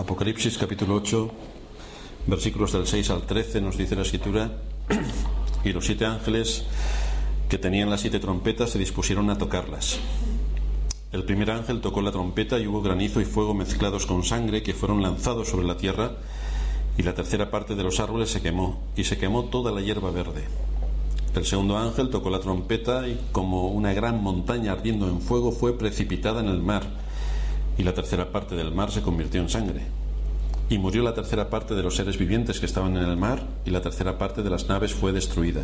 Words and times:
Apocalipsis 0.00 0.56
capítulo 0.56 0.94
8, 0.94 1.30
versículos 2.26 2.72
del 2.72 2.86
6 2.86 3.10
al 3.10 3.26
13 3.26 3.60
nos 3.60 3.76
dice 3.76 3.94
la 3.94 4.00
escritura, 4.00 4.50
y 5.64 5.74
los 5.74 5.84
siete 5.84 6.06
ángeles 6.06 6.64
que 7.50 7.58
tenían 7.58 7.90
las 7.90 8.00
siete 8.00 8.18
trompetas 8.18 8.70
se 8.70 8.78
dispusieron 8.78 9.28
a 9.28 9.36
tocarlas. 9.36 9.98
El 11.12 11.24
primer 11.24 11.50
ángel 11.50 11.82
tocó 11.82 12.00
la 12.00 12.12
trompeta 12.12 12.58
y 12.58 12.66
hubo 12.66 12.80
granizo 12.80 13.20
y 13.20 13.26
fuego 13.26 13.52
mezclados 13.52 14.06
con 14.06 14.24
sangre 14.24 14.62
que 14.62 14.72
fueron 14.72 15.02
lanzados 15.02 15.48
sobre 15.48 15.66
la 15.66 15.76
tierra 15.76 16.12
y 16.96 17.02
la 17.02 17.14
tercera 17.14 17.50
parte 17.50 17.74
de 17.74 17.82
los 17.82 18.00
árboles 18.00 18.30
se 18.30 18.40
quemó 18.40 18.80
y 18.96 19.04
se 19.04 19.18
quemó 19.18 19.50
toda 19.50 19.70
la 19.70 19.82
hierba 19.82 20.10
verde. 20.10 20.44
El 21.34 21.44
segundo 21.44 21.76
ángel 21.76 22.08
tocó 22.08 22.30
la 22.30 22.40
trompeta 22.40 23.06
y 23.06 23.20
como 23.32 23.68
una 23.68 23.92
gran 23.92 24.22
montaña 24.22 24.72
ardiendo 24.72 25.08
en 25.08 25.20
fuego 25.20 25.52
fue 25.52 25.76
precipitada 25.76 26.40
en 26.40 26.48
el 26.48 26.62
mar 26.62 27.09
y 27.78 27.82
la 27.82 27.94
tercera 27.94 28.30
parte 28.30 28.54
del 28.54 28.72
mar 28.72 28.90
se 28.90 29.02
convirtió 29.02 29.40
en 29.40 29.48
sangre. 29.48 29.82
Y 30.68 30.78
murió 30.78 31.02
la 31.02 31.14
tercera 31.14 31.50
parte 31.50 31.74
de 31.74 31.82
los 31.82 31.96
seres 31.96 32.18
vivientes 32.18 32.60
que 32.60 32.66
estaban 32.66 32.96
en 32.96 33.04
el 33.04 33.16
mar, 33.16 33.42
y 33.64 33.70
la 33.70 33.80
tercera 33.80 34.18
parte 34.18 34.42
de 34.42 34.50
las 34.50 34.68
naves 34.68 34.94
fue 34.94 35.12
destruida. 35.12 35.62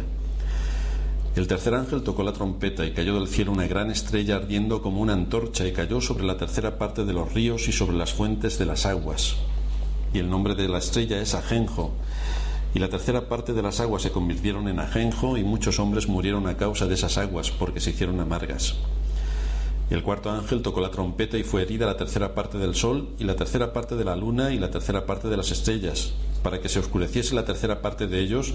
El 1.36 1.46
tercer 1.46 1.74
ángel 1.74 2.02
tocó 2.02 2.22
la 2.22 2.32
trompeta 2.32 2.86
y 2.86 2.92
cayó 2.92 3.14
del 3.14 3.28
cielo 3.28 3.52
una 3.52 3.66
gran 3.66 3.90
estrella 3.90 4.36
ardiendo 4.36 4.80
como 4.80 5.02
una 5.02 5.12
antorcha 5.12 5.66
y 5.66 5.72
cayó 5.72 6.00
sobre 6.00 6.24
la 6.24 6.38
tercera 6.38 6.78
parte 6.78 7.04
de 7.04 7.12
los 7.12 7.34
ríos 7.34 7.68
y 7.68 7.72
sobre 7.72 7.98
las 7.98 8.14
fuentes 8.14 8.58
de 8.58 8.64
las 8.64 8.86
aguas. 8.86 9.36
Y 10.14 10.18
el 10.18 10.30
nombre 10.30 10.54
de 10.54 10.66
la 10.66 10.78
estrella 10.78 11.20
es 11.20 11.34
Ajenjo. 11.34 11.92
Y 12.72 12.78
la 12.78 12.88
tercera 12.88 13.28
parte 13.28 13.52
de 13.52 13.60
las 13.60 13.80
aguas 13.80 14.00
se 14.00 14.12
convirtieron 14.12 14.66
en 14.68 14.80
ajenjo 14.80 15.36
y 15.36 15.44
muchos 15.44 15.78
hombres 15.78 16.08
murieron 16.08 16.46
a 16.46 16.56
causa 16.56 16.86
de 16.86 16.94
esas 16.94 17.18
aguas 17.18 17.50
porque 17.50 17.80
se 17.80 17.90
hicieron 17.90 18.18
amargas. 18.18 18.76
Y 19.90 19.94
el 19.94 20.02
cuarto 20.02 20.30
ángel 20.30 20.62
tocó 20.62 20.80
la 20.80 20.90
trompeta 20.90 21.38
y 21.38 21.44
fue 21.44 21.62
herida 21.62 21.86
la 21.86 21.96
tercera 21.96 22.34
parte 22.34 22.58
del 22.58 22.74
sol 22.74 23.10
y 23.18 23.24
la 23.24 23.36
tercera 23.36 23.72
parte 23.72 23.94
de 23.94 24.04
la 24.04 24.16
luna 24.16 24.52
y 24.52 24.58
la 24.58 24.70
tercera 24.70 25.06
parte 25.06 25.28
de 25.28 25.36
las 25.36 25.52
estrellas, 25.52 26.12
para 26.42 26.60
que 26.60 26.68
se 26.68 26.80
oscureciese 26.80 27.34
la 27.36 27.44
tercera 27.44 27.82
parte 27.82 28.08
de 28.08 28.18
ellos 28.18 28.52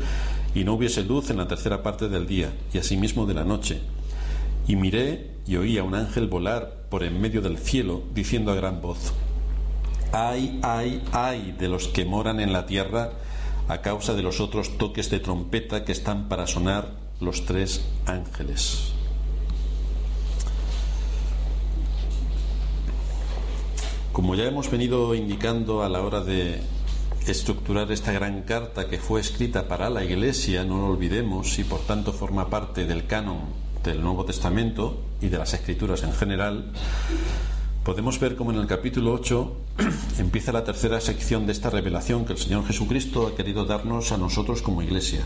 y 0.53 0.65
no 0.65 0.73
hubiese 0.73 1.03
luz 1.03 1.29
en 1.29 1.38
la 1.38 1.47
tercera 1.47 1.83
parte 1.83 2.09
del 2.09 2.27
día 2.27 2.53
y 2.73 2.79
asimismo 2.79 3.25
de 3.25 3.33
la 3.33 3.45
noche. 3.45 3.79
Y 4.67 4.75
miré 4.75 5.31
y 5.47 5.55
oí 5.55 5.77
a 5.77 5.83
un 5.83 5.95
ángel 5.95 6.27
volar 6.27 6.85
por 6.89 7.03
en 7.03 7.21
medio 7.21 7.41
del 7.41 7.57
cielo, 7.57 8.03
diciendo 8.13 8.51
a 8.51 8.55
gran 8.55 8.81
voz, 8.81 9.13
Ay, 10.11 10.59
ay, 10.61 11.01
ay 11.13 11.55
de 11.57 11.69
los 11.69 11.88
que 11.88 12.03
moran 12.03 12.41
en 12.41 12.51
la 12.51 12.66
tierra 12.66 13.11
a 13.69 13.81
causa 13.81 14.13
de 14.13 14.21
los 14.21 14.41
otros 14.41 14.77
toques 14.77 15.09
de 15.09 15.19
trompeta 15.19 15.85
que 15.85 15.93
están 15.93 16.27
para 16.27 16.47
sonar 16.47 16.89
los 17.21 17.45
tres 17.45 17.85
ángeles. 18.05 18.93
Como 24.11 24.35
ya 24.35 24.43
hemos 24.43 24.69
venido 24.69 25.15
indicando 25.15 25.83
a 25.83 25.89
la 25.89 26.01
hora 26.01 26.19
de 26.19 26.59
estructurar 27.27 27.89
esta 27.93 28.11
gran 28.11 28.41
carta 28.41 28.89
que 28.89 28.97
fue 28.97 29.21
escrita 29.21 29.69
para 29.69 29.89
la 29.89 30.03
Iglesia, 30.03 30.65
no 30.65 30.79
lo 30.79 30.87
olvidemos, 30.87 31.57
y 31.59 31.63
por 31.63 31.79
tanto 31.79 32.11
forma 32.11 32.49
parte 32.49 32.85
del 32.85 33.07
canon 33.07 33.39
del 33.85 34.01
Nuevo 34.01 34.25
Testamento 34.25 34.99
y 35.21 35.29
de 35.29 35.37
las 35.37 35.53
Escrituras 35.53 36.03
en 36.03 36.11
general, 36.11 36.73
podemos 37.85 38.19
ver 38.19 38.35
como 38.35 38.51
en 38.51 38.57
el 38.57 38.67
capítulo 38.67 39.13
8 39.13 39.55
empieza 40.19 40.51
la 40.51 40.65
tercera 40.65 40.99
sección 40.99 41.45
de 41.45 41.53
esta 41.53 41.69
revelación 41.69 42.25
que 42.25 42.33
el 42.33 42.39
Señor 42.39 42.65
Jesucristo 42.65 43.27
ha 43.27 43.35
querido 43.37 43.63
darnos 43.63 44.11
a 44.11 44.17
nosotros 44.17 44.61
como 44.61 44.81
Iglesia. 44.81 45.25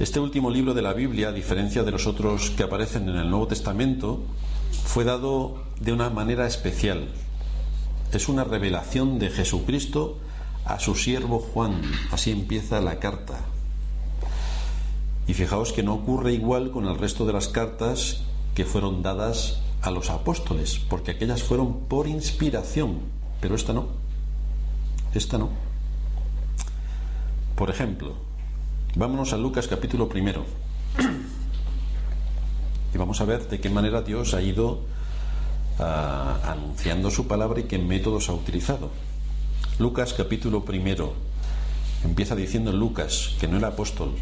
Este 0.00 0.18
último 0.18 0.48
libro 0.48 0.72
de 0.72 0.80
la 0.80 0.94
Biblia, 0.94 1.28
a 1.28 1.32
diferencia 1.32 1.82
de 1.82 1.90
los 1.90 2.06
otros 2.06 2.50
que 2.50 2.62
aparecen 2.62 3.06
en 3.10 3.16
el 3.16 3.28
Nuevo 3.28 3.48
Testamento, 3.48 4.22
fue 4.84 5.04
dado 5.04 5.62
de 5.80 5.92
una 5.92 6.10
manera 6.10 6.46
especial. 6.46 7.08
Es 8.12 8.28
una 8.28 8.44
revelación 8.44 9.18
de 9.18 9.30
Jesucristo 9.30 10.18
a 10.64 10.78
su 10.80 10.94
siervo 10.94 11.38
Juan. 11.38 11.82
Así 12.10 12.30
empieza 12.30 12.80
la 12.80 12.98
carta. 12.98 13.40
Y 15.26 15.34
fijaos 15.34 15.72
que 15.72 15.82
no 15.82 15.94
ocurre 15.94 16.32
igual 16.32 16.70
con 16.70 16.86
el 16.86 16.98
resto 16.98 17.26
de 17.26 17.32
las 17.32 17.48
cartas 17.48 18.22
que 18.54 18.64
fueron 18.64 19.02
dadas 19.02 19.60
a 19.82 19.90
los 19.90 20.10
apóstoles, 20.10 20.78
porque 20.78 21.12
aquellas 21.12 21.42
fueron 21.42 21.80
por 21.88 22.06
inspiración, 22.06 23.00
pero 23.40 23.54
esta 23.54 23.72
no. 23.72 23.88
Esta 25.14 25.38
no. 25.38 25.50
Por 27.54 27.70
ejemplo, 27.70 28.14
vámonos 28.94 29.32
a 29.32 29.36
Lucas 29.36 29.68
capítulo 29.68 30.08
primero. 30.08 30.44
Y 32.96 32.98
vamos 32.98 33.20
a 33.20 33.26
ver 33.26 33.46
de 33.46 33.60
qué 33.60 33.68
manera 33.68 34.00
Dios 34.00 34.32
ha 34.32 34.40
ido 34.40 34.80
ah, 35.78 36.38
anunciando 36.46 37.10
su 37.10 37.26
palabra 37.26 37.60
y 37.60 37.64
qué 37.64 37.78
métodos 37.78 38.30
ha 38.30 38.32
utilizado. 38.32 38.88
Lucas 39.78 40.14
capítulo 40.14 40.64
primero. 40.64 41.12
Empieza 42.02 42.34
diciendo 42.34 42.72
Lucas, 42.72 43.34
que 43.38 43.48
no 43.48 43.58
era 43.58 43.68
apóstol, 43.68 44.12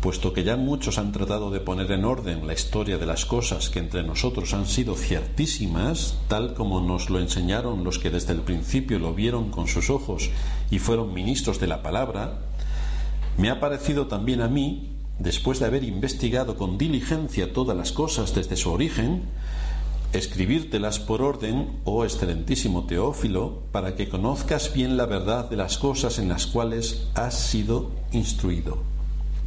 puesto 0.00 0.32
que 0.32 0.42
ya 0.42 0.56
muchos 0.56 0.98
han 0.98 1.12
tratado 1.12 1.52
de 1.52 1.60
poner 1.60 1.92
en 1.92 2.04
orden 2.04 2.44
la 2.44 2.54
historia 2.54 2.98
de 2.98 3.06
las 3.06 3.24
cosas 3.24 3.70
que 3.70 3.78
entre 3.78 4.02
nosotros 4.02 4.52
han 4.52 4.66
sido 4.66 4.96
ciertísimas, 4.96 6.18
tal 6.26 6.54
como 6.54 6.80
nos 6.80 7.08
lo 7.08 7.20
enseñaron 7.20 7.84
los 7.84 8.00
que 8.00 8.10
desde 8.10 8.32
el 8.32 8.40
principio 8.40 8.98
lo 8.98 9.14
vieron 9.14 9.52
con 9.52 9.68
sus 9.68 9.90
ojos 9.90 10.28
y 10.72 10.80
fueron 10.80 11.14
ministros 11.14 11.60
de 11.60 11.68
la 11.68 11.84
palabra, 11.84 12.40
me 13.38 13.48
ha 13.48 13.60
parecido 13.60 14.08
también 14.08 14.40
a 14.40 14.48
mí 14.48 14.88
después 15.22 15.60
de 15.60 15.66
haber 15.66 15.84
investigado 15.84 16.56
con 16.56 16.78
diligencia 16.78 17.52
todas 17.52 17.76
las 17.76 17.92
cosas 17.92 18.34
desde 18.34 18.56
su 18.56 18.72
origen, 18.72 19.22
escribírtelas 20.12 20.98
por 20.98 21.22
orden, 21.22 21.78
oh 21.84 22.04
excelentísimo 22.04 22.84
Teófilo, 22.84 23.62
para 23.70 23.94
que 23.94 24.08
conozcas 24.08 24.72
bien 24.74 24.96
la 24.96 25.06
verdad 25.06 25.48
de 25.48 25.56
las 25.56 25.78
cosas 25.78 26.18
en 26.18 26.28
las 26.28 26.46
cuales 26.46 27.08
has 27.14 27.38
sido 27.38 27.92
instruido. 28.10 28.78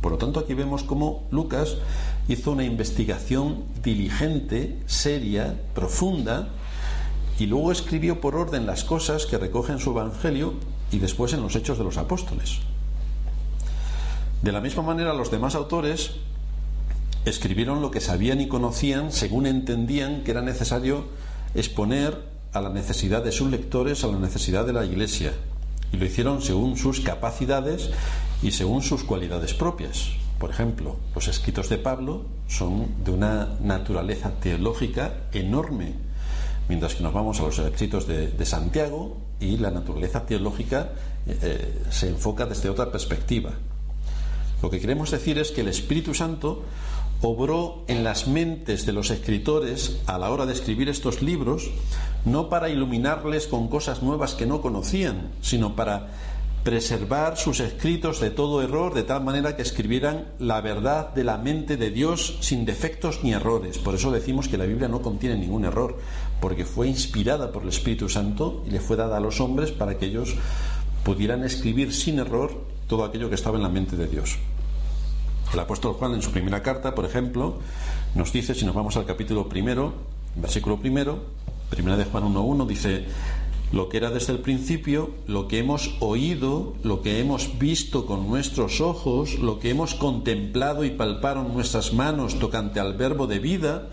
Por 0.02 0.14
lo 0.14 0.18
tanto, 0.18 0.40
aquí 0.40 0.54
vemos 0.54 0.84
cómo 0.84 1.28
Lucas 1.30 1.78
hizo 2.28 2.52
una 2.52 2.64
investigación 2.64 3.66
diligente, 3.84 4.80
seria, 4.86 5.60
profunda, 5.74 6.50
y 7.38 7.48
luego 7.48 7.72
escribió 7.72 8.22
por 8.22 8.36
orden 8.36 8.66
las 8.66 8.84
cosas 8.84 9.26
que 9.26 9.38
recoge 9.38 9.74
en 9.74 9.80
su 9.80 9.92
Evangelio 9.92 10.54
y 10.92 11.00
después 11.00 11.34
en 11.34 11.42
los 11.42 11.56
Hechos 11.56 11.78
de 11.78 11.84
los 11.84 11.98
Apóstoles. 11.98 12.62
De 14.46 14.52
la 14.52 14.62
misma 14.62 14.84
manera, 14.84 15.12
los 15.16 15.32
demás 15.32 15.56
autores 15.56 16.12
escribieron 17.26 17.82
lo 17.82 17.90
que 17.90 18.00
sabían 18.00 18.42
y 18.42 18.48
conocían 18.48 19.12
según 19.12 19.48
entendían 19.48 20.24
que 20.24 20.30
era 20.30 20.44
necesario 20.44 21.06
exponer 21.56 22.22
a 22.54 22.62
la 22.62 22.70
necesidad 22.70 23.24
de 23.24 23.32
sus 23.32 23.50
lectores, 23.50 24.04
a 24.04 24.08
la 24.08 24.20
necesidad 24.20 24.64
de 24.64 24.74
la 24.74 24.86
Iglesia. 24.86 25.34
Y 25.92 25.98
lo 25.98 26.06
hicieron 26.06 26.44
según 26.44 26.78
sus 26.78 27.00
capacidades 27.00 27.90
y 28.44 28.52
según 28.52 28.84
sus 28.84 29.04
cualidades 29.04 29.56
propias. 29.56 30.12
Por 30.38 30.52
ejemplo, 30.52 30.98
los 31.16 31.28
escritos 31.28 31.68
de 31.70 31.80
Pablo 31.80 32.26
son 32.48 33.04
de 33.04 33.10
una 33.10 33.58
naturaleza 33.62 34.30
teológica 34.30 35.22
enorme, 35.34 35.94
mientras 36.70 36.94
que 36.94 37.02
nos 37.02 37.16
vamos 37.16 37.40
a 37.40 37.44
los 37.46 37.58
escritos 37.58 38.06
de, 38.06 38.46
Santiago 38.46 39.18
y 39.40 39.58
la 39.58 39.72
naturaleza 39.72 40.28
teológica 40.28 40.92
eh, 41.26 41.36
eh, 41.42 41.84
se 41.90 42.10
enfoca 42.10 42.46
desde 42.46 42.70
otra 42.70 42.92
perspectiva. 42.92 43.50
Lo 44.62 44.70
que 44.70 44.80
queremos 44.80 45.12
decir 45.12 45.38
es 45.38 45.52
que 45.52 45.62
el 45.62 45.68
Espíritu 45.68 46.14
Santo 46.14 46.64
obró 47.22 47.84
en 47.88 48.04
las 48.04 48.28
mentes 48.28 48.86
de 48.86 48.94
los 48.94 49.10
escritores 49.12 50.02
a 50.06 50.18
la 50.18 50.30
hora 50.30 50.46
de 50.46 50.54
escribir 50.54 50.90
estos 50.90 51.22
libros, 51.22 51.70
no 52.26 52.50
para 52.50 52.70
iluminarles 52.70 53.48
con 53.48 53.68
cosas 53.68 54.04
nuevas 54.04 54.34
que 54.34 54.46
no 54.46 54.62
conocían, 54.62 55.32
sino 55.42 55.76
para 55.76 56.10
preservar 56.64 57.38
sus 57.38 57.60
escritos 57.60 58.20
de 58.20 58.32
todo 58.32 58.64
error, 58.64 58.96
de 58.96 59.04
tal 59.04 59.24
manera 59.24 59.56
que 59.56 59.62
escribieran 59.62 60.26
la 60.40 60.62
verdad 60.62 61.14
de 61.14 61.24
la 61.24 61.38
mente 61.38 61.78
de 61.78 61.92
Dios 61.92 62.38
sin 62.42 62.66
defectos 62.66 63.20
ni 63.24 63.34
errores. 63.34 63.78
Por 63.78 63.94
eso 63.94 64.10
decimos 64.10 64.48
que 64.48 64.58
la 64.58 64.66
Biblia 64.66 64.88
no 64.88 65.04
contiene 65.04 65.38
ningún 65.38 65.66
error, 65.66 66.00
porque 66.42 66.66
fue 66.66 66.88
inspirada 66.88 67.52
por 67.52 67.62
el 67.62 67.70
Espíritu 67.70 68.10
Santo 68.10 68.64
y 68.68 68.72
le 68.72 68.80
fue 68.80 68.98
dada 68.98 69.18
a 69.18 69.20
los 69.20 69.40
hombres 69.42 69.72
para 69.72 70.00
que 70.00 70.08
ellos 70.08 70.34
pudieran 71.04 71.44
escribir 71.44 71.94
sin 71.94 72.18
error 72.18 72.52
todo 72.88 73.04
aquello 73.04 73.30
que 73.30 73.36
estaba 73.36 73.58
en 73.58 73.64
la 73.64 73.70
mente 73.70 73.96
de 73.96 74.08
Dios. 74.08 74.40
El 75.56 75.62
apóstol 75.62 75.94
Juan 75.94 76.14
en 76.14 76.22
su 76.22 76.32
primera 76.32 76.62
carta, 76.62 76.94
por 76.94 77.06
ejemplo, 77.06 77.60
nos 78.14 78.34
dice, 78.34 78.54
si 78.54 78.66
nos 78.66 78.76
vamos 78.76 78.98
al 78.98 79.06
capítulo 79.06 79.48
primero, 79.48 79.94
versículo 80.36 80.82
primero, 80.82 81.20
primera 81.70 81.96
de 81.96 82.04
Juan 82.04 82.26
1.1, 82.26 82.68
dice, 82.68 83.06
lo 83.72 83.90
que 83.90 83.98
era 83.98 84.12
desde 84.12 84.34
el 84.34 84.40
principio, 84.40 85.12
lo 85.28 85.48
que 85.48 85.60
hemos 85.60 85.96
oído, 86.00 86.74
lo 86.84 87.02
que 87.02 87.20
hemos 87.20 87.58
visto 87.60 88.06
con 88.06 88.28
nuestros 88.28 88.82
ojos, 88.82 89.40
lo 89.40 89.60
que 89.60 89.70
hemos 89.70 89.96
contemplado 89.96 90.86
y 90.86 90.92
palparon 90.92 91.54
nuestras 91.54 91.94
manos 91.94 92.40
tocante 92.40 92.80
al 92.80 92.94
verbo 92.94 93.28
de 93.28 93.40
vida, 93.40 93.90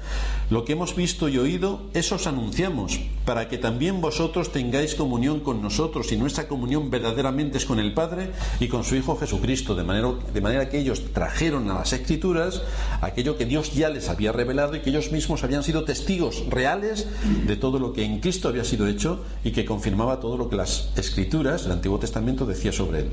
Lo 0.53 0.67
que 0.67 0.75
hemos 0.75 0.95
visto 0.95 1.31
y 1.31 1.39
oído, 1.39 1.81
eso 1.95 2.17
os 2.17 2.27
anunciamos, 2.27 3.01
para 3.25 3.49
que 3.49 3.57
también 3.57 4.03
vosotros 4.03 4.53
tengáis 4.53 4.95
comunión 4.95 5.41
con 5.41 5.63
nosotros 5.63 6.13
y 6.13 6.19
nuestra 6.19 6.47
comunión 6.47 6.91
verdaderamente 6.91 7.57
es 7.57 7.65
con 7.65 7.79
el 7.79 7.95
Padre 7.95 8.33
y 8.61 8.69
con 8.69 8.85
su 8.85 8.95
Hijo 8.95 9.17
Jesucristo, 9.17 9.75
de 9.75 9.83
manera, 9.83 10.13
de 10.35 10.41
manera 10.43 10.69
que 10.69 10.79
ellos 10.79 11.05
trajeron 11.15 11.71
a 11.71 11.75
las 11.77 11.95
Escrituras 11.95 12.61
aquello 13.01 13.39
que 13.39 13.47
Dios 13.47 13.73
ya 13.73 13.89
les 13.89 14.11
había 14.11 14.31
revelado 14.31 14.77
y 14.77 14.81
que 14.81 14.91
ellos 14.91 15.11
mismos 15.11 15.43
habían 15.43 15.63
sido 15.63 15.85
testigos 15.85 16.45
reales 16.51 17.09
de 17.47 17.57
todo 17.57 17.79
lo 17.79 17.95
que 17.95 18.05
en 18.05 18.21
Cristo 18.21 18.49
había 18.49 18.65
sido 18.65 18.87
hecho 18.87 19.25
y 19.45 19.53
que 19.53 19.62
confirmaba 19.65 20.21
todo 20.21 20.37
lo 20.37 20.49
que 20.49 20.57
las 20.57 20.91
Escrituras, 20.97 21.67
el 21.67 21.73
Antiguo 21.73 21.99
Testamento, 21.99 22.47
decía 22.47 22.73
sobre 22.73 23.01
él. 23.01 23.11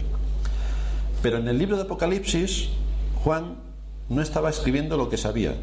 Pero 1.21 1.37
en 1.37 1.47
el 1.47 1.57
libro 1.57 1.75
de 1.75 1.83
Apocalipsis, 1.83 2.69
Juan 3.23 3.55
no 4.07 4.21
estaba 4.21 4.49
escribiendo 4.49 4.97
lo 4.97 5.09
que 5.09 5.17
sabía, 5.17 5.55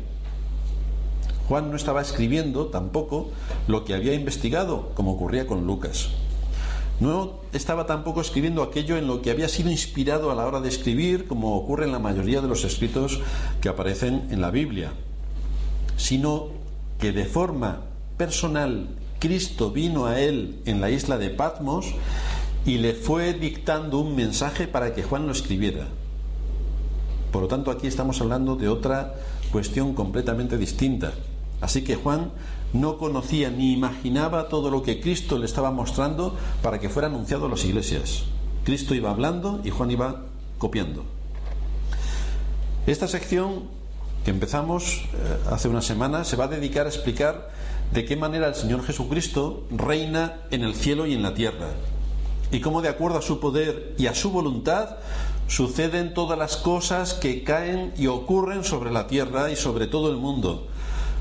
Juan 1.48 1.70
no 1.70 1.76
estaba 1.76 2.02
escribiendo 2.02 2.66
tampoco 2.66 3.30
lo 3.68 3.84
que 3.84 3.94
había 3.94 4.14
investigado, 4.14 4.90
como 4.94 5.12
ocurría 5.12 5.46
con 5.46 5.66
Lucas. 5.66 6.08
No 6.98 7.40
estaba 7.52 7.86
tampoco 7.86 8.20
escribiendo 8.20 8.62
aquello 8.62 8.96
en 8.96 9.06
lo 9.06 9.22
que 9.22 9.30
había 9.30 9.48
sido 9.48 9.70
inspirado 9.70 10.30
a 10.30 10.34
la 10.34 10.46
hora 10.46 10.60
de 10.60 10.68
escribir, 10.68 11.28
como 11.28 11.56
ocurre 11.56 11.84
en 11.84 11.92
la 11.92 11.98
mayoría 11.98 12.40
de 12.40 12.48
los 12.48 12.64
escritos 12.64 13.20
que 13.60 13.68
aparecen 13.68 14.26
en 14.30 14.40
la 14.40 14.50
Biblia, 14.50 14.92
sino 15.96 16.48
que 16.98 17.12
de 17.12 17.26
forma 17.26 17.82
personal 18.16 18.88
Cristo 19.18 19.70
vino 19.70 20.06
a 20.06 20.20
él 20.20 20.60
en 20.66 20.80
la 20.80 20.90
isla 20.90 21.18
de 21.18 21.30
Patmos 21.30 21.86
y 22.64 22.78
le 22.78 22.94
fue 22.94 23.32
dictando 23.32 23.98
un 23.98 24.16
mensaje 24.16 24.66
para 24.66 24.94
que 24.94 25.02
Juan 25.02 25.26
lo 25.26 25.32
escribiera. 25.32 25.86
Por 27.32 27.42
lo 27.42 27.48
tanto, 27.48 27.70
aquí 27.70 27.86
estamos 27.86 28.20
hablando 28.20 28.56
de 28.56 28.68
otra 28.68 29.14
cuestión 29.52 29.94
completamente 29.94 30.58
distinta. 30.58 31.12
Así 31.60 31.82
que 31.82 31.96
Juan 31.96 32.32
no 32.72 32.98
conocía 32.98 33.50
ni 33.50 33.72
imaginaba 33.72 34.48
todo 34.48 34.70
lo 34.70 34.82
que 34.82 35.00
Cristo 35.00 35.38
le 35.38 35.46
estaba 35.46 35.70
mostrando 35.70 36.36
para 36.62 36.80
que 36.80 36.88
fuera 36.88 37.08
anunciado 37.08 37.46
a 37.46 37.48
las 37.48 37.64
iglesias. 37.64 38.24
Cristo 38.64 38.94
iba 38.94 39.10
hablando 39.10 39.60
y 39.64 39.70
Juan 39.70 39.90
iba 39.90 40.22
copiando. 40.58 41.04
Esta 42.86 43.08
sección 43.08 43.64
que 44.24 44.30
empezamos 44.30 45.02
eh, 45.14 45.38
hace 45.50 45.68
una 45.68 45.82
semana 45.82 46.24
se 46.24 46.36
va 46.36 46.44
a 46.44 46.48
dedicar 46.48 46.86
a 46.86 46.88
explicar 46.88 47.50
de 47.92 48.04
qué 48.04 48.16
manera 48.16 48.48
el 48.48 48.54
Señor 48.54 48.84
Jesucristo 48.84 49.64
reina 49.70 50.40
en 50.50 50.62
el 50.62 50.74
cielo 50.74 51.06
y 51.06 51.14
en 51.14 51.22
la 51.22 51.34
tierra 51.34 51.70
y 52.50 52.60
cómo 52.60 52.82
de 52.82 52.88
acuerdo 52.88 53.18
a 53.18 53.22
su 53.22 53.40
poder 53.40 53.94
y 53.98 54.06
a 54.06 54.14
su 54.14 54.30
voluntad 54.30 54.96
suceden 55.48 56.14
todas 56.14 56.38
las 56.38 56.56
cosas 56.56 57.14
que 57.14 57.44
caen 57.44 57.92
y 57.96 58.06
ocurren 58.06 58.64
sobre 58.64 58.90
la 58.90 59.06
tierra 59.06 59.50
y 59.50 59.56
sobre 59.56 59.86
todo 59.86 60.10
el 60.10 60.16
mundo 60.16 60.66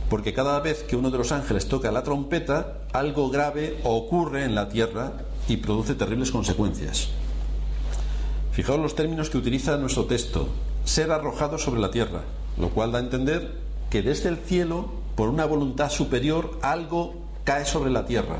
porque 0.09 0.33
cada 0.33 0.59
vez 0.59 0.83
que 0.83 0.95
uno 0.95 1.09
de 1.09 1.17
los 1.17 1.31
ángeles 1.31 1.67
toca 1.67 1.91
la 1.91 2.03
trompeta, 2.03 2.79
algo 2.93 3.29
grave 3.29 3.79
ocurre 3.83 4.43
en 4.43 4.55
la 4.55 4.69
tierra 4.69 5.13
y 5.47 5.57
produce 5.57 5.95
terribles 5.95 6.31
consecuencias. 6.31 7.09
Fijaos 8.51 8.79
los 8.79 8.95
términos 8.95 9.29
que 9.29 9.37
utiliza 9.37 9.77
nuestro 9.77 10.05
texto, 10.05 10.47
ser 10.85 11.11
arrojado 11.11 11.57
sobre 11.57 11.81
la 11.81 11.91
tierra, 11.91 12.21
lo 12.57 12.69
cual 12.69 12.91
da 12.91 12.99
a 12.99 13.01
entender 13.01 13.59
que 13.89 14.01
desde 14.01 14.29
el 14.29 14.37
cielo, 14.37 14.89
por 15.15 15.29
una 15.29 15.45
voluntad 15.45 15.89
superior, 15.89 16.57
algo 16.61 17.15
cae 17.43 17.65
sobre 17.65 17.91
la 17.91 18.05
tierra. 18.05 18.39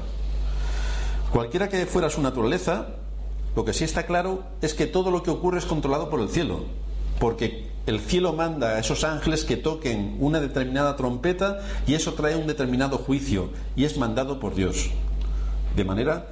Cualquiera 1.31 1.69
que 1.69 1.85
fuera 1.85 2.09
su 2.09 2.21
naturaleza, 2.21 2.87
lo 3.55 3.65
que 3.65 3.73
sí 3.73 3.83
está 3.83 4.05
claro 4.05 4.43
es 4.61 4.73
que 4.73 4.87
todo 4.87 5.11
lo 5.11 5.23
que 5.23 5.31
ocurre 5.31 5.59
es 5.59 5.65
controlado 5.65 6.09
por 6.09 6.19
el 6.19 6.29
cielo, 6.29 6.65
porque 7.19 7.67
el 7.85 7.99
cielo 7.99 8.33
manda 8.33 8.69
a 8.69 8.79
esos 8.79 9.03
ángeles 9.03 9.45
que 9.45 9.57
toquen 9.57 10.17
una 10.19 10.39
determinada 10.39 10.95
trompeta 10.95 11.59
y 11.85 11.93
eso 11.93 12.13
trae 12.13 12.35
un 12.35 12.47
determinado 12.47 12.97
juicio 12.97 13.49
y 13.75 13.85
es 13.85 13.97
mandado 13.97 14.39
por 14.39 14.55
Dios. 14.55 14.89
De 15.75 15.85
manera 15.85 16.27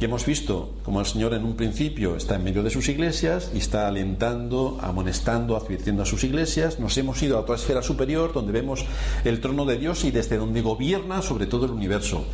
que 0.00 0.06
hemos 0.06 0.24
visto 0.24 0.70
como 0.82 0.98
el 1.00 1.04
Señor 1.04 1.34
en 1.34 1.44
un 1.44 1.56
principio 1.56 2.16
está 2.16 2.36
en 2.36 2.44
medio 2.44 2.62
de 2.62 2.70
sus 2.70 2.88
iglesias 2.88 3.50
y 3.54 3.58
está 3.58 3.86
alentando, 3.86 4.78
amonestando, 4.80 5.58
advirtiendo 5.58 6.02
a 6.02 6.06
sus 6.06 6.24
iglesias. 6.24 6.80
Nos 6.80 6.96
hemos 6.96 7.22
ido 7.22 7.36
a 7.36 7.40
otra 7.40 7.56
esfera 7.56 7.82
superior 7.82 8.32
donde 8.32 8.50
vemos 8.50 8.86
el 9.24 9.42
trono 9.42 9.66
de 9.66 9.76
Dios 9.76 10.04
y 10.04 10.10
desde 10.10 10.38
donde 10.38 10.62
gobierna 10.62 11.20
sobre 11.20 11.44
todo 11.44 11.66
el 11.66 11.72
universo. 11.72 12.24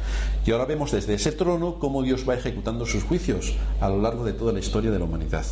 Y 0.47 0.53
ahora 0.53 0.67
vemos 0.67 0.93
desde 0.93 1.15
ese 1.15 1.33
trono 1.33 1.81
cómo 1.81 2.05
Dios 2.05 2.25
va 2.27 2.37
ejecutando 2.37 2.87
sus 2.87 3.03
juicios 3.03 3.55
a 3.81 3.89
lo 3.89 4.01
largo 4.01 4.25
de 4.25 4.33
toda 4.33 4.53
la 4.53 4.61
historia 4.61 4.93
de 4.93 5.01
la 5.01 5.05
humanidad. 5.05 5.45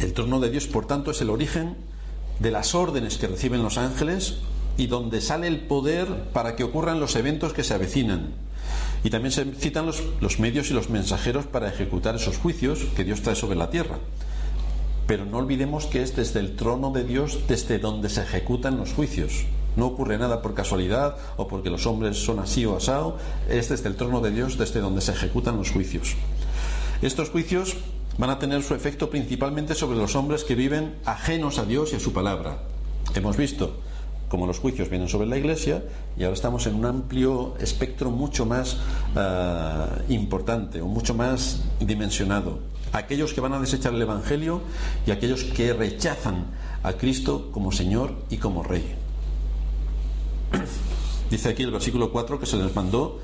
El 0.00 0.12
trono 0.12 0.38
de 0.38 0.50
Dios, 0.50 0.66
por 0.66 0.86
tanto, 0.86 1.12
es 1.12 1.22
el 1.22 1.30
origen 1.30 1.78
de 2.40 2.50
las 2.50 2.74
órdenes 2.74 3.16
que 3.16 3.28
reciben 3.28 3.62
los 3.62 3.78
ángeles 3.78 4.40
y 4.76 4.86
donde 4.86 5.22
sale 5.22 5.46
el 5.46 5.60
poder 5.60 6.28
para 6.34 6.56
que 6.56 6.64
ocurran 6.64 7.00
los 7.00 7.16
eventos 7.16 7.54
que 7.54 7.64
se 7.64 7.72
avecinan. 7.72 8.43
Y 9.04 9.10
también 9.10 9.32
se 9.32 9.44
citan 9.52 9.84
los, 9.86 10.40
medios 10.40 10.70
y 10.70 10.74
los 10.74 10.88
mensajeros 10.88 11.44
para 11.44 11.68
ejecutar 11.68 12.16
esos 12.16 12.38
juicios 12.38 12.86
que 12.96 13.04
Dios 13.04 13.20
trae 13.20 13.36
sobre 13.36 13.54
la 13.54 13.68
tierra. 13.68 13.98
Pero 15.06 15.26
no 15.26 15.36
olvidemos 15.36 15.84
que 15.84 16.02
es 16.02 16.16
desde 16.16 16.40
el 16.40 16.56
trono 16.56 16.90
de 16.90 17.04
Dios 17.04 17.40
desde 17.46 17.78
donde 17.78 18.08
se 18.08 18.22
ejecutan 18.22 18.78
los 18.78 18.94
juicios. 18.94 19.44
No 19.76 19.86
ocurre 19.86 20.16
nada 20.16 20.40
por 20.40 20.54
casualidad 20.54 21.18
o 21.36 21.48
porque 21.48 21.68
los 21.68 21.86
hombres 21.86 22.16
son 22.16 22.38
así 22.38 22.64
o 22.64 22.78
asado, 22.78 23.18
es 23.50 23.68
desde 23.68 23.90
el 23.90 23.96
trono 23.96 24.22
de 24.22 24.30
Dios 24.30 24.56
desde 24.56 24.80
donde 24.80 25.02
se 25.02 25.12
ejecutan 25.12 25.58
los 25.58 25.70
juicios. 25.70 26.14
Estos 27.02 27.28
juicios 27.28 27.76
van 28.16 28.30
a 28.30 28.38
tener 28.38 28.62
su 28.62 28.74
efecto 28.74 29.10
principalmente 29.10 29.74
sobre 29.74 29.98
los 29.98 30.16
hombres 30.16 30.44
que 30.44 30.54
viven 30.54 30.94
ajenos 31.04 31.58
a 31.58 31.66
Dios 31.66 31.92
y 31.92 31.96
a 31.96 32.00
su 32.00 32.14
palabra. 32.14 32.56
Hemos 33.14 33.36
visto 33.36 33.80
cómo 34.34 34.48
los 34.48 34.58
juicios 34.58 34.90
vienen 34.90 35.08
sobre 35.08 35.28
la 35.28 35.36
Iglesia 35.36 35.84
y 36.18 36.24
ahora 36.24 36.34
estamos 36.34 36.66
en 36.66 36.74
un 36.74 36.86
amplio 36.86 37.54
espectro 37.60 38.10
mucho 38.10 38.44
más 38.44 38.78
uh, 39.14 40.12
importante 40.12 40.80
o 40.80 40.88
mucho 40.88 41.14
más 41.14 41.62
dimensionado. 41.78 42.58
Aquellos 42.92 43.32
que 43.32 43.40
van 43.40 43.52
a 43.52 43.60
desechar 43.60 43.94
el 43.94 44.02
Evangelio 44.02 44.60
y 45.06 45.12
aquellos 45.12 45.44
que 45.44 45.72
rechazan 45.72 46.46
a 46.82 46.94
Cristo 46.94 47.50
como 47.52 47.70
Señor 47.70 48.12
y 48.28 48.38
como 48.38 48.64
Rey. 48.64 48.96
Dice 51.30 51.50
aquí 51.50 51.62
el 51.62 51.70
versículo 51.70 52.10
4 52.10 52.40
que 52.40 52.46
se 52.46 52.56
les 52.56 52.74
mandó 52.74 53.20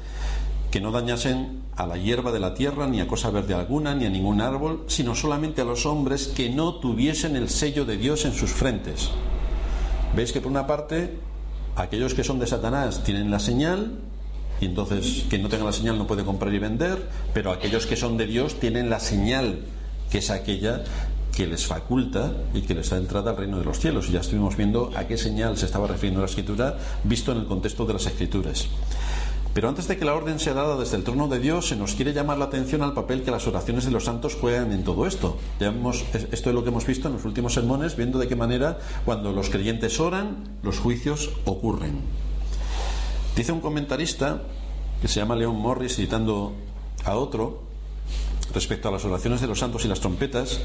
que 0.70 0.80
no 0.80 0.92
dañasen 0.92 1.62
a 1.74 1.88
la 1.88 1.96
hierba 1.96 2.30
de 2.30 2.38
la 2.38 2.54
tierra, 2.54 2.86
ni 2.86 3.00
a 3.00 3.08
cosa 3.08 3.30
verde 3.30 3.54
alguna, 3.54 3.96
ni 3.96 4.06
a 4.06 4.10
ningún 4.10 4.40
árbol, 4.40 4.84
sino 4.86 5.16
solamente 5.16 5.62
a 5.62 5.64
los 5.64 5.86
hombres 5.86 6.28
que 6.28 6.50
no 6.50 6.76
tuviesen 6.76 7.34
el 7.34 7.48
sello 7.48 7.84
de 7.84 7.96
Dios 7.96 8.24
en 8.26 8.32
sus 8.32 8.52
frentes. 8.52 9.10
Veis 10.14 10.32
que 10.32 10.40
por 10.40 10.50
una 10.50 10.66
parte, 10.66 11.16
aquellos 11.76 12.14
que 12.14 12.24
son 12.24 12.38
de 12.38 12.46
Satanás 12.46 13.02
tienen 13.04 13.30
la 13.30 13.38
señal, 13.38 13.98
y 14.60 14.66
entonces 14.66 15.24
quien 15.30 15.42
no 15.42 15.48
tenga 15.48 15.64
la 15.64 15.72
señal 15.72 15.96
no 15.96 16.06
puede 16.06 16.24
comprar 16.24 16.52
y 16.52 16.58
vender, 16.58 17.08
pero 17.32 17.52
aquellos 17.52 17.86
que 17.86 17.96
son 17.96 18.16
de 18.16 18.26
Dios 18.26 18.58
tienen 18.58 18.90
la 18.90 19.00
señal, 19.00 19.60
que 20.10 20.18
es 20.18 20.30
aquella 20.30 20.82
que 21.34 21.46
les 21.46 21.64
faculta 21.64 22.32
y 22.52 22.62
que 22.62 22.74
les 22.74 22.90
da 22.90 22.96
entrada 22.96 23.30
al 23.30 23.36
reino 23.36 23.58
de 23.58 23.64
los 23.64 23.78
cielos. 23.78 24.08
Y 24.08 24.12
ya 24.12 24.20
estuvimos 24.20 24.56
viendo 24.56 24.90
a 24.96 25.04
qué 25.04 25.16
señal 25.16 25.56
se 25.56 25.66
estaba 25.66 25.86
refiriendo 25.86 26.20
la 26.20 26.26
escritura, 26.26 26.76
visto 27.04 27.32
en 27.32 27.38
el 27.38 27.46
contexto 27.46 27.86
de 27.86 27.92
las 27.94 28.06
escrituras. 28.06 28.66
Pero 29.60 29.68
antes 29.68 29.88
de 29.88 29.98
que 29.98 30.06
la 30.06 30.14
orden 30.14 30.40
sea 30.40 30.54
dada 30.54 30.78
desde 30.78 30.96
el 30.96 31.04
trono 31.04 31.28
de 31.28 31.38
Dios, 31.38 31.68
se 31.68 31.76
nos 31.76 31.94
quiere 31.94 32.14
llamar 32.14 32.38
la 32.38 32.46
atención 32.46 32.80
al 32.80 32.94
papel 32.94 33.22
que 33.22 33.30
las 33.30 33.46
oraciones 33.46 33.84
de 33.84 33.90
los 33.90 34.06
santos 34.06 34.34
juegan 34.34 34.72
en 34.72 34.84
todo 34.84 35.06
esto. 35.06 35.36
Esto 36.32 36.48
es 36.48 36.54
lo 36.54 36.62
que 36.62 36.70
hemos 36.70 36.86
visto 36.86 37.08
en 37.08 37.12
los 37.16 37.26
últimos 37.26 37.52
sermones, 37.52 37.94
viendo 37.94 38.18
de 38.18 38.26
qué 38.26 38.36
manera 38.36 38.78
cuando 39.04 39.32
los 39.32 39.50
creyentes 39.50 40.00
oran, 40.00 40.48
los 40.62 40.78
juicios 40.78 41.28
ocurren. 41.44 42.00
Dice 43.36 43.52
un 43.52 43.60
comentarista, 43.60 44.44
que 45.02 45.08
se 45.08 45.20
llama 45.20 45.36
León 45.36 45.56
Morris, 45.56 45.96
citando 45.96 46.54
a 47.04 47.16
otro, 47.16 47.60
respecto 48.54 48.88
a 48.88 48.92
las 48.92 49.04
oraciones 49.04 49.42
de 49.42 49.46
los 49.46 49.58
santos 49.58 49.84
y 49.84 49.88
las 49.88 50.00
trompetas, 50.00 50.58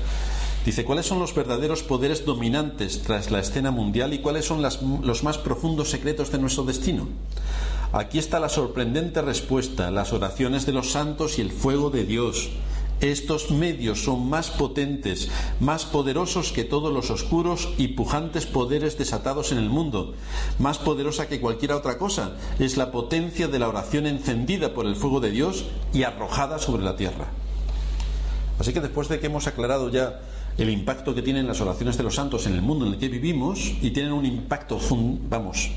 Dice, 0.66 0.84
¿cuáles 0.84 1.06
son 1.06 1.20
los 1.20 1.36
verdaderos 1.36 1.84
poderes 1.84 2.26
dominantes 2.26 3.04
tras 3.04 3.30
la 3.30 3.40
escena 3.40 3.70
mundial 3.70 4.16
y 4.16 4.20
cuáles 4.20 4.46
son 4.46 4.64
los 4.64 5.24
más 5.24 5.38
profundos 5.38 5.92
secretos 5.92 6.32
de 6.32 6.40
nuestro 6.40 6.64
destino? 6.64 7.08
Aquí 7.96 8.20
está 8.20 8.42
la 8.42 8.50
sorprendente 8.50 9.22
respuesta, 9.22 9.90
las 9.90 10.12
oraciones 10.12 10.66
de 10.66 10.74
los 10.74 10.92
santos 10.92 11.40
y 11.40 11.42
el 11.42 11.50
fuego 11.50 11.92
de 11.92 12.04
Dios. 12.04 12.50
Estos 13.00 13.52
medios 13.52 14.04
son 14.04 14.30
más 14.30 14.50
potentes, 14.50 15.30
más 15.62 15.86
poderosos 15.86 16.52
que 16.52 16.66
todos 16.66 16.92
los 16.92 17.10
oscuros 17.10 17.70
y 17.78 17.88
pujantes 17.88 18.48
poderes 18.48 18.98
desatados 18.98 19.54
en 19.54 19.60
el 19.60 19.70
mundo. 19.70 20.14
Más 20.60 20.78
poderosa 20.78 21.30
que 21.30 21.40
cualquier 21.40 21.72
otra 21.72 21.98
cosa 21.98 22.36
es 22.60 22.76
la 22.76 22.92
potencia 22.92 23.48
de 23.48 23.60
la 23.60 23.70
oración 23.70 24.08
encendida 24.08 24.74
por 24.74 24.88
el 24.88 24.98
fuego 24.98 25.22
de 25.22 25.32
Dios 25.32 25.64
y 25.94 26.04
arrojada 26.04 26.60
sobre 26.60 26.84
la 26.84 26.98
tierra. 26.98 27.28
Así 28.60 28.74
que 28.74 28.82
después 28.82 29.08
de 29.08 29.22
que 29.22 29.28
hemos 29.28 29.48
aclarado 29.48 29.90
ya 29.90 30.20
el 30.58 30.70
impacto 30.70 31.16
que 31.16 31.22
tienen 31.22 31.48
las 31.48 31.62
oraciones 31.62 31.96
de 31.96 32.04
los 32.04 32.16
santos 32.16 32.46
en 32.46 32.56
el 32.56 32.62
mundo 32.62 32.88
en 32.88 32.92
el 32.92 33.00
que 33.00 33.08
vivimos, 33.08 33.72
y 33.82 33.92
tienen 33.92 34.12
un 34.12 34.26
impacto, 34.26 34.82
vamos, 35.30 35.72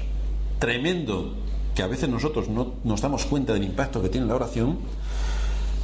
tremendo 0.59 1.47
que 1.79 1.85
a 1.85 1.87
veces 1.87 2.09
nosotros 2.09 2.49
no 2.49 2.73
nos 2.83 3.03
damos 3.03 3.25
cuenta 3.25 3.53
del 3.53 3.63
impacto 3.63 4.03
que 4.03 4.09
tiene 4.09 4.27
la 4.27 4.35
oración, 4.35 4.79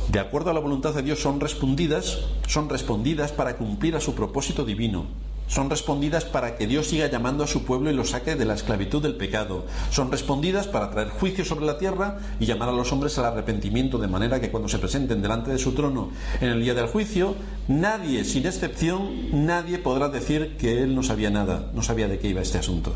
de 0.08 0.18
acuerdo 0.18 0.50
a 0.50 0.52
la 0.52 0.58
voluntad 0.58 0.92
de 0.92 1.02
Dios 1.02 1.20
son 1.20 1.38
respondidas, 1.38 2.18
son 2.48 2.68
respondidas 2.68 3.30
para 3.30 3.56
cumplir 3.56 3.94
a 3.94 4.00
su 4.00 4.12
propósito 4.12 4.64
divino. 4.64 5.06
son 5.46 5.70
respondidas 5.70 6.24
para 6.24 6.56
que 6.56 6.66
Dios 6.66 6.88
siga 6.88 7.06
llamando 7.06 7.44
a 7.44 7.46
su 7.46 7.64
pueblo 7.64 7.90
y 7.92 7.94
lo 7.94 8.04
saque 8.04 8.34
de 8.34 8.44
la 8.44 8.54
esclavitud 8.54 9.00
del 9.00 9.14
pecado. 9.14 9.66
Son 9.90 10.10
respondidas 10.10 10.66
para 10.66 10.90
traer 10.90 11.10
juicio 11.10 11.44
sobre 11.44 11.64
la 11.64 11.78
tierra 11.78 12.18
y 12.40 12.46
llamar 12.46 12.70
a 12.70 12.72
los 12.72 12.90
hombres 12.90 13.16
al 13.18 13.26
arrepentimiento, 13.26 13.98
de 13.98 14.08
manera 14.08 14.40
que 14.40 14.50
cuando 14.50 14.68
se 14.68 14.80
presenten 14.80 15.22
delante 15.22 15.52
de 15.52 15.58
su 15.58 15.74
trono 15.74 16.10
en 16.40 16.48
el 16.48 16.60
día 16.60 16.74
del 16.74 16.88
juicio, 16.88 17.36
nadie, 17.68 18.24
sin 18.24 18.46
excepción, 18.46 19.46
nadie 19.46 19.78
podrá 19.78 20.08
decir 20.08 20.56
que 20.56 20.82
él 20.82 20.96
no 20.96 21.04
sabía 21.04 21.30
nada, 21.30 21.70
no 21.72 21.82
sabía 21.82 22.08
de 22.08 22.18
qué 22.18 22.26
iba 22.26 22.42
este 22.42 22.58
asunto. 22.58 22.94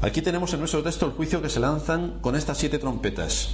Aquí 0.00 0.22
tenemos 0.22 0.52
en 0.52 0.60
nuestro 0.60 0.84
texto 0.84 1.06
el 1.06 1.12
juicio 1.12 1.42
que 1.42 1.48
se 1.48 1.58
lanzan 1.58 2.18
con 2.20 2.36
estas 2.36 2.58
siete 2.58 2.78
trompetas 2.78 3.50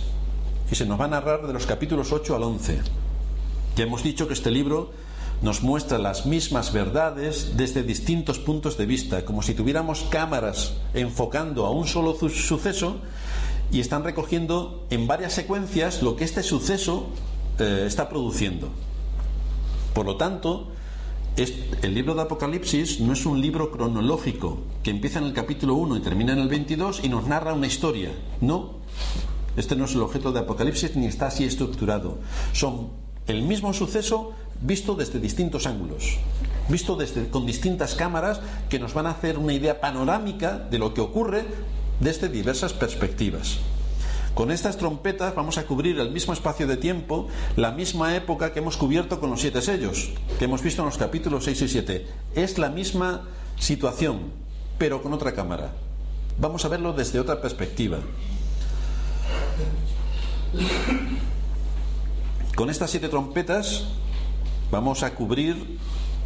y 0.71 0.75
se 0.75 0.85
nos 0.85 1.01
va 1.01 1.07
a 1.07 1.09
narrar 1.09 1.47
de 1.47 1.55
los 1.55 1.65
capítulos 1.65 2.13
8 2.13 2.37
al 2.37 2.43
11. 2.43 2.81
Ya 3.77 3.85
hemos 3.85 4.03
dicho 4.03 4.29
que 4.29 4.35
este 4.35 4.51
libro 4.51 4.91
nos 5.41 5.63
muestra 5.63 5.97
las 5.97 6.27
mismas 6.27 6.71
verdades 6.75 7.57
desde 7.57 7.83
distintos 7.83 8.39
puntos 8.39 8.77
de 8.77 8.85
vista, 8.85 9.25
como 9.25 9.41
si 9.41 9.55
tuviéramos 9.55 10.03
cámaras 10.11 10.75
enfocando 10.93 11.65
a 11.65 11.71
un 11.71 11.87
solo 11.87 12.15
suceso 12.15 12.99
y 13.73 13.81
están 13.81 14.05
recogiendo 14.05 14.85
en 14.91 15.07
varias 15.07 15.33
secuencias 15.33 16.03
lo 16.03 16.15
que 16.15 16.25
este 16.25 16.43
suceso 16.43 17.07
eh, 17.59 17.85
está 17.87 18.11
produciendo. 18.11 18.69
Por 19.95 20.05
lo 20.05 20.19
tanto, 20.19 20.69
el 21.37 21.95
libro 21.95 22.15
de 22.15 22.23
Apocalipsis 22.23 23.01
no 23.01 23.13
es 23.13 23.27
un 23.27 23.41
libro 23.41 23.73
cronológico 23.73 24.59
que 24.85 24.91
empieza 24.91 25.19
en 25.19 25.25
el 25.25 25.33
capítulo 25.33 25.75
1 25.75 25.97
y 25.97 26.01
termina 26.01 26.33
en 26.33 26.39
el 26.39 26.49
22 26.49 27.01
y 27.03 27.09
nos 27.09 27.27
narra 27.27 27.55
una 27.55 27.67
historia. 27.67 28.13
No, 28.41 28.75
este 29.57 29.75
no 29.75 29.87
es 29.87 29.95
el 29.95 30.03
objeto 30.03 30.31
de 30.31 30.41
Apocalipsis 30.41 30.95
ni 30.95 31.07
está 31.07 31.27
así 31.27 31.45
estructurado. 31.45 32.19
Son 32.53 32.91
el 33.27 33.43
mismo 33.43 33.73
suceso 33.73 34.33
visto 34.61 34.95
desde 34.95 35.19
distintos 35.19 35.67
ángulos, 35.67 36.19
visto 36.69 36.95
desde, 36.95 37.29
con 37.29 37.47
distintas 37.47 37.97
cámaras 37.97 38.41
que 38.69 38.79
nos 38.79 38.95
van 38.95 39.07
a 39.07 39.11
hacer 39.11 39.37
una 39.37 39.55
idea 39.55 39.81
panorámica 39.81 40.59
de 40.59 40.79
lo 40.79 40.95
que 40.95 41.01
ocurre 41.01 41.45
desde 41.99 42.29
diversas 42.29 42.73
perspectivas. 42.73 43.59
Con 44.35 44.51
estas 44.51 44.77
trompetas 44.77 45.35
vamos 45.35 45.59
a 45.59 45.65
cubrir 45.65 46.01
el 46.01 46.11
mismo 46.11 46.33
espacio 46.33 46.67
de 46.67 46.77
tiempo, 46.77 47.29
la 47.55 47.71
misma 47.71 48.17
época 48.17 48.53
que 48.53 48.59
hemos 48.59 48.77
cubierto 48.77 49.21
con 49.21 49.31
los 49.31 49.41
siete 49.41 49.63
sellos, 49.63 50.11
que 50.39 50.47
hemos 50.47 50.61
visto 50.61 50.83
en 50.83 50.87
los 50.87 50.99
capítulos 50.99 51.45
6 51.45 51.63
y 51.63 51.69
7. 51.69 52.07
Es 52.35 52.59
la 52.59 52.69
misma 52.69 53.29
situación, 53.57 54.33
pero 54.77 55.03
con 55.03 55.13
otra 55.13 55.35
cámara. 55.35 55.73
Vamos 56.39 56.65
a 56.65 56.69
verlo 56.69 56.93
desde 56.93 57.21
otra 57.21 57.41
perspectiva. 57.41 57.99
Con 62.57 62.71
estas 62.71 62.91
siete 62.91 63.09
trompetas 63.09 63.85
vamos 64.71 65.05
a 65.05 65.15
cubrir 65.15 65.79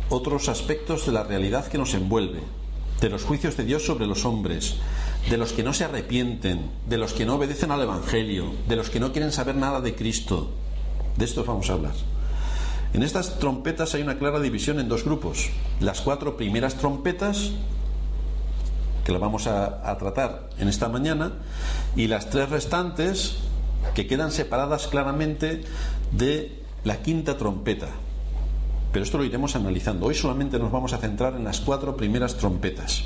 otros 0.08 0.48
aspectos 0.48 1.04
de 1.04 1.12
la 1.12 1.24
realidad 1.24 1.66
que 1.66 1.76
nos 1.76 1.92
envuelve, 1.92 2.40
de 3.00 3.10
los 3.10 3.24
juicios 3.24 3.56
de 3.58 3.64
Dios 3.64 3.84
sobre 3.84 4.06
los 4.06 4.24
hombres, 4.24 4.76
de 5.28 5.36
los 5.36 5.52
que 5.52 5.62
no 5.62 5.74
se 5.74 5.84
arrepienten, 5.84 6.70
de 6.86 6.96
los 6.96 7.12
que 7.12 7.26
no 7.26 7.34
obedecen 7.34 7.70
al 7.70 7.82
Evangelio, 7.82 8.52
de 8.66 8.76
los 8.76 8.88
que 8.88 9.00
no 9.00 9.12
quieren 9.12 9.32
saber 9.32 9.56
nada 9.56 9.80
de 9.80 9.94
Cristo. 9.94 10.50
De 11.16 11.24
estos 11.24 11.46
vamos 11.46 11.68
a 11.68 11.74
hablar. 11.74 11.92
En 12.94 13.02
estas 13.02 13.38
trompetas 13.38 13.94
hay 13.94 14.02
una 14.02 14.18
clara 14.18 14.40
división 14.40 14.80
en 14.80 14.88
dos 14.88 15.04
grupos. 15.04 15.50
Las 15.80 16.00
cuatro 16.00 16.38
primeras 16.38 16.76
trompetas, 16.76 17.50
que 19.04 19.12
las 19.12 19.20
vamos 19.20 19.46
a, 19.46 19.90
a 19.90 19.98
tratar 19.98 20.48
en 20.58 20.68
esta 20.68 20.88
mañana, 20.88 21.32
y 21.94 22.06
las 22.06 22.30
tres 22.30 22.48
restantes, 22.48 23.36
que 23.94 24.06
quedan 24.06 24.32
separadas 24.32 24.86
claramente 24.86 25.64
de 26.12 26.62
la 26.84 27.02
quinta 27.02 27.36
trompeta. 27.36 27.88
Pero 28.92 29.04
esto 29.04 29.18
lo 29.18 29.24
iremos 29.24 29.54
analizando. 29.54 30.06
Hoy 30.06 30.14
solamente 30.14 30.58
nos 30.58 30.72
vamos 30.72 30.94
a 30.94 30.98
centrar 30.98 31.34
en 31.34 31.44
las 31.44 31.60
cuatro 31.60 31.96
primeras 31.96 32.36
trompetas. 32.36 33.04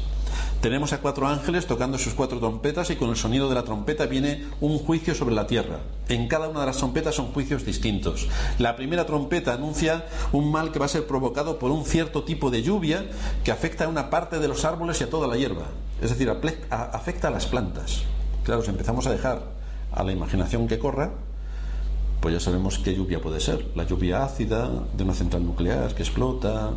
Tenemos 0.63 0.93
a 0.93 1.01
cuatro 1.01 1.27
ángeles 1.27 1.67
tocando 1.67 1.99
sus 1.99 2.15
cuatro 2.15 2.39
trompetas 2.39 2.89
y 2.91 2.95
con 2.95 3.11
el 3.11 3.17
sonido 3.17 3.49
de 3.49 3.57
la 3.57 3.65
trompeta 3.65 4.07
viene 4.07 4.45
un 4.61 4.79
juicio 4.79 5.13
sobre 5.13 5.35
la 5.35 5.49
tierra. 5.49 5.81
En 6.09 6.29
cada 6.29 6.49
una 6.49 6.61
de 6.61 6.67
las 6.67 6.77
trompetas 6.77 7.17
son 7.17 7.33
juicios 7.33 7.65
distintos. 7.67 8.29
La 8.61 8.77
primera 8.77 9.05
trompeta 9.05 9.55
anuncia 9.55 10.07
un 10.31 10.53
mal 10.53 10.71
que 10.71 10.79
va 10.79 10.85
a 10.85 10.89
ser 10.89 11.05
provocado 11.09 11.59
por 11.59 11.73
un 11.73 11.85
cierto 11.85 12.23
tipo 12.23 12.49
de 12.53 12.63
lluvia 12.63 13.07
que 13.43 13.51
afecta 13.51 13.87
a 13.87 13.89
una 13.89 14.09
parte 14.09 14.39
de 14.39 14.47
los 14.47 14.65
árboles 14.65 15.01
y 15.01 15.05
a 15.05 15.11
toda 15.11 15.27
la 15.27 15.37
hierba. 15.37 15.67
Es 16.01 16.11
decir, 16.11 16.31
afecta 16.71 17.27
a 17.27 17.31
las 17.33 17.47
plantas. 17.47 18.05
Claro, 18.45 18.63
si 18.63 18.71
empezamos 18.71 19.09
a 19.09 19.11
dejar 19.11 19.43
a 19.91 20.05
la 20.05 20.13
imaginación 20.13 20.69
que 20.69 20.79
corra, 20.79 21.11
pues 22.21 22.35
ya 22.35 22.41
sabemos 22.41 22.79
qué 22.79 22.95
lluvia 22.95 23.21
puede 23.21 23.41
ser. 23.41 23.67
La 23.75 23.83
lluvia 23.83 24.23
ácida 24.23 24.71
de 24.97 25.03
una 25.03 25.15
central 25.15 25.45
nuclear 25.45 25.93
que 25.93 26.05
explota. 26.05 26.71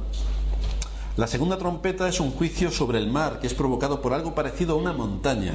La 1.18 1.28
segunda 1.28 1.58
trompeta 1.58 2.10
es 2.10 2.20
un 2.20 2.32
juicio 2.32 2.72
sobre 2.72 2.98
el 2.98 3.08
mar 3.08 3.40
que 3.40 3.48
es 3.48 3.54
provocado 3.54 4.02
por 4.02 4.14
algo 4.14 4.36
parecido 4.36 4.74
a 4.74 4.78
una 4.78 4.94
montaña, 4.94 5.54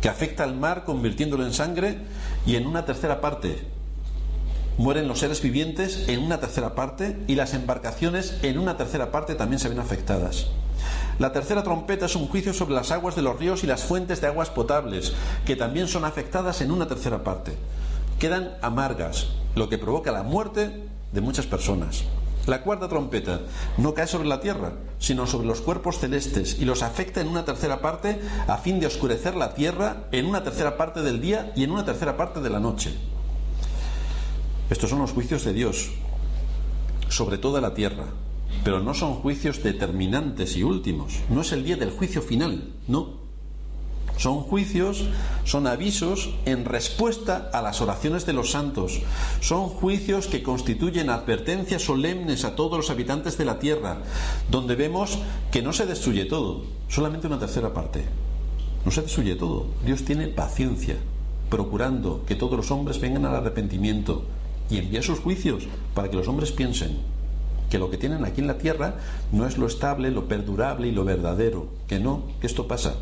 que 0.00 0.08
afecta 0.08 0.44
al 0.44 0.54
mar 0.54 0.84
convirtiéndolo 0.84 1.44
en 1.44 1.52
sangre 1.52 1.98
y 2.46 2.56
en 2.56 2.66
una 2.66 2.84
tercera 2.84 3.20
parte. 3.20 3.64
Mueren 4.78 5.08
los 5.08 5.18
seres 5.18 5.42
vivientes 5.42 6.08
en 6.08 6.22
una 6.22 6.38
tercera 6.38 6.74
parte 6.74 7.18
y 7.26 7.34
las 7.34 7.52
embarcaciones 7.54 8.38
en 8.42 8.58
una 8.58 8.76
tercera 8.76 9.10
parte 9.10 9.34
también 9.34 9.58
se 9.58 9.68
ven 9.68 9.80
afectadas. 9.80 10.46
La 11.18 11.32
tercera 11.32 11.62
trompeta 11.62 12.06
es 12.06 12.16
un 12.16 12.28
juicio 12.28 12.54
sobre 12.54 12.74
las 12.74 12.90
aguas 12.90 13.14
de 13.16 13.22
los 13.22 13.38
ríos 13.38 13.64
y 13.64 13.66
las 13.66 13.84
fuentes 13.84 14.20
de 14.20 14.28
aguas 14.28 14.50
potables, 14.50 15.12
que 15.44 15.56
también 15.56 15.88
son 15.88 16.04
afectadas 16.04 16.60
en 16.60 16.70
una 16.70 16.86
tercera 16.86 17.22
parte 17.22 17.56
quedan 18.22 18.56
amargas, 18.62 19.30
lo 19.56 19.68
que 19.68 19.78
provoca 19.78 20.12
la 20.12 20.22
muerte 20.22 20.84
de 21.10 21.20
muchas 21.20 21.44
personas. 21.44 22.04
La 22.46 22.62
cuarta 22.62 22.88
trompeta 22.88 23.40
no 23.78 23.94
cae 23.94 24.06
sobre 24.06 24.28
la 24.28 24.40
tierra, 24.40 24.72
sino 24.98 25.26
sobre 25.26 25.46
los 25.46 25.60
cuerpos 25.60 25.98
celestes 25.98 26.58
y 26.58 26.64
los 26.64 26.82
afecta 26.82 27.20
en 27.20 27.28
una 27.28 27.44
tercera 27.44 27.80
parte 27.80 28.20
a 28.48 28.58
fin 28.58 28.80
de 28.80 28.86
oscurecer 28.86 29.36
la 29.36 29.54
tierra 29.54 30.08
en 30.10 30.26
una 30.26 30.42
tercera 30.42 30.76
parte 30.76 31.02
del 31.02 31.20
día 31.20 31.52
y 31.54 31.62
en 31.62 31.70
una 31.70 31.84
tercera 31.84 32.16
parte 32.16 32.40
de 32.40 32.50
la 32.50 32.58
noche. 32.58 32.92
Estos 34.70 34.90
son 34.90 34.98
los 34.98 35.12
juicios 35.12 35.44
de 35.44 35.52
Dios 35.52 35.90
sobre 37.08 37.38
toda 37.38 37.60
la 37.60 37.74
tierra, 37.74 38.06
pero 38.64 38.80
no 38.80 38.94
son 38.94 39.14
juicios 39.14 39.62
determinantes 39.62 40.56
y 40.56 40.64
últimos. 40.64 41.20
No 41.28 41.42
es 41.42 41.52
el 41.52 41.62
día 41.62 41.76
del 41.76 41.90
juicio 41.90 42.22
final, 42.22 42.72
no. 42.88 43.21
Son 44.16 44.40
juicios, 44.40 45.04
son 45.44 45.66
avisos 45.66 46.30
en 46.44 46.64
respuesta 46.64 47.50
a 47.52 47.62
las 47.62 47.80
oraciones 47.80 48.26
de 48.26 48.32
los 48.32 48.50
santos. 48.50 49.00
Son 49.40 49.68
juicios 49.68 50.26
que 50.26 50.42
constituyen 50.42 51.10
advertencias 51.10 51.82
solemnes 51.82 52.44
a 52.44 52.54
todos 52.54 52.76
los 52.76 52.90
habitantes 52.90 53.38
de 53.38 53.44
la 53.44 53.58
tierra, 53.58 53.98
donde 54.50 54.76
vemos 54.76 55.18
que 55.50 55.62
no 55.62 55.72
se 55.72 55.86
destruye 55.86 56.24
todo, 56.24 56.64
solamente 56.88 57.26
una 57.26 57.38
tercera 57.38 57.72
parte. 57.72 58.04
No 58.84 58.90
se 58.90 59.02
destruye 59.02 59.34
todo. 59.34 59.66
Dios 59.84 60.04
tiene 60.04 60.28
paciencia, 60.28 60.96
procurando 61.50 62.24
que 62.26 62.34
todos 62.34 62.56
los 62.56 62.70
hombres 62.70 63.00
vengan 63.00 63.26
al 63.26 63.36
arrepentimiento 63.36 64.24
y 64.70 64.78
envía 64.78 65.02
sus 65.02 65.20
juicios 65.20 65.64
para 65.94 66.10
que 66.10 66.16
los 66.16 66.28
hombres 66.28 66.52
piensen 66.52 66.98
que 67.72 67.78
lo 67.78 67.88
que 67.88 67.96
tienen 67.96 68.26
aquí 68.26 68.42
en 68.42 68.48
la 68.48 68.58
tierra 68.58 68.96
no 69.32 69.46
es 69.46 69.56
lo 69.56 69.66
estable, 69.66 70.10
lo 70.10 70.28
perdurable 70.28 70.88
y 70.88 70.92
lo 70.92 71.06
verdadero, 71.06 71.68
que 71.86 71.98
no, 71.98 72.24
que 72.38 72.46
esto 72.46 72.68
pasa, 72.68 72.96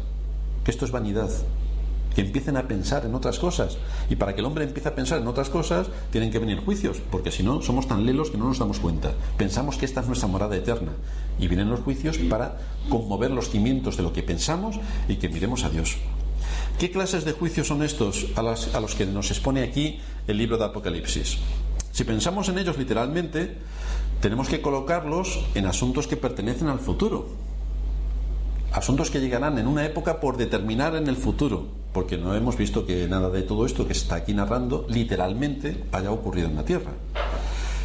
esto 0.71 0.85
es 0.85 0.91
vanidad, 0.91 1.31
que 2.15 2.23
empiecen 2.23 2.57
a 2.57 2.67
pensar 2.67 3.05
en 3.05 3.15
otras 3.15 3.39
cosas. 3.39 3.79
Y 4.09 4.17
para 4.17 4.35
que 4.35 4.41
el 4.41 4.47
hombre 4.47 4.65
empiece 4.65 4.89
a 4.89 4.95
pensar 4.95 5.21
en 5.21 5.29
otras 5.29 5.51
cosas, 5.51 5.89
tienen 6.11 6.31
que 6.31 6.39
venir 6.39 6.61
juicios, 6.61 6.99
porque 7.11 7.31
si 7.31 7.43
no, 7.43 7.63
somos 7.63 7.87
tan 7.87 8.07
lelos 8.07 8.31
que 8.31 8.39
no 8.39 8.47
nos 8.47 8.59
damos 8.59 8.81
cuenta. 8.81 9.13
Pensamos 9.37 9.77
que 9.77 9.85
esta 9.85 10.01
es 10.01 10.07
nuestra 10.07 10.29
morada 10.29 10.57
eterna. 10.57 10.93
Y 11.39 11.49
vienen 11.49 11.71
los 11.71 11.81
juicios 11.81 12.19
para 12.19 12.59
conmover 12.89 13.31
los 13.31 13.51
cimientos 13.51 13.97
de 13.97 14.03
lo 14.03 14.13
que 14.13 14.23
pensamos 14.23 14.79
y 15.09 15.17
que 15.17 15.29
miremos 15.29 15.65
a 15.65 15.71
Dios. 15.71 15.97
¿Qué 16.79 16.91
clases 16.91 17.25
de 17.25 17.33
juicios 17.33 17.69
son 17.69 17.83
estos 17.83 18.27
a 18.37 18.81
los 18.81 18.95
que 18.95 19.07
nos 19.07 19.31
expone 19.31 19.63
aquí 19.63 20.01
el 20.27 20.39
libro 20.39 20.57
de 20.57 20.65
Apocalipsis? 20.65 21.39
Si 21.93 22.05
pensamos 22.05 22.49
en 22.49 22.59
ellos 22.59 22.79
literalmente, 22.79 23.59
tenemos 24.21 24.49
que 24.49 24.63
colocarlos 24.63 25.45
en 25.55 25.67
asuntos 25.67 26.07
que 26.07 26.17
pertenecen 26.17 26.69
al 26.69 26.79
futuro 26.79 27.50
asuntos 28.73 29.11
que 29.11 29.21
llegarán 29.21 29.59
en 29.59 29.67
una 29.67 29.85
época 29.85 30.21
por 30.21 30.37
determinar 30.37 30.95
en 30.95 31.09
el 31.09 31.17
futuro, 31.17 31.67
porque 31.93 32.17
no 32.17 32.35
hemos 32.35 32.57
visto 32.57 32.87
que 32.87 33.09
nada 33.09 33.31
de 33.31 33.43
todo 33.43 33.67
esto 33.67 33.87
que 33.87 33.95
se 33.95 34.03
está 34.03 34.17
aquí 34.17 34.33
narrando 34.33 34.87
literalmente 34.89 35.85
haya 35.93 36.13
ocurrido 36.13 36.49
en 36.49 36.57
la 36.57 36.65
Tierra. 36.65 36.93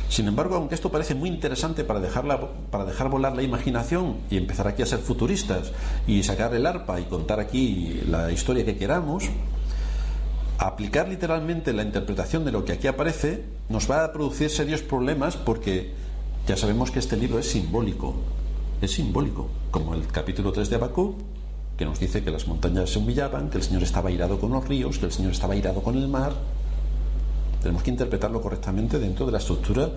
Sin 0.10 0.28
embargo, 0.28 0.56
aunque 0.56 0.76
esto 0.76 0.92
parece 0.92 1.16
muy 1.16 1.30
interesante 1.30 1.84
para, 1.84 2.00
dejarla, 2.00 2.40
para 2.70 2.86
dejar 2.86 3.10
volar 3.10 3.36
la 3.36 3.42
imaginación 3.42 4.18
y 4.30 4.38
empezar 4.38 4.68
aquí 4.68 4.84
a 4.84 4.86
ser 4.86 5.00
futuristas 5.00 5.72
y 6.08 6.22
sacar 6.24 6.54
el 6.54 6.68
arpa 6.68 7.00
y 7.00 7.06
contar 7.06 7.40
aquí 7.40 8.02
la 8.08 8.32
historia 8.32 8.64
que 8.64 8.78
queramos, 8.78 9.26
aplicar 10.60 11.10
literalmente 11.10 11.74
la 11.74 11.84
interpretación 11.84 12.46
de 12.46 12.52
lo 12.52 12.64
que 12.64 12.74
aquí 12.74 12.88
aparece 12.88 13.44
nos 13.68 13.90
va 13.90 14.06
a 14.06 14.14
producir 14.14 14.50
serios 14.52 14.84
problemas 14.84 15.36
porque 15.38 15.92
ya 16.48 16.56
sabemos 16.56 16.92
que 16.92 17.00
este 17.00 17.18
libro 17.18 17.40
es 17.40 17.50
simbólico, 17.50 18.16
es 18.86 18.94
simbólico, 18.94 19.48
como 19.72 19.94
el 19.94 20.08
capítulo 20.08 20.52
3 20.52 20.70
de 20.70 20.76
Abacú, 20.76 21.16
que 21.78 21.86
nos 21.86 22.00
dice 22.00 22.24
que 22.24 22.32
las 22.32 22.48
montañas 22.48 22.90
se 22.90 23.00
humillaban, 23.00 23.50
que 23.50 23.58
el 23.58 23.64
Señor 23.64 23.84
estaba 23.84 24.12
irado 24.12 24.40
con 24.40 24.52
los 24.52 24.68
ríos, 24.68 24.98
que 24.98 25.06
el 25.06 25.12
Señor 25.12 25.32
estaba 25.32 25.56
irado 25.56 25.84
con 25.84 25.98
el 25.98 26.08
mar. 26.08 26.34
Tenemos 27.62 27.84
que 27.84 27.92
interpretarlo 27.92 28.42
correctamente 28.42 29.00
dentro 29.00 29.26
de 29.26 29.32
la 29.32 29.40
estructura 29.40 29.90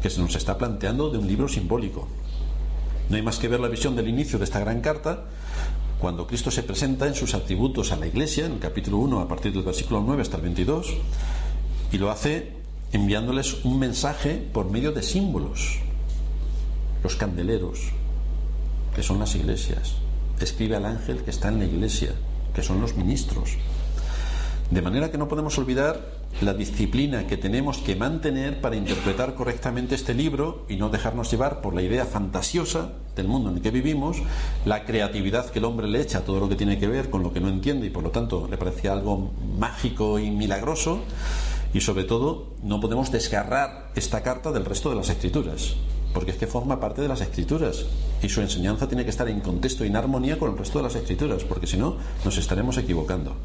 que 0.00 0.08
se 0.08 0.20
nos 0.20 0.34
está 0.34 0.56
planteando 0.56 1.10
de 1.10 1.18
un 1.18 1.26
libro 1.26 1.48
simbólico. 1.48 2.08
No 3.08 3.16
hay 3.16 3.22
más 3.22 3.38
que 3.38 3.48
ver 3.48 3.60
la 3.60 3.68
visión 3.68 3.96
del 3.96 4.08
inicio 4.08 4.38
de 4.38 4.44
esta 4.44 4.60
gran 4.60 4.80
carta, 4.80 5.24
cuando 5.98 6.26
Cristo 6.26 6.50
se 6.50 6.62
presenta 6.62 7.06
en 7.06 7.14
sus 7.14 7.34
atributos 7.34 7.92
a 7.92 7.96
la 7.96 8.06
iglesia, 8.06 8.46
en 8.46 8.52
el 8.52 8.58
capítulo 8.58 8.98
1, 8.98 9.20
a 9.20 9.28
partir 9.28 9.52
del 9.52 9.62
versículo 9.62 10.00
9 10.00 10.22
hasta 10.22 10.36
el 10.36 10.42
22, 10.42 10.94
y 11.92 11.98
lo 11.98 12.10
hace 12.10 12.52
enviándoles 12.92 13.64
un 13.64 13.78
mensaje 13.78 14.36
por 14.52 14.70
medio 14.70 14.92
de 14.92 15.02
símbolos, 15.02 15.78
los 17.02 17.16
candeleros, 17.16 17.92
que 18.94 19.02
son 19.02 19.18
las 19.18 19.34
iglesias. 19.34 19.94
Escribe 20.40 20.76
al 20.76 20.86
ángel 20.86 21.22
que 21.22 21.30
está 21.30 21.48
en 21.48 21.58
la 21.58 21.66
iglesia, 21.66 22.12
que 22.54 22.62
son 22.62 22.80
los 22.80 22.96
ministros. 22.96 23.56
De 24.70 24.82
manera 24.82 25.10
que 25.10 25.18
no 25.18 25.26
podemos 25.26 25.58
olvidar 25.58 26.20
la 26.40 26.54
disciplina 26.54 27.26
que 27.26 27.36
tenemos 27.36 27.78
que 27.78 27.96
mantener 27.96 28.60
para 28.60 28.76
interpretar 28.76 29.34
correctamente 29.34 29.96
este 29.96 30.14
libro 30.14 30.64
y 30.68 30.76
no 30.76 30.90
dejarnos 30.90 31.30
llevar 31.30 31.60
por 31.60 31.74
la 31.74 31.82
idea 31.82 32.06
fantasiosa 32.06 32.92
del 33.16 33.26
mundo 33.26 33.50
en 33.50 33.56
el 33.56 33.62
que 33.62 33.72
vivimos, 33.72 34.18
la 34.64 34.84
creatividad 34.84 35.50
que 35.50 35.58
el 35.58 35.64
hombre 35.64 35.88
le 35.88 36.00
echa 36.00 36.18
a 36.18 36.24
todo 36.24 36.38
lo 36.38 36.48
que 36.48 36.54
tiene 36.54 36.78
que 36.78 36.86
ver 36.86 37.10
con 37.10 37.24
lo 37.24 37.32
que 37.32 37.40
no 37.40 37.48
entiende 37.48 37.88
y 37.88 37.90
por 37.90 38.04
lo 38.04 38.10
tanto 38.10 38.46
le 38.48 38.56
parece 38.56 38.88
algo 38.88 39.32
mágico 39.58 40.20
y 40.20 40.30
milagroso, 40.30 41.00
y 41.74 41.80
sobre 41.80 42.04
todo 42.04 42.54
no 42.62 42.80
podemos 42.80 43.10
desgarrar 43.10 43.90
esta 43.96 44.22
carta 44.22 44.52
del 44.52 44.64
resto 44.64 44.88
de 44.88 44.96
las 44.96 45.10
escrituras, 45.10 45.74
porque 46.12 46.32
es 46.32 46.36
que 46.36 46.46
forma 46.46 46.80
parte 46.80 47.02
de 47.02 47.08
las 47.08 47.20
escrituras 47.20 47.86
y 48.22 48.28
su 48.28 48.40
enseñanza 48.40 48.88
tiene 48.88 49.04
que 49.04 49.10
estar 49.10 49.28
en 49.28 49.40
contexto 49.40 49.84
y 49.84 49.88
en 49.88 49.96
armonía 49.96 50.38
con 50.38 50.50
el 50.50 50.58
resto 50.58 50.78
de 50.78 50.84
las 50.84 50.94
escrituras, 50.94 51.44
porque 51.44 51.66
si 51.66 51.76
no 51.76 51.96
nos 52.24 52.36
estaremos 52.36 52.76
equivocando. 52.78 53.36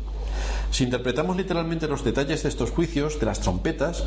Si 0.72 0.84
interpretamos 0.84 1.38
literalmente 1.38 1.88
los 1.88 2.04
detalles 2.04 2.44
de 2.44 2.50
estos 2.50 2.72
juicios, 2.72 3.20
de 3.20 3.26
las 3.26 3.40
trompetas, 3.40 4.04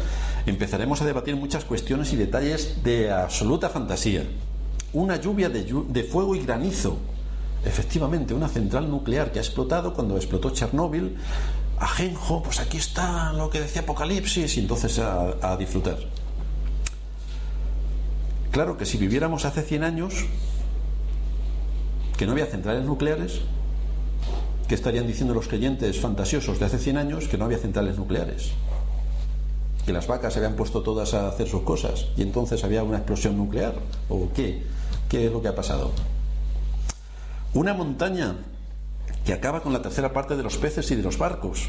empezaremos 0.46 1.00
a 1.00 1.06
debatir 1.06 1.36
muchas 1.36 1.64
cuestiones 1.64 2.12
y 2.12 2.16
detalles 2.16 2.82
de 2.82 3.10
absoluta 3.10 3.68
fantasía. 3.68 4.24
Una 4.92 5.16
lluvia 5.16 5.48
de, 5.48 6.04
fuego 6.04 6.34
y 6.34 6.40
granizo. 6.40 6.98
Efectivamente, 7.64 8.34
una 8.34 8.48
central 8.48 8.90
nuclear 8.90 9.32
que 9.32 9.38
ha 9.38 9.42
explotado 9.42 9.94
cuando 9.94 10.16
explotó 10.16 10.50
Chernóbil. 10.50 11.16
Ajenjo, 11.78 12.42
pues 12.42 12.60
aquí 12.60 12.76
está 12.76 13.32
lo 13.32 13.50
que 13.50 13.60
decía 13.60 13.82
Apocalipsis 13.82 14.56
y 14.56 14.60
entonces 14.60 14.98
a, 14.98 15.36
a 15.40 15.56
disfrutar. 15.56 15.98
Claro 18.58 18.76
que 18.76 18.86
si 18.86 18.98
viviéramos 18.98 19.44
hace 19.44 19.62
100 19.62 19.84
años, 19.84 20.26
que 22.16 22.26
no 22.26 22.32
había 22.32 22.46
centrales 22.46 22.84
nucleares, 22.84 23.42
¿Qué 24.66 24.74
estarían 24.74 25.06
diciendo 25.06 25.32
los 25.32 25.46
creyentes 25.46 26.00
fantasiosos 26.00 26.58
de 26.58 26.64
hace 26.64 26.80
100 26.80 26.96
años? 26.96 27.28
Que 27.28 27.38
no 27.38 27.44
había 27.44 27.58
centrales 27.58 27.96
nucleares. 27.96 28.50
Que 29.86 29.92
las 29.92 30.08
vacas 30.08 30.32
se 30.32 30.40
habían 30.40 30.56
puesto 30.56 30.82
todas 30.82 31.14
a 31.14 31.28
hacer 31.28 31.46
sus 31.46 31.62
cosas 31.62 32.06
y 32.16 32.22
entonces 32.22 32.64
había 32.64 32.82
una 32.82 32.96
explosión 32.96 33.36
nuclear. 33.36 33.74
¿O 34.08 34.28
qué? 34.34 34.64
¿Qué 35.08 35.26
es 35.26 35.32
lo 35.32 35.40
que 35.40 35.46
ha 35.46 35.54
pasado? 35.54 35.92
Una 37.54 37.74
montaña 37.74 38.38
que 39.24 39.34
acaba 39.34 39.62
con 39.62 39.72
la 39.72 39.82
tercera 39.82 40.12
parte 40.12 40.36
de 40.36 40.42
los 40.42 40.56
peces 40.56 40.90
y 40.90 40.96
de 40.96 41.02
los 41.04 41.16
barcos. 41.16 41.68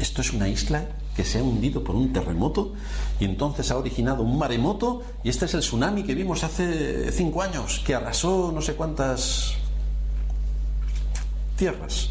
Esto 0.00 0.22
es 0.22 0.32
una 0.32 0.48
isla 0.48 0.86
que 1.14 1.24
se 1.24 1.38
ha 1.38 1.42
hundido 1.42 1.84
por 1.84 1.94
un 1.94 2.10
terremoto 2.10 2.72
y 3.20 3.26
entonces 3.26 3.70
ha 3.70 3.76
originado 3.76 4.22
un 4.22 4.38
maremoto 4.38 5.02
y 5.22 5.28
este 5.28 5.44
es 5.44 5.52
el 5.52 5.60
tsunami 5.60 6.04
que 6.04 6.14
vimos 6.14 6.42
hace 6.42 7.12
cinco 7.12 7.42
años 7.42 7.82
que 7.84 7.94
arrasó 7.94 8.50
no 8.50 8.62
sé 8.62 8.74
cuántas 8.74 9.52
tierras. 11.56 12.08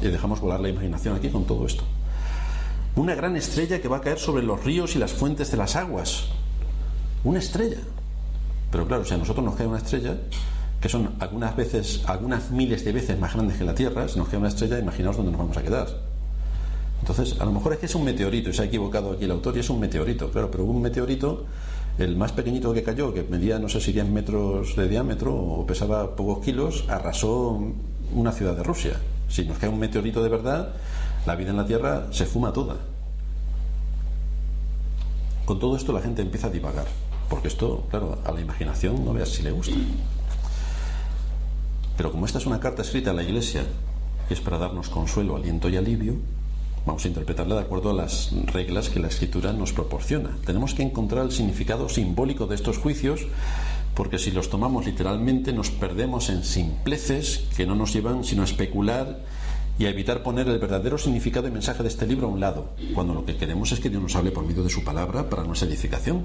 Y 0.00 0.06
dejamos 0.06 0.40
volar 0.40 0.60
la 0.60 0.68
imaginación 0.68 1.16
aquí 1.16 1.30
con 1.30 1.44
todo 1.44 1.66
esto. 1.66 1.82
Una 2.94 3.16
gran 3.16 3.36
estrella 3.36 3.80
que 3.80 3.88
va 3.88 3.96
a 3.96 4.00
caer 4.00 4.20
sobre 4.20 4.44
los 4.44 4.62
ríos 4.62 4.94
y 4.94 5.00
las 5.00 5.12
fuentes 5.12 5.50
de 5.50 5.56
las 5.56 5.74
aguas. 5.74 6.26
Una 7.24 7.40
estrella. 7.40 7.78
Pero 8.70 8.86
claro, 8.86 9.04
si 9.04 9.14
a 9.14 9.16
nosotros 9.16 9.44
nos 9.44 9.56
cae 9.56 9.66
una 9.66 9.78
estrella, 9.78 10.16
que 10.80 10.88
son 10.88 11.16
algunas 11.18 11.56
veces, 11.56 12.02
algunas 12.06 12.52
miles 12.52 12.84
de 12.84 12.92
veces 12.92 13.18
más 13.18 13.34
grandes 13.34 13.58
que 13.58 13.64
la 13.64 13.74
Tierra, 13.74 14.06
si 14.06 14.18
nos 14.18 14.28
cae 14.28 14.38
una 14.38 14.48
estrella, 14.48 14.78
imaginaos 14.78 15.16
dónde 15.16 15.32
nos 15.32 15.40
vamos 15.40 15.56
a 15.56 15.62
quedar. 15.62 16.11
Entonces, 17.02 17.40
a 17.40 17.44
lo 17.44 17.50
mejor 17.50 17.72
es 17.72 17.80
que 17.80 17.86
es 17.86 17.94
un 17.96 18.04
meteorito, 18.04 18.50
y 18.50 18.52
se 18.54 18.62
ha 18.62 18.64
equivocado 18.66 19.10
aquí 19.10 19.24
el 19.24 19.32
autor, 19.32 19.56
y 19.56 19.60
es 19.60 19.68
un 19.70 19.80
meteorito, 19.80 20.30
claro, 20.30 20.52
pero 20.52 20.64
un 20.64 20.80
meteorito, 20.80 21.46
el 21.98 22.16
más 22.16 22.30
pequeñito 22.30 22.72
que 22.72 22.84
cayó, 22.84 23.12
que 23.12 23.24
medía 23.24 23.58
no 23.58 23.68
sé 23.68 23.80
si 23.80 23.92
10 23.92 24.06
metros 24.06 24.76
de 24.76 24.88
diámetro 24.88 25.34
o 25.34 25.66
pesaba 25.66 26.14
pocos 26.14 26.44
kilos, 26.44 26.84
arrasó 26.88 27.60
una 28.14 28.30
ciudad 28.30 28.56
de 28.56 28.62
Rusia. 28.62 29.00
Si 29.28 29.44
nos 29.44 29.58
cae 29.58 29.68
un 29.68 29.80
meteorito 29.80 30.22
de 30.22 30.28
verdad, 30.28 30.74
la 31.26 31.34
vida 31.34 31.50
en 31.50 31.56
la 31.56 31.66
Tierra 31.66 32.06
se 32.12 32.24
fuma 32.24 32.52
toda. 32.52 32.76
Con 35.44 35.58
todo 35.58 35.76
esto 35.76 35.92
la 35.92 36.00
gente 36.00 36.22
empieza 36.22 36.46
a 36.46 36.50
divagar, 36.50 36.86
porque 37.28 37.48
esto, 37.48 37.84
claro, 37.90 38.18
a 38.24 38.30
la 38.30 38.40
imaginación 38.40 39.04
no 39.04 39.12
veas 39.12 39.28
si 39.28 39.42
le 39.42 39.50
gusta. 39.50 39.74
Pero 41.96 42.12
como 42.12 42.26
esta 42.26 42.38
es 42.38 42.46
una 42.46 42.60
carta 42.60 42.82
escrita 42.82 43.10
a 43.10 43.14
la 43.14 43.24
Iglesia, 43.24 43.64
que 44.28 44.34
es 44.34 44.40
para 44.40 44.58
darnos 44.58 44.88
consuelo, 44.88 45.34
aliento 45.34 45.68
y 45.68 45.76
alivio, 45.76 46.14
vamos 46.86 47.04
a 47.04 47.08
interpretarla 47.08 47.54
de 47.54 47.60
acuerdo 47.60 47.90
a 47.90 47.94
las 47.94 48.32
reglas 48.46 48.88
que 48.88 49.00
la 49.00 49.08
Escritura 49.08 49.52
nos 49.52 49.72
proporciona. 49.72 50.36
Tenemos 50.44 50.74
que 50.74 50.82
encontrar 50.82 51.24
el 51.24 51.32
significado 51.32 51.88
simbólico 51.88 52.46
de 52.46 52.54
estos 52.54 52.78
juicios 52.78 53.26
porque 53.94 54.18
si 54.18 54.30
los 54.30 54.48
tomamos 54.48 54.86
literalmente 54.86 55.52
nos 55.52 55.70
perdemos 55.70 56.30
en 56.30 56.44
simpleces 56.44 57.44
que 57.56 57.66
no 57.66 57.74
nos 57.74 57.92
llevan 57.92 58.24
sino 58.24 58.42
a 58.42 58.46
especular 58.46 59.20
y 59.78 59.86
a 59.86 59.90
evitar 59.90 60.22
poner 60.22 60.48
el 60.48 60.58
verdadero 60.58 60.98
significado 60.98 61.48
y 61.48 61.50
mensaje 61.50 61.82
de 61.82 61.88
este 61.88 62.06
libro 62.06 62.26
a 62.26 62.30
un 62.30 62.40
lado, 62.40 62.70
cuando 62.94 63.14
lo 63.14 63.24
que 63.24 63.36
queremos 63.36 63.72
es 63.72 63.80
que 63.80 63.90
Dios 63.90 64.02
nos 64.02 64.16
hable 64.16 64.30
por 64.30 64.44
medio 64.44 64.62
de 64.62 64.70
su 64.70 64.84
palabra 64.84 65.28
para 65.28 65.44
nuestra 65.44 65.68
edificación. 65.68 66.24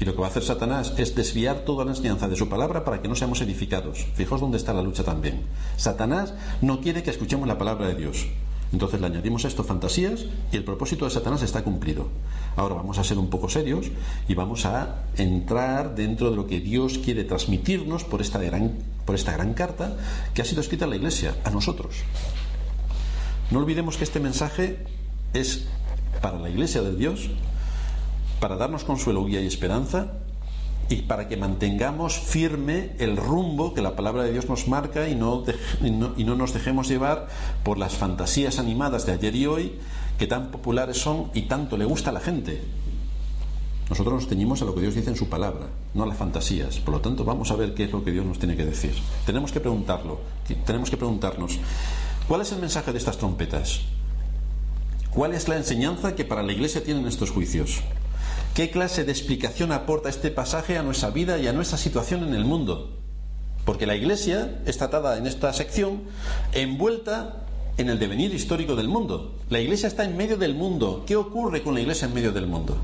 Y 0.00 0.04
lo 0.04 0.14
que 0.14 0.20
va 0.20 0.26
a 0.26 0.30
hacer 0.30 0.42
Satanás 0.42 0.92
es 0.96 1.14
desviar 1.14 1.60
toda 1.60 1.84
la 1.84 1.92
enseñanza 1.92 2.26
de 2.26 2.34
su 2.36 2.48
palabra 2.48 2.84
para 2.84 3.00
que 3.00 3.06
no 3.06 3.14
seamos 3.14 3.40
edificados. 3.42 4.06
Fijaos 4.14 4.40
dónde 4.40 4.56
está 4.56 4.72
la 4.72 4.82
lucha 4.82 5.04
también. 5.04 5.42
Satanás 5.76 6.34
no 6.62 6.80
quiere 6.80 7.04
que 7.04 7.10
escuchemos 7.10 7.46
la 7.46 7.58
palabra 7.58 7.86
de 7.86 7.94
Dios. 7.94 8.26
Entonces 8.74 9.00
le 9.00 9.06
añadimos 9.06 9.44
a 9.44 9.48
esto 9.48 9.62
fantasías 9.62 10.26
y 10.50 10.56
el 10.56 10.64
propósito 10.64 11.04
de 11.04 11.12
Satanás 11.12 11.42
está 11.42 11.62
cumplido. 11.62 12.08
Ahora 12.56 12.74
vamos 12.74 12.98
a 12.98 13.04
ser 13.04 13.18
un 13.18 13.30
poco 13.30 13.48
serios 13.48 13.86
y 14.26 14.34
vamos 14.34 14.66
a 14.66 15.04
entrar 15.16 15.94
dentro 15.94 16.30
de 16.30 16.36
lo 16.36 16.48
que 16.48 16.58
Dios 16.58 16.98
quiere 16.98 17.22
transmitirnos 17.22 18.02
por 18.02 18.20
esta 18.20 18.40
gran, 18.40 18.72
por 19.06 19.14
esta 19.14 19.30
gran 19.30 19.54
carta 19.54 19.96
que 20.34 20.42
ha 20.42 20.44
sido 20.44 20.60
escrita 20.60 20.86
a 20.86 20.88
la 20.88 20.96
Iglesia, 20.96 21.36
a 21.44 21.50
nosotros. 21.50 21.98
No 23.52 23.60
olvidemos 23.60 23.96
que 23.96 24.02
este 24.02 24.18
mensaje 24.18 24.84
es 25.34 25.66
para 26.20 26.40
la 26.40 26.50
Iglesia 26.50 26.82
de 26.82 26.96
Dios, 26.96 27.30
para 28.40 28.56
darnos 28.56 28.82
consuelo, 28.82 29.24
guía 29.24 29.40
y 29.40 29.46
esperanza, 29.46 30.14
y 30.88 31.02
para 31.02 31.28
que 31.28 31.36
mantengamos 31.36 32.18
firme 32.18 32.90
el 32.98 33.16
rumbo 33.16 33.74
que 33.74 33.82
la 33.82 33.96
palabra 33.96 34.22
de 34.24 34.32
Dios 34.32 34.48
nos 34.48 34.68
marca 34.68 35.08
y 35.08 35.14
no, 35.14 35.44
y 35.82 36.24
no, 36.24 36.36
nos 36.36 36.52
dejemos 36.52 36.88
llevar 36.88 37.28
por 37.62 37.78
las 37.78 37.94
fantasías 37.94 38.58
animadas 38.58 39.06
de 39.06 39.12
ayer 39.12 39.34
y 39.34 39.46
hoy 39.46 39.72
que 40.18 40.26
tan 40.26 40.50
populares 40.50 40.98
son 40.98 41.30
y 41.34 41.42
tanto 41.42 41.76
le 41.76 41.84
gusta 41.84 42.10
a 42.10 42.12
la 42.12 42.20
gente. 42.20 42.62
Nosotros 43.88 44.14
nos 44.14 44.28
teñimos 44.28 44.62
a 44.62 44.64
lo 44.64 44.74
que 44.74 44.80
Dios 44.80 44.94
dice 44.94 45.10
en 45.10 45.16
su 45.16 45.28
palabra, 45.28 45.66
no 45.92 46.04
a 46.04 46.06
las 46.06 46.16
fantasías. 46.16 46.78
Por 46.78 46.94
lo 46.94 47.00
tanto, 47.00 47.24
vamos 47.24 47.50
a 47.50 47.56
ver 47.56 47.74
qué 47.74 47.84
es 47.84 47.92
lo 47.92 48.02
que 48.02 48.12
Dios 48.12 48.24
nos 48.24 48.38
tiene 48.38 48.56
que 48.56 48.64
decir. 48.64 48.94
Tenemos 49.26 49.52
que 49.52 49.60
preguntarlo, 49.60 50.20
tenemos 50.64 50.88
que 50.88 50.96
preguntarnos, 50.96 51.58
¿cuál 52.26 52.40
es 52.40 52.52
el 52.52 52.60
mensaje 52.60 52.92
de 52.92 52.98
estas 52.98 53.18
trompetas? 53.18 53.82
¿Cuál 55.10 55.34
es 55.34 55.48
la 55.48 55.56
enseñanza 55.56 56.14
que 56.14 56.24
para 56.24 56.42
la 56.42 56.52
Iglesia 56.52 56.82
tienen 56.82 57.06
estos 57.06 57.30
juicios? 57.30 57.82
¿Qué 58.54 58.70
clase 58.70 59.02
de 59.02 59.10
explicación 59.10 59.72
aporta 59.72 60.08
este 60.08 60.30
pasaje 60.30 60.78
a 60.78 60.84
nuestra 60.84 61.10
vida 61.10 61.38
y 61.38 61.48
a 61.48 61.52
nuestra 61.52 61.76
situación 61.76 62.22
en 62.22 62.34
el 62.34 62.44
mundo? 62.44 62.96
Porque 63.64 63.84
la 63.84 63.96
Iglesia 63.96 64.60
es 64.64 64.78
tratada 64.78 65.18
en 65.18 65.26
esta 65.26 65.52
sección 65.52 66.04
envuelta 66.52 67.46
en 67.78 67.88
el 67.88 67.98
devenir 67.98 68.32
histórico 68.32 68.76
del 68.76 68.86
mundo. 68.86 69.34
La 69.50 69.58
Iglesia 69.58 69.88
está 69.88 70.04
en 70.04 70.16
medio 70.16 70.36
del 70.36 70.54
mundo. 70.54 71.02
¿Qué 71.04 71.16
ocurre 71.16 71.64
con 71.64 71.74
la 71.74 71.80
Iglesia 71.80 72.06
en 72.06 72.14
medio 72.14 72.30
del 72.30 72.46
mundo? 72.46 72.76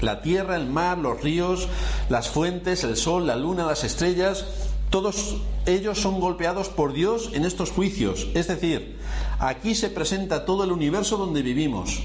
La 0.00 0.22
tierra, 0.22 0.56
el 0.56 0.70
mar, 0.70 0.96
los 0.96 1.22
ríos, 1.22 1.68
las 2.08 2.30
fuentes, 2.30 2.82
el 2.82 2.96
sol, 2.96 3.26
la 3.26 3.36
luna, 3.36 3.66
las 3.66 3.84
estrellas, 3.84 4.46
todos 4.88 5.36
ellos 5.66 6.00
son 6.00 6.18
golpeados 6.18 6.70
por 6.70 6.94
Dios 6.94 7.32
en 7.34 7.44
estos 7.44 7.72
juicios. 7.72 8.28
Es 8.32 8.48
decir, 8.48 8.96
aquí 9.38 9.74
se 9.74 9.90
presenta 9.90 10.46
todo 10.46 10.64
el 10.64 10.72
universo 10.72 11.18
donde 11.18 11.42
vivimos. 11.42 12.00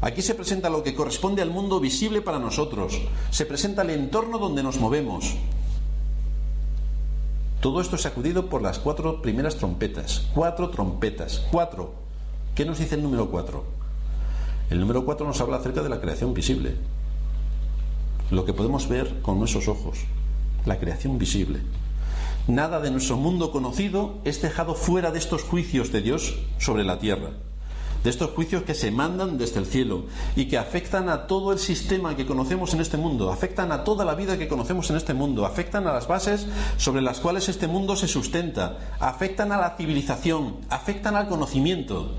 Aquí 0.00 0.22
se 0.22 0.34
presenta 0.34 0.70
lo 0.70 0.84
que 0.84 0.94
corresponde 0.94 1.42
al 1.42 1.50
mundo 1.50 1.80
visible 1.80 2.22
para 2.22 2.38
nosotros. 2.38 3.00
Se 3.30 3.46
presenta 3.46 3.82
el 3.82 3.90
entorno 3.90 4.38
donde 4.38 4.62
nos 4.62 4.78
movemos. 4.78 5.34
Todo 7.60 7.80
esto 7.80 7.96
es 7.96 8.02
sacudido 8.02 8.48
por 8.48 8.62
las 8.62 8.78
cuatro 8.78 9.20
primeras 9.20 9.56
trompetas. 9.56 10.28
Cuatro 10.32 10.70
trompetas. 10.70 11.44
Cuatro. 11.50 11.94
¿Qué 12.54 12.64
nos 12.64 12.78
dice 12.78 12.94
el 12.94 13.02
número 13.02 13.28
cuatro? 13.28 13.64
El 14.70 14.78
número 14.78 15.04
cuatro 15.04 15.26
nos 15.26 15.40
habla 15.40 15.56
acerca 15.56 15.82
de 15.82 15.88
la 15.88 16.00
creación 16.00 16.32
visible. 16.32 16.76
Lo 18.30 18.44
que 18.44 18.52
podemos 18.52 18.88
ver 18.88 19.20
con 19.22 19.40
nuestros 19.40 19.66
ojos. 19.66 19.98
La 20.64 20.78
creación 20.78 21.18
visible. 21.18 21.60
Nada 22.46 22.78
de 22.78 22.92
nuestro 22.92 23.16
mundo 23.16 23.50
conocido 23.50 24.18
es 24.24 24.40
dejado 24.40 24.76
fuera 24.76 25.10
de 25.10 25.18
estos 25.18 25.42
juicios 25.42 25.90
de 25.90 26.02
Dios 26.02 26.38
sobre 26.58 26.84
la 26.84 27.00
tierra. 27.00 27.30
De 28.02 28.10
estos 28.10 28.30
juicios 28.30 28.62
que 28.62 28.74
se 28.74 28.90
mandan 28.90 29.38
desde 29.38 29.58
el 29.58 29.66
cielo 29.66 30.04
y 30.36 30.46
que 30.46 30.58
afectan 30.58 31.08
a 31.08 31.26
todo 31.26 31.52
el 31.52 31.58
sistema 31.58 32.16
que 32.16 32.26
conocemos 32.26 32.72
en 32.74 32.80
este 32.80 32.96
mundo, 32.96 33.32
afectan 33.32 33.72
a 33.72 33.84
toda 33.84 34.04
la 34.04 34.14
vida 34.14 34.38
que 34.38 34.48
conocemos 34.48 34.88
en 34.90 34.96
este 34.96 35.14
mundo, 35.14 35.44
afectan 35.44 35.86
a 35.86 35.92
las 35.92 36.06
bases 36.06 36.46
sobre 36.76 37.02
las 37.02 37.18
cuales 37.20 37.48
este 37.48 37.66
mundo 37.66 37.96
se 37.96 38.08
sustenta, 38.08 38.78
afectan 39.00 39.52
a 39.52 39.56
la 39.56 39.76
civilización, 39.76 40.58
afectan 40.70 41.16
al 41.16 41.28
conocimiento. 41.28 42.14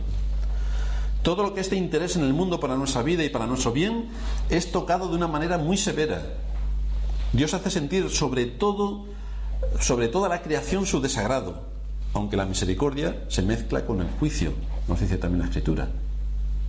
Todo 1.21 1.43
lo 1.43 1.53
que 1.53 1.61
es 1.61 1.69
de 1.69 1.75
interés 1.75 2.15
en 2.15 2.23
el 2.23 2.33
mundo 2.33 2.59
para 2.59 2.75
nuestra 2.75 3.03
vida 3.03 3.23
y 3.23 3.29
para 3.29 3.45
nuestro 3.45 3.71
bien 3.71 4.09
es 4.49 4.71
tocado 4.71 5.09
de 5.09 5.15
una 5.15 5.27
manera 5.27 5.57
muy 5.57 5.77
severa. 5.77 6.21
Dios 7.33 7.53
hace 7.53 7.69
sentir 7.69 8.09
sobre 8.09 8.45
todo, 8.45 9.05
sobre 9.79 10.07
toda 10.07 10.29
la 10.29 10.41
creación 10.41 10.85
su 10.85 11.01
desagrado, 11.01 11.61
aunque 12.13 12.37
la 12.37 12.45
misericordia 12.45 13.23
se 13.27 13.43
mezcla 13.43 13.85
con 13.85 14.01
el 14.01 14.09
juicio, 14.11 14.53
nos 14.89 14.99
dice 14.99 15.17
también 15.17 15.39
la 15.39 15.45
Escritura, 15.45 15.87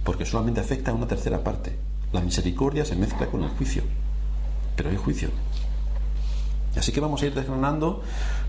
porque 0.04 0.26
solamente 0.26 0.60
afecta 0.60 0.90
a 0.90 0.94
una 0.94 1.08
tercera 1.08 1.42
parte. 1.42 1.74
La 2.12 2.20
misericordia 2.20 2.84
se 2.84 2.94
mezcla 2.94 3.26
con 3.26 3.42
el 3.42 3.50
juicio, 3.50 3.82
pero 4.76 4.90
hay 4.90 4.96
juicio. 4.96 5.30
Así 6.76 6.92
que 6.92 7.00
vamos 7.00 7.22
a 7.22 7.26
ir 7.26 7.34
desgranando 7.34 8.02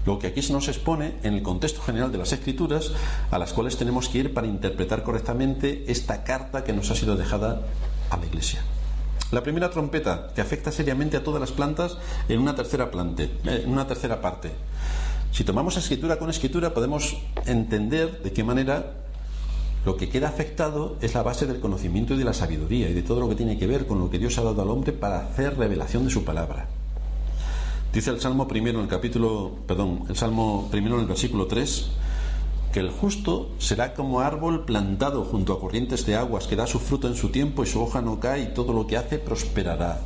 lo 0.06 0.20
que 0.20 0.28
aquí 0.28 0.42
se 0.42 0.54
nos 0.54 0.68
expone 0.68 1.16
en 1.24 1.34
el 1.34 1.42
contexto 1.42 1.82
general 1.82 2.12
de 2.12 2.20
las 2.20 2.32
escrituras 2.34 2.92
a 3.32 3.40
las 3.40 3.54
cuales 3.54 3.78
tenemos 3.78 4.10
que 4.10 4.20
ir 4.20 4.34
para 4.34 4.46
interpretar 4.46 5.04
correctamente 5.04 5.86
esta 5.88 6.24
carta 6.24 6.64
que 6.64 6.74
nos 6.74 6.92
ha 6.92 6.96
sido 6.96 7.16
dejada 7.16 7.62
a 8.10 8.18
la 8.18 8.26
iglesia. 8.26 8.62
La 9.32 9.42
primera 9.42 9.70
trompeta 9.70 10.32
que 10.36 10.42
afecta 10.42 10.72
seriamente 10.72 11.18
a 11.18 11.24
todas 11.24 11.40
las 11.40 11.52
plantas 11.52 11.98
en 12.28 12.40
una 12.40 12.54
tercera, 12.54 12.92
eh, 12.94 13.30
en 13.64 13.72
una 13.72 13.88
tercera 13.88 14.22
parte. 14.22 14.52
Si 15.32 15.44
tomamos 15.44 15.78
escritura 15.78 16.20
con 16.20 16.30
escritura 16.30 16.74
podemos 16.74 17.18
entender 17.46 18.22
de 18.22 18.34
qué 18.34 18.44
manera 18.44 18.98
lo 19.86 19.98
que 19.98 20.10
queda 20.10 20.30
afectado 20.30 20.98
es 21.02 21.16
la 21.16 21.24
base 21.24 21.48
del 21.48 21.60
conocimiento 21.60 22.14
y 22.14 22.18
de 22.18 22.24
la 22.24 22.34
sabiduría 22.34 22.90
y 22.90 22.94
de 22.94 23.02
todo 23.02 23.20
lo 23.20 23.30
que 23.30 23.36
tiene 23.36 23.58
que 23.58 23.68
ver 23.68 23.88
con 23.88 24.00
lo 24.00 24.10
que 24.10 24.20
Dios 24.20 24.38
ha 24.38 24.44
dado 24.44 24.62
al 24.62 24.70
hombre 24.70 24.94
para 24.94 25.22
hacer 25.22 25.58
revelación 25.58 26.06
de 26.06 26.12
su 26.12 26.24
palabra. 26.24 26.68
Dice 27.92 28.12
el 28.12 28.22
Salmo 28.22 28.48
primero 28.48 28.78
en 28.78 28.86
el 28.86 28.90
capítulo, 28.90 29.52
perdón, 29.68 30.04
el 30.08 30.16
Salmo 30.16 30.70
primero 30.72 30.96
en 30.96 31.02
el 31.02 31.08
versículo 31.08 31.48
3, 31.48 31.88
que 32.72 32.80
el 32.80 32.90
justo 32.90 33.50
será 33.58 33.94
como 33.94 34.22
árbol 34.22 34.64
plantado 34.66 35.26
junto 35.26 35.52
a 35.52 35.60
corrientes 35.60 36.06
de 36.06 36.16
aguas, 36.16 36.48
que 36.48 36.56
da 36.56 36.68
su 36.68 36.80
fruto 36.80 37.08
en 37.08 37.16
su 37.16 37.30
tiempo 37.30 37.64
y 37.64 37.68
su 37.68 37.82
hoja 37.82 38.02
no 38.02 38.20
cae 38.20 38.44
y 38.44 38.54
todo 38.54 38.72
lo 38.72 38.88
que 38.88 38.98
hace 38.98 39.18
prosperará. 39.18 40.00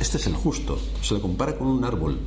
Este 0.00 0.16
es 0.16 0.26
el 0.26 0.34
justo, 0.34 0.78
se 1.02 1.14
le 1.14 1.20
compara 1.20 1.58
con 1.58 1.66
un 1.66 1.84
árbol. 1.84 2.18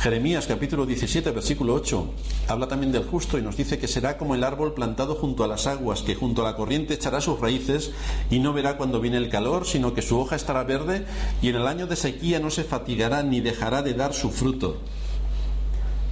Jeremías 0.00 0.46
capítulo 0.46 0.84
17 0.84 1.30
versículo 1.30 1.74
8 1.74 2.06
habla 2.48 2.68
también 2.68 2.92
del 2.92 3.04
justo 3.04 3.38
y 3.38 3.42
nos 3.42 3.56
dice 3.56 3.78
que 3.78 3.88
será 3.88 4.18
como 4.18 4.34
el 4.34 4.44
árbol 4.44 4.74
plantado 4.74 5.14
junto 5.14 5.44
a 5.44 5.48
las 5.48 5.66
aguas, 5.66 6.02
que 6.02 6.14
junto 6.14 6.42
a 6.42 6.50
la 6.50 6.56
corriente 6.56 6.94
echará 6.94 7.22
sus 7.22 7.40
raíces 7.40 7.92
y 8.30 8.38
no 8.38 8.52
verá 8.52 8.76
cuando 8.76 9.00
viene 9.00 9.16
el 9.16 9.30
calor, 9.30 9.66
sino 9.66 9.94
que 9.94 10.02
su 10.02 10.18
hoja 10.18 10.36
estará 10.36 10.62
verde 10.64 11.06
y 11.40 11.48
en 11.48 11.56
el 11.56 11.66
año 11.66 11.86
de 11.86 11.96
sequía 11.96 12.38
no 12.38 12.50
se 12.50 12.64
fatigará 12.64 13.22
ni 13.22 13.40
dejará 13.40 13.82
de 13.82 13.94
dar 13.94 14.12
su 14.12 14.30
fruto. 14.30 14.76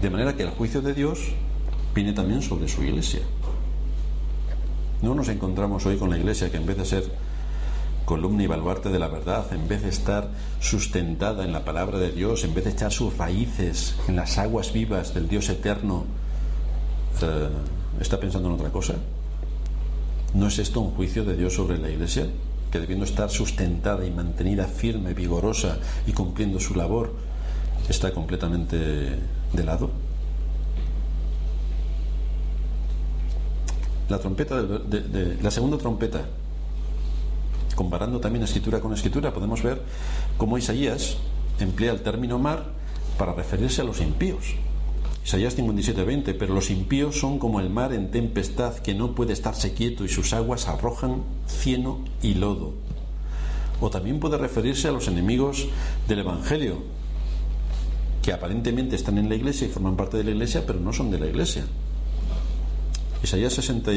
De 0.00 0.08
manera 0.10 0.36
que 0.36 0.44
el 0.44 0.50
juicio 0.50 0.80
de 0.80 0.94
Dios 0.94 1.18
viene 1.94 2.12
también 2.12 2.40
sobre 2.40 2.68
su 2.68 2.82
iglesia. 2.82 3.20
No 5.02 5.14
nos 5.14 5.28
encontramos 5.28 5.84
hoy 5.84 5.98
con 5.98 6.10
la 6.10 6.16
iglesia 6.16 6.50
que 6.50 6.56
en 6.56 6.66
vez 6.66 6.78
de 6.78 6.84
ser 6.86 7.04
columna 8.04 8.42
y 8.42 8.46
baluarte 8.46 8.88
de 8.88 8.98
la 8.98 9.08
verdad, 9.08 9.52
en 9.52 9.68
vez 9.68 9.82
de 9.82 9.88
estar 9.88 10.28
sustentada 10.60 11.44
en 11.44 11.52
la 11.52 11.64
palabra 11.64 11.98
de 11.98 12.12
Dios, 12.12 12.44
en 12.44 12.54
vez 12.54 12.64
de 12.64 12.70
echar 12.70 12.92
sus 12.92 13.16
raíces 13.16 13.96
en 14.08 14.16
las 14.16 14.38
aguas 14.38 14.72
vivas 14.72 15.14
del 15.14 15.28
Dios 15.28 15.48
eterno, 15.48 16.04
eh, 17.22 17.48
está 18.00 18.18
pensando 18.18 18.48
en 18.48 18.54
otra 18.54 18.70
cosa. 18.70 18.94
¿No 20.34 20.48
es 20.48 20.58
esto 20.58 20.80
un 20.80 20.92
juicio 20.92 21.24
de 21.24 21.36
Dios 21.36 21.54
sobre 21.54 21.78
la 21.78 21.90
iglesia? 21.90 22.26
Que 22.70 22.80
debiendo 22.80 23.04
estar 23.04 23.30
sustentada 23.30 24.04
y 24.06 24.10
mantenida 24.10 24.66
firme, 24.66 25.12
vigorosa 25.14 25.78
y 26.06 26.12
cumpliendo 26.12 26.58
su 26.58 26.74
labor, 26.74 27.14
está 27.88 28.12
completamente 28.12 28.76
de 28.76 29.64
lado. 29.64 29.90
La 34.08 34.18
trompeta 34.18 34.62
de 34.62 35.38
la 35.40 35.50
segunda 35.50 35.78
trompeta 35.78 36.26
comparando 37.74 38.20
también 38.20 38.44
escritura 38.44 38.80
con 38.80 38.92
escritura, 38.92 39.32
podemos 39.32 39.62
ver 39.62 39.82
cómo 40.36 40.58
Isaías 40.58 41.16
emplea 41.58 41.92
el 41.92 42.02
término 42.02 42.38
mar 42.38 42.66
para 43.18 43.32
referirse 43.34 43.80
a 43.80 43.84
los 43.84 44.00
impíos. 44.00 44.54
Isaías 45.24 45.56
57:20, 45.56 46.34
pero 46.34 46.54
los 46.54 46.70
impíos 46.70 47.18
son 47.18 47.38
como 47.38 47.60
el 47.60 47.70
mar 47.70 47.92
en 47.92 48.10
tempestad 48.10 48.74
que 48.76 48.94
no 48.94 49.14
puede 49.14 49.32
estarse 49.32 49.72
quieto 49.72 50.04
y 50.04 50.08
sus 50.08 50.32
aguas 50.32 50.66
arrojan 50.66 51.22
cieno 51.46 52.04
y 52.22 52.34
lodo. 52.34 52.74
O 53.80 53.90
también 53.90 54.18
puede 54.20 54.38
referirse 54.38 54.88
a 54.88 54.92
los 54.92 55.08
enemigos 55.08 55.68
del 56.08 56.20
Evangelio, 56.20 56.82
que 58.22 58.32
aparentemente 58.32 58.96
están 58.96 59.18
en 59.18 59.28
la 59.28 59.34
iglesia 59.34 59.66
y 59.66 59.70
forman 59.70 59.96
parte 59.96 60.16
de 60.16 60.24
la 60.24 60.30
iglesia, 60.30 60.64
pero 60.66 60.80
no 60.80 60.92
son 60.92 61.10
de 61.10 61.18
la 61.18 61.26
iglesia. 61.26 61.64
Isaías 63.22 63.52
60, 63.52 63.90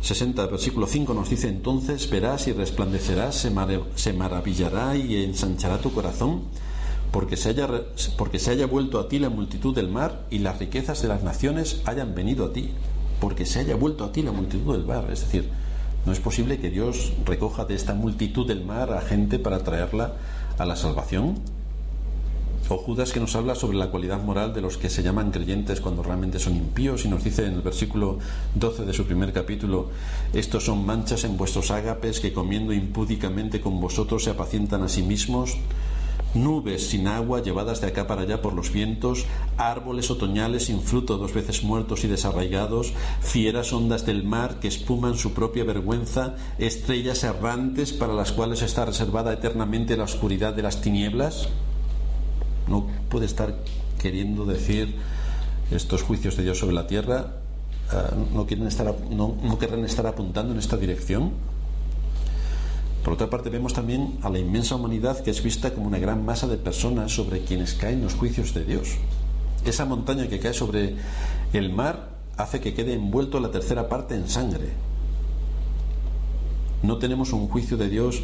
60, 0.00 0.46
versículo 0.46 0.86
5 0.86 1.12
nos 1.12 1.30
dice, 1.30 1.48
entonces 1.48 2.08
verás 2.08 2.46
y 2.46 2.52
resplandecerás, 2.52 3.34
se, 3.34 4.12
maravillará 4.12 4.96
y 4.96 5.24
ensanchará 5.24 5.78
tu 5.78 5.92
corazón, 5.92 6.42
porque 7.10 7.36
se, 7.36 7.50
haya, 7.50 7.68
porque 8.16 8.38
se 8.38 8.52
haya 8.52 8.66
vuelto 8.66 9.00
a 9.00 9.08
ti 9.08 9.18
la 9.18 9.28
multitud 9.28 9.74
del 9.74 9.88
mar 9.88 10.26
y 10.30 10.38
las 10.38 10.58
riquezas 10.58 11.02
de 11.02 11.08
las 11.08 11.22
naciones 11.22 11.82
hayan 11.84 12.14
venido 12.14 12.46
a 12.46 12.52
ti, 12.52 12.70
porque 13.20 13.44
se 13.44 13.60
haya 13.60 13.76
vuelto 13.76 14.04
a 14.04 14.12
ti 14.12 14.22
la 14.22 14.32
multitud 14.32 14.72
del 14.72 14.84
mar. 14.84 15.08
Es 15.10 15.20
decir, 15.20 15.50
no 16.06 16.12
es 16.12 16.20
posible 16.20 16.58
que 16.58 16.70
Dios 16.70 17.12
recoja 17.24 17.64
de 17.64 17.74
esta 17.74 17.94
multitud 17.94 18.46
del 18.46 18.64
mar 18.64 18.92
a 18.92 19.00
gente 19.00 19.38
para 19.38 19.64
traerla 19.64 20.14
a 20.58 20.64
la 20.64 20.76
salvación. 20.76 21.40
O 22.70 22.76
Judas 22.76 23.12
que 23.12 23.20
nos 23.20 23.34
habla 23.34 23.54
sobre 23.54 23.78
la 23.78 23.88
cualidad 23.88 24.22
moral 24.22 24.52
de 24.52 24.60
los 24.60 24.76
que 24.76 24.90
se 24.90 25.02
llaman 25.02 25.30
creyentes 25.30 25.80
cuando 25.80 26.02
realmente 26.02 26.38
son 26.38 26.54
impíos 26.54 27.06
y 27.06 27.08
nos 27.08 27.24
dice 27.24 27.46
en 27.46 27.54
el 27.54 27.62
versículo 27.62 28.18
12 28.56 28.84
de 28.84 28.92
su 28.92 29.06
primer 29.06 29.32
capítulo, 29.32 29.88
estos 30.34 30.66
son 30.66 30.84
manchas 30.84 31.24
en 31.24 31.38
vuestros 31.38 31.70
ágapes 31.70 32.20
que 32.20 32.34
comiendo 32.34 32.74
impúdicamente 32.74 33.62
con 33.62 33.80
vosotros 33.80 34.24
se 34.24 34.30
apacientan 34.30 34.82
a 34.82 34.90
sí 34.90 35.02
mismos, 35.02 35.56
nubes 36.34 36.90
sin 36.90 37.06
agua 37.06 37.42
llevadas 37.42 37.80
de 37.80 37.86
acá 37.86 38.06
para 38.06 38.22
allá 38.22 38.42
por 38.42 38.52
los 38.52 38.70
vientos, 38.70 39.24
árboles 39.56 40.10
otoñales 40.10 40.66
sin 40.66 40.82
fruto 40.82 41.16
dos 41.16 41.32
veces 41.32 41.64
muertos 41.64 42.04
y 42.04 42.08
desarraigados, 42.08 42.92
fieras 43.22 43.72
ondas 43.72 44.04
del 44.04 44.24
mar 44.24 44.60
que 44.60 44.68
espuman 44.68 45.16
su 45.16 45.32
propia 45.32 45.64
vergüenza, 45.64 46.36
estrellas 46.58 47.24
errantes 47.24 47.94
para 47.94 48.12
las 48.12 48.32
cuales 48.32 48.60
está 48.60 48.84
reservada 48.84 49.32
eternamente 49.32 49.96
la 49.96 50.04
oscuridad 50.04 50.52
de 50.52 50.62
las 50.64 50.82
tinieblas 50.82 51.48
no 52.68 52.86
puede 53.08 53.26
estar 53.26 53.54
queriendo 53.98 54.44
decir 54.44 54.96
estos 55.70 56.02
juicios 56.02 56.36
de 56.36 56.44
Dios 56.44 56.58
sobre 56.58 56.74
la 56.74 56.86
tierra, 56.86 57.34
eh, 57.92 57.96
no, 58.32 58.46
quieren 58.46 58.66
estar, 58.66 58.94
no, 59.10 59.36
no 59.42 59.58
querrán 59.58 59.84
estar 59.84 60.06
apuntando 60.06 60.52
en 60.52 60.58
esta 60.58 60.76
dirección. 60.76 61.32
Por 63.04 63.14
otra 63.14 63.30
parte, 63.30 63.48
vemos 63.48 63.72
también 63.72 64.18
a 64.22 64.30
la 64.30 64.38
inmensa 64.38 64.74
humanidad 64.74 65.20
que 65.20 65.30
es 65.30 65.42
vista 65.42 65.72
como 65.72 65.86
una 65.86 65.98
gran 65.98 66.24
masa 66.24 66.46
de 66.46 66.56
personas 66.56 67.12
sobre 67.12 67.40
quienes 67.40 67.74
caen 67.74 68.02
los 68.02 68.14
juicios 68.14 68.54
de 68.54 68.64
Dios. 68.64 68.96
Esa 69.64 69.84
montaña 69.84 70.28
que 70.28 70.38
cae 70.38 70.52
sobre 70.52 70.96
el 71.52 71.72
mar 71.72 72.10
hace 72.36 72.60
que 72.60 72.74
quede 72.74 72.94
envuelto 72.94 73.40
la 73.40 73.50
tercera 73.50 73.88
parte 73.88 74.14
en 74.14 74.28
sangre. 74.28 74.68
No 76.82 76.98
tenemos 76.98 77.32
un 77.32 77.48
juicio 77.48 77.76
de 77.76 77.88
Dios 77.88 78.22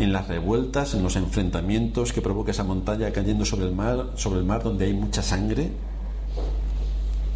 en 0.00 0.14
las 0.14 0.28
revueltas, 0.28 0.94
en 0.94 1.02
los 1.02 1.16
enfrentamientos 1.16 2.14
que 2.14 2.22
provoca 2.22 2.52
esa 2.52 2.64
montaña 2.64 3.12
cayendo 3.12 3.44
sobre 3.44 3.66
el 3.66 3.72
mar, 3.72 4.12
sobre 4.16 4.38
el 4.38 4.46
mar 4.46 4.62
donde 4.62 4.86
hay 4.86 4.94
mucha 4.94 5.22
sangre. 5.22 5.72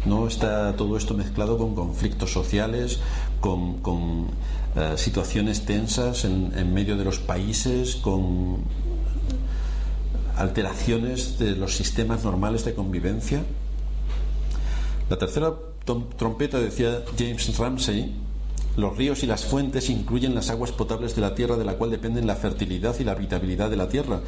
No 0.05 0.27
está 0.27 0.75
todo 0.75 0.97
esto 0.97 1.13
mezclado 1.13 1.59
con 1.59 1.75
conflictos 1.75 2.31
sociales, 2.31 2.99
con, 3.39 4.29
eh, 4.75 4.93
situaciones 4.97 5.65
tensas 5.65 6.25
en, 6.25 6.53
en 6.57 6.73
medio 6.73 6.97
de 6.97 7.05
los 7.05 7.19
países, 7.19 7.97
con 7.97 8.63
alteraciones 10.35 11.37
de 11.37 11.55
los 11.55 11.75
sistemas 11.75 12.23
normales 12.23 12.65
de 12.65 12.73
convivencia. 12.73 13.43
La 15.07 15.17
tercera 15.17 15.53
trompeta, 16.17 16.59
decía 16.59 17.03
James 17.15 17.57
Ramsey, 17.59 18.24
los 18.75 18.97
ríos 18.97 19.23
y 19.23 19.27
las 19.27 19.45
fuentes 19.45 19.89
incluyen 19.89 20.35
las 20.35 20.49
aguas 20.49 20.71
potables 20.71 21.15
de 21.15 21.21
la 21.21 21.35
tierra 21.35 21.57
de 21.57 21.65
la 21.65 21.75
cual 21.75 21.91
dependen 21.91 22.27
la 22.27 22.35
fertilidad 22.35 22.95
y 22.99 23.03
la 23.03 23.13
habitabilidad 23.13 23.69
de 23.69 23.77
la 23.77 23.89
tierra. 23.89 24.21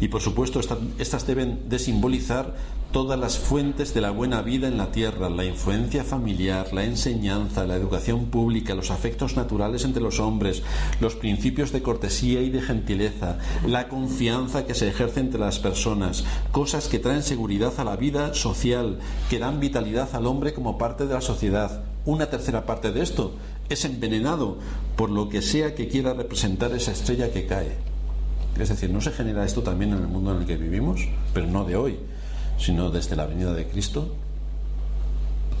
Y 0.00 0.08
por 0.08 0.20
supuesto 0.20 0.60
estas 0.98 1.26
deben 1.26 1.68
de 1.68 1.78
simbolizar 1.78 2.54
todas 2.92 3.18
las 3.18 3.38
fuentes 3.38 3.92
de 3.92 4.00
la 4.00 4.12
buena 4.12 4.40
vida 4.42 4.68
en 4.68 4.78
la 4.78 4.92
tierra, 4.92 5.28
la 5.28 5.44
influencia 5.44 6.04
familiar, 6.04 6.72
la 6.72 6.84
enseñanza, 6.84 7.66
la 7.66 7.74
educación 7.74 8.26
pública, 8.26 8.76
los 8.76 8.92
afectos 8.92 9.34
naturales 9.36 9.84
entre 9.84 10.00
los 10.00 10.20
hombres, 10.20 10.62
los 11.00 11.16
principios 11.16 11.72
de 11.72 11.82
cortesía 11.82 12.40
y 12.42 12.50
de 12.50 12.62
gentileza, 12.62 13.38
la 13.66 13.88
confianza 13.88 14.64
que 14.64 14.74
se 14.74 14.88
ejerce 14.88 15.18
entre 15.18 15.40
las 15.40 15.58
personas, 15.58 16.24
cosas 16.52 16.86
que 16.86 17.00
traen 17.00 17.24
seguridad 17.24 17.72
a 17.78 17.84
la 17.84 17.96
vida 17.96 18.32
social, 18.32 19.00
que 19.28 19.40
dan 19.40 19.58
vitalidad 19.58 20.14
al 20.14 20.26
hombre 20.26 20.54
como 20.54 20.78
parte 20.78 21.06
de 21.06 21.14
la 21.14 21.20
sociedad 21.20 21.82
una 22.06 22.26
tercera 22.26 22.66
parte 22.66 22.92
de 22.92 23.02
esto 23.02 23.32
es 23.68 23.84
envenenado 23.84 24.58
por 24.96 25.10
lo 25.10 25.28
que 25.28 25.42
sea 25.42 25.74
que 25.74 25.88
quiera 25.88 26.14
representar 26.14 26.72
esa 26.72 26.92
estrella 26.92 27.32
que 27.32 27.46
cae. 27.46 27.76
Es 28.58 28.68
decir, 28.68 28.90
¿no 28.90 29.00
se 29.00 29.10
genera 29.10 29.44
esto 29.44 29.62
también 29.62 29.92
en 29.92 29.98
el 29.98 30.06
mundo 30.06 30.32
en 30.32 30.42
el 30.42 30.46
que 30.46 30.56
vivimos? 30.56 31.00
Pero 31.32 31.46
no 31.46 31.64
de 31.64 31.76
hoy, 31.76 31.98
sino 32.58 32.90
desde 32.90 33.16
la 33.16 33.26
venida 33.26 33.52
de 33.52 33.66
Cristo. 33.66 34.14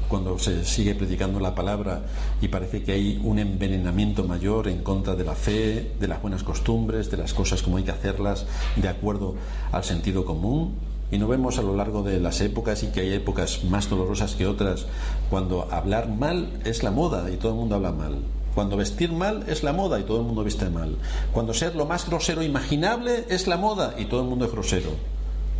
Cuando 0.08 0.38
se 0.38 0.64
sigue 0.64 0.94
predicando 0.94 1.40
la 1.40 1.54
palabra 1.54 2.04
y 2.40 2.48
parece 2.48 2.82
que 2.82 2.92
hay 2.92 3.20
un 3.24 3.38
envenenamiento 3.38 4.22
mayor 4.24 4.68
en 4.68 4.82
contra 4.82 5.16
de 5.16 5.24
la 5.24 5.34
fe, 5.34 5.92
de 5.98 6.06
las 6.06 6.22
buenas 6.22 6.44
costumbres, 6.44 7.10
de 7.10 7.16
las 7.16 7.34
cosas 7.34 7.62
como 7.62 7.78
hay 7.78 7.84
que 7.84 7.90
hacerlas 7.90 8.46
de 8.76 8.88
acuerdo 8.88 9.34
al 9.72 9.82
sentido 9.82 10.24
común, 10.24 10.74
y 11.14 11.18
no 11.18 11.28
vemos 11.28 11.58
a 11.58 11.62
lo 11.62 11.76
largo 11.76 12.02
de 12.02 12.18
las 12.18 12.40
épocas 12.40 12.82
y 12.82 12.88
que 12.88 13.02
hay 13.02 13.12
épocas 13.12 13.62
más 13.62 13.88
dolorosas 13.88 14.34
que 14.34 14.48
otras, 14.48 14.86
cuando 15.30 15.68
hablar 15.70 16.08
mal 16.08 16.60
es 16.64 16.82
la 16.82 16.90
moda 16.90 17.30
y 17.30 17.36
todo 17.36 17.52
el 17.52 17.58
mundo 17.58 17.76
habla 17.76 17.92
mal. 17.92 18.16
Cuando 18.52 18.76
vestir 18.76 19.12
mal 19.12 19.44
es 19.46 19.62
la 19.62 19.72
moda 19.72 20.00
y 20.00 20.02
todo 20.02 20.18
el 20.18 20.26
mundo 20.26 20.42
viste 20.42 20.68
mal. 20.70 20.96
Cuando 21.32 21.54
ser 21.54 21.76
lo 21.76 21.86
más 21.86 22.08
grosero 22.08 22.42
imaginable 22.42 23.26
es 23.28 23.46
la 23.46 23.56
moda 23.56 23.94
y 23.96 24.06
todo 24.06 24.22
el 24.22 24.28
mundo 24.28 24.44
es 24.46 24.50
grosero. 24.50 24.90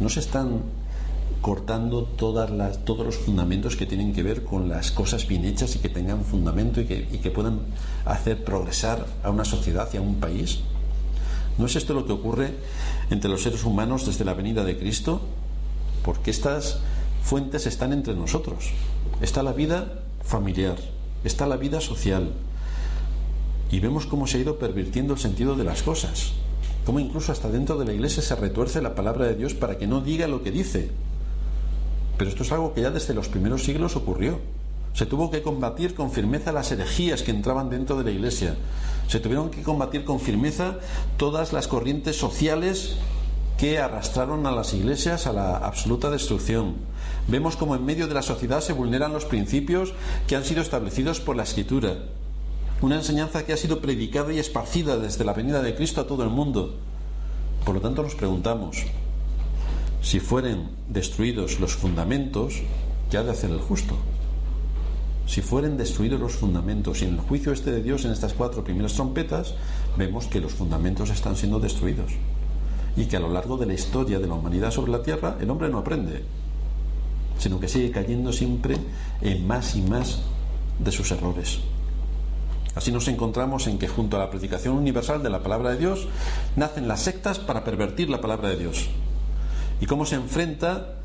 No 0.01 0.09
se 0.09 0.19
están 0.19 0.63
cortando 1.41 2.03
todas 2.03 2.51
las, 2.51 2.85
todos 2.85 3.07
los 3.07 3.17
fundamentos 3.17 3.77
que 3.77 3.87
tienen 3.87 4.13
que 4.13 4.25
ver 4.25 4.43
con 4.43 4.69
las 4.69 4.91
cosas 4.91 5.29
bien 5.29 5.45
hechas 5.45 5.77
y 5.77 5.79
que 5.79 5.89
tengan 5.89 6.25
fundamento 6.25 6.81
y 6.81 6.87
que, 6.87 7.07
y 7.13 7.19
que 7.19 7.31
puedan 7.31 7.61
hacer 8.07 8.43
progresar 8.43 9.07
a 9.23 9.31
una 9.31 9.45
sociedad 9.45 9.89
y 9.93 9.99
a 9.99 10.01
un 10.01 10.17
país. 10.17 10.63
¿No 11.59 11.67
es 11.67 11.77
esto 11.77 11.95
lo 11.95 12.07
que 12.07 12.13
ocurre 12.13 12.55
entre 13.11 13.31
los 13.31 13.45
seres 13.45 13.63
humanos 13.63 14.05
desde 14.05 14.25
la 14.25 14.35
venida 14.35 14.65
de 14.65 14.77
Cristo? 14.77 15.21
Porque 16.05 16.31
estas 16.31 16.79
fuentes 17.23 17.67
están 17.67 17.93
entre 17.93 18.15
nosotros. 18.15 18.71
Está 19.21 19.43
la 19.43 19.53
vida 19.53 20.03
familiar, 20.23 20.77
está 21.25 21.47
la 21.47 21.57
vida 21.57 21.81
social. 21.81 22.33
Y 23.71 23.81
vemos 23.81 24.07
cómo 24.07 24.27
se 24.27 24.39
ha 24.39 24.41
ido 24.43 24.59
pervirtiendo 24.59 25.15
el 25.15 25.19
sentido 25.19 25.57
de 25.57 25.65
las 25.65 25.83
cosas. 25.83 26.33
Cómo 26.85 27.01
incluso 27.01 27.33
hasta 27.33 27.49
dentro 27.49 27.79
de 27.79 27.87
la 27.87 27.95
iglesia 27.95 28.23
se 28.23 28.37
retuerce 28.37 28.83
la 28.83 28.95
palabra 28.95 29.27
de 29.27 29.35
Dios 29.35 29.55
para 29.55 29.79
que 29.79 29.87
no 29.87 30.03
diga 30.03 30.29
lo 30.29 30.43
que 30.43 30.51
dice. 30.51 30.91
Pero 32.19 32.31
esto 32.31 32.43
es 32.43 32.53
algo 32.53 32.75
que 32.75 32.83
ya 32.83 32.91
desde 32.91 33.15
los 33.15 33.29
primeros 33.29 33.65
siglos 33.65 33.97
ocurrió. 33.97 34.39
Se 34.93 35.07
tuvo 35.07 35.31
que 35.31 35.43
combatir 35.43 35.95
con 35.95 36.13
firmeza 36.13 36.53
las 36.53 36.71
herejías 36.71 37.23
que 37.23 37.33
entraban 37.33 37.71
dentro 37.71 37.97
de 37.97 38.05
la 38.05 38.11
iglesia. 38.11 38.55
Se 39.09 39.19
tuvieron 39.19 39.51
que 39.51 39.63
combatir 39.63 40.05
con 40.05 40.21
firmeza 40.21 40.79
todas 41.17 41.53
las 41.53 41.67
corrientes 41.67 42.17
sociales 42.17 42.97
que 43.65 43.79
arrastraron 43.79 44.47
a 44.47 44.53
las 44.53 44.75
iglesias 44.75 45.27
a 45.27 45.33
la 45.33 45.57
absoluta 45.57 46.11
destrucción. 46.11 46.75
Vemos 47.29 47.57
como 47.57 47.75
en 47.75 47.83
medio 47.83 48.07
de 48.07 48.13
la 48.13 48.21
sociedad 48.21 48.61
se 48.61 48.75
vulneran 48.75 49.15
los 49.15 49.25
principios 49.25 49.95
que 50.27 50.37
han 50.37 50.45
sido 50.45 50.61
establecidos 50.61 51.21
por 51.21 51.35
la 51.35 51.45
Escritura. 51.45 51.97
Una 52.83 52.97
enseñanza 52.97 53.47
que 53.47 53.55
ha 53.55 53.57
sido 53.57 53.81
predicada 53.81 54.35
y 54.35 54.39
esparcida 54.39 54.99
desde 54.99 55.25
la 55.25 55.33
venida 55.33 55.63
de 55.63 55.75
Cristo 55.75 56.03
a 56.03 56.07
todo 56.07 56.25
el 56.25 56.29
mundo. 56.29 56.75
Por 57.65 57.77
lo 57.77 57.81
tanto 57.81 58.03
nos 58.03 58.15
preguntamos, 58.15 58.85
si 60.03 60.21
fueren 60.21 60.69
destruidos 60.91 61.59
los 61.59 61.73
fundamentos, 61.73 62.61
¿qué 63.11 63.17
ha 63.17 63.23
de 63.23 63.31
hacer 63.31 63.49
el 63.49 63.61
justo? 63.61 63.97
si 65.27 65.41
fueren 65.41 65.79
destruidos 65.79 66.21
los 66.21 66.35
fundamentos 66.35 67.01
y 67.01 67.07
en 67.07 67.15
el 67.15 67.21
juicio 67.21 67.51
este 67.51 67.73
de 67.73 67.83
Dios 67.83 68.05
en 68.05 68.11
estas 68.11 68.35
cuatro 68.35 68.63
primeras 68.63 68.93
trompetas, 68.93 69.55
vemos 69.97 70.27
que 70.27 70.39
los 70.39 70.53
fundamentos 70.53 71.09
están 71.09 71.35
siendo 71.35 71.61
destruidos 71.61 72.13
y 72.97 73.07
que 73.07 73.17
a 73.17 73.21
lo 73.21 73.29
largo 73.29 73.57
de 73.57 73.67
la 73.67 73.75
historia 73.75 74.19
de 74.19 74.27
la 74.27 74.35
humanidad 74.35 74.71
sobre 74.71 74.93
la 74.93 75.03
tierra 75.03 75.37
el 75.41 75.51
hombre 75.51 75.69
no 75.69 75.79
aprende, 75.79 76.23
sino 77.39 77.59
que 77.59 77.69
sigue 77.69 77.91
cayendo 77.91 78.33
siempre 78.33 78.77
en 79.21 79.47
más 79.47 79.75
y 79.77 79.83
más 79.83 80.23
de 80.79 80.93
sus 80.93 81.11
errores. 81.11 81.61
Así 82.75 82.91
nos 82.91 83.07
encontramos 83.07 83.67
en 83.69 83.79
que 83.79 83.87
junto 83.87 84.17
a 84.17 84.21
la 84.21 84.31
predicación 84.31 84.77
universal 84.77 85.23
de 85.23 85.31
la 85.31 85.43
palabra 85.43 85.71
de 85.71 85.79
Dios 85.79 86.09
nacen 86.57 86.89
las 86.89 87.03
sectas 87.03 87.39
para 87.39 87.63
pervertir 87.63 88.11
la 88.11 88.21
palabra 88.21 88.49
de 88.49 88.57
Dios. 88.57 88.89
Y 89.81 89.87
cómo 89.87 90.07
se 90.07 90.17
enfrenta 90.17 90.97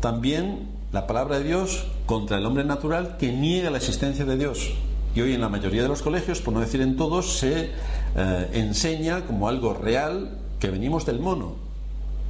también 0.00 0.68
la 0.92 1.06
palabra 1.06 1.38
de 1.38 1.44
Dios 1.44 1.86
contra 2.06 2.38
el 2.38 2.46
hombre 2.46 2.64
natural 2.64 3.16
que 3.18 3.32
niega 3.32 3.70
la 3.70 3.76
existencia 3.76 4.24
de 4.24 4.38
Dios. 4.38 4.72
Y 5.14 5.20
hoy 5.20 5.34
en 5.34 5.40
la 5.40 5.48
mayoría 5.48 5.82
de 5.82 5.88
los 5.88 6.02
colegios, 6.02 6.40
por 6.40 6.54
no 6.54 6.60
decir 6.60 6.80
en 6.80 6.96
todos, 6.96 7.38
se 7.38 7.70
eh, 8.16 8.50
enseña 8.52 9.26
como 9.26 9.48
algo 9.48 9.74
real 9.74 10.38
que 10.58 10.70
venimos 10.70 11.06
del 11.06 11.20
mono. 11.20 11.54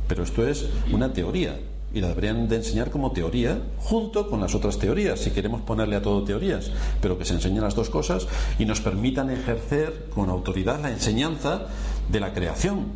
Pero 0.07 0.23
esto 0.23 0.47
es 0.47 0.67
una 0.93 1.13
teoría 1.13 1.59
y 1.93 2.01
la 2.01 2.09
deberían 2.09 2.49
de 2.49 2.57
enseñar 2.57 2.91
como 2.91 3.13
teoría 3.13 3.61
junto 3.79 4.29
con 4.29 4.41
las 4.41 4.55
otras 4.55 4.79
teorías, 4.79 5.21
si 5.21 5.31
queremos 5.31 5.63
ponerle 5.63 5.97
a 5.97 6.03
todo 6.03 6.23
teorías, 6.23 6.71
pero 7.01 7.19
que 7.19 7.25
se 7.25 7.35
enseñen 7.35 7.63
las 7.63 7.75
dos 7.75 7.89
cosas 7.89 8.27
y 8.59 8.67
nos 8.67 8.81
permitan 8.81 9.31
ejercer 9.31 10.07
con 10.15 10.29
autoridad 10.29 10.81
la 10.81 10.91
enseñanza 10.91 11.67
de 12.09 12.21
la 12.21 12.35
creación, 12.35 12.87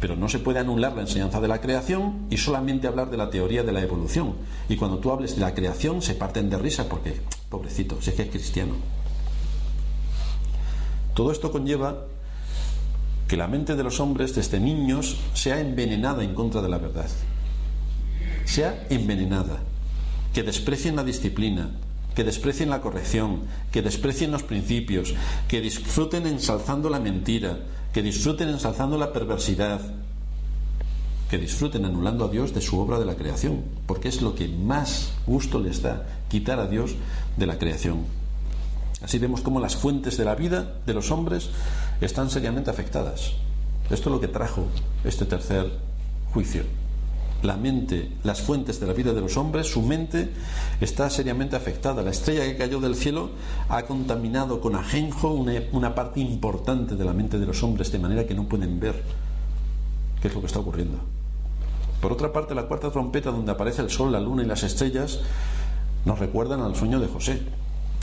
pero 0.00 0.16
no 0.16 0.28
se 0.28 0.38
puede 0.38 0.60
anular 0.60 0.94
la 0.94 1.02
enseñanza 1.02 1.40
de 1.40 1.48
la 1.48 1.60
creación 1.60 2.26
y 2.30 2.36
solamente 2.36 2.86
hablar 2.86 3.10
de 3.10 3.16
la 3.16 3.30
teoría 3.30 3.62
de 3.62 3.72
la 3.72 3.82
evolución. 3.82 4.34
Y 4.68 4.76
cuando 4.76 4.98
tú 4.98 5.10
hables 5.10 5.34
de 5.34 5.42
la 5.42 5.54
creación 5.54 6.00
se 6.00 6.14
parten 6.14 6.50
de 6.50 6.58
risa 6.58 6.88
porque, 6.88 7.20
pobrecito, 7.48 8.00
si 8.00 8.10
es 8.10 8.16
que 8.16 8.22
es 8.22 8.30
cristiano. 8.30 8.74
Todo 11.14 11.32
esto 11.32 11.50
conlleva 11.50 12.04
que 13.30 13.36
la 13.36 13.46
mente 13.46 13.76
de 13.76 13.84
los 13.84 14.00
hombres 14.00 14.34
desde 14.34 14.58
niños 14.58 15.16
sea 15.34 15.60
envenenada 15.60 16.24
en 16.24 16.34
contra 16.34 16.62
de 16.62 16.68
la 16.68 16.78
verdad. 16.78 17.06
Sea 18.44 18.88
envenenada. 18.90 19.60
Que 20.34 20.42
desprecien 20.42 20.96
la 20.96 21.04
disciplina, 21.04 21.70
que 22.16 22.24
desprecien 22.24 22.70
la 22.70 22.80
corrección, 22.80 23.42
que 23.70 23.82
desprecien 23.82 24.32
los 24.32 24.42
principios, 24.42 25.14
que 25.46 25.60
disfruten 25.60 26.26
ensalzando 26.26 26.90
la 26.90 26.98
mentira, 26.98 27.60
que 27.92 28.02
disfruten 28.02 28.48
ensalzando 28.48 28.98
la 28.98 29.12
perversidad, 29.12 29.80
que 31.30 31.38
disfruten 31.38 31.84
anulando 31.84 32.24
a 32.24 32.30
Dios 32.30 32.52
de 32.52 32.60
su 32.60 32.80
obra 32.80 32.98
de 32.98 33.06
la 33.06 33.14
creación, 33.14 33.62
porque 33.86 34.08
es 34.08 34.22
lo 34.22 34.34
que 34.34 34.48
más 34.48 35.12
gusto 35.24 35.60
les 35.60 35.82
da, 35.82 36.04
quitar 36.28 36.58
a 36.58 36.66
Dios 36.66 36.96
de 37.36 37.46
la 37.46 37.60
creación. 37.60 38.06
Así 39.02 39.18
vemos 39.18 39.40
cómo 39.40 39.60
las 39.60 39.76
fuentes 39.76 40.16
de 40.16 40.24
la 40.24 40.34
vida 40.34 40.80
de 40.84 40.94
los 40.94 41.12
hombres 41.12 41.50
están 42.00 42.30
seriamente 42.30 42.70
afectadas. 42.70 43.32
Esto 43.90 44.08
es 44.08 44.14
lo 44.14 44.20
que 44.20 44.28
trajo 44.28 44.66
este 45.04 45.24
tercer 45.24 45.70
juicio. 46.32 46.62
La 47.42 47.56
mente, 47.56 48.12
las 48.22 48.42
fuentes 48.42 48.80
de 48.80 48.86
la 48.86 48.92
vida 48.92 49.14
de 49.14 49.20
los 49.20 49.36
hombres, 49.36 49.66
su 49.66 49.80
mente 49.80 50.30
está 50.80 51.08
seriamente 51.08 51.56
afectada. 51.56 52.02
La 52.02 52.10
estrella 52.10 52.44
que 52.44 52.56
cayó 52.56 52.80
del 52.80 52.94
cielo 52.94 53.30
ha 53.68 53.82
contaminado 53.82 54.60
con 54.60 54.74
ajenjo 54.74 55.32
una, 55.32 55.94
parte 55.94 56.20
importante 56.20 56.96
de 56.96 57.04
la 57.04 57.14
mente 57.14 57.38
de 57.38 57.46
los 57.46 57.62
hombres, 57.62 57.90
de 57.90 57.98
manera 57.98 58.26
que 58.26 58.34
no 58.34 58.44
pueden 58.44 58.78
ver 58.78 59.02
qué 60.20 60.28
es 60.28 60.34
lo 60.34 60.40
que 60.40 60.48
está 60.48 60.58
ocurriendo. 60.58 60.98
Por 62.02 62.12
otra 62.12 62.32
parte, 62.32 62.54
la 62.54 62.64
cuarta 62.64 62.90
trompeta, 62.90 63.30
donde 63.30 63.52
aparece 63.52 63.80
el 63.82 63.90
sol, 63.90 64.12
la 64.12 64.20
luna 64.20 64.42
y 64.42 64.46
las 64.46 64.62
estrellas, 64.62 65.20
nos 66.04 66.18
recuerdan 66.18 66.60
al 66.60 66.76
sueño 66.76 67.00
de 67.00 67.08
José, 67.08 67.40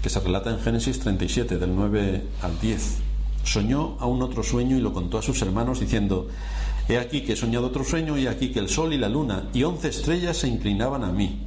que 0.02 0.10
se 0.10 0.20
relata 0.20 0.50
en 0.50 0.60
Génesis 0.60 1.00
37, 1.00 1.58
del 1.58 1.76
9 1.76 2.24
al 2.42 2.60
10. 2.60 3.07
Soñó 3.48 3.96
a 4.02 4.06
un 4.08 4.22
otro 4.22 4.44
sueño 4.44 4.76
y 4.76 4.82
lo 4.82 4.92
contó 4.92 5.18
a 5.18 5.22
sus 5.22 5.42
hermanos, 5.42 5.80
diciendo, 5.80 6.28
He 6.90 6.98
aquí 6.98 7.22
que 7.22 7.32
he 7.32 7.36
soñado 7.38 7.68
otro 7.68 7.86
sueño, 7.86 8.18
y 8.18 8.28
aquí 8.28 8.52
que 8.52 8.60
el 8.60 8.68
sol 8.68 8.92
y 8.92 8.98
la 8.98 9.08
luna 9.08 9.48
y 9.54 9.64
once 9.64 9.88
estrellas 9.88 10.36
se 10.36 10.50
inclinaban 10.50 11.06
a 11.06 11.14
mí. 11.14 11.40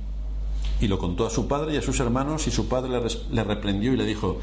Y 0.81 0.89
lo 0.89 0.99
contó 0.99 1.27
a 1.27 1.31
su 1.31 1.47
padre 1.47 1.75
y 1.75 1.77
a 1.77 1.83
sus 1.83 2.01
hermanos, 2.01 2.47
y 2.47 2.51
su 2.51 2.69
padre 2.69 2.99
le, 3.31 3.45
reprendió 3.45 3.93
y 3.93 3.99
le 3.99 4.07
dijo, 4.07 4.39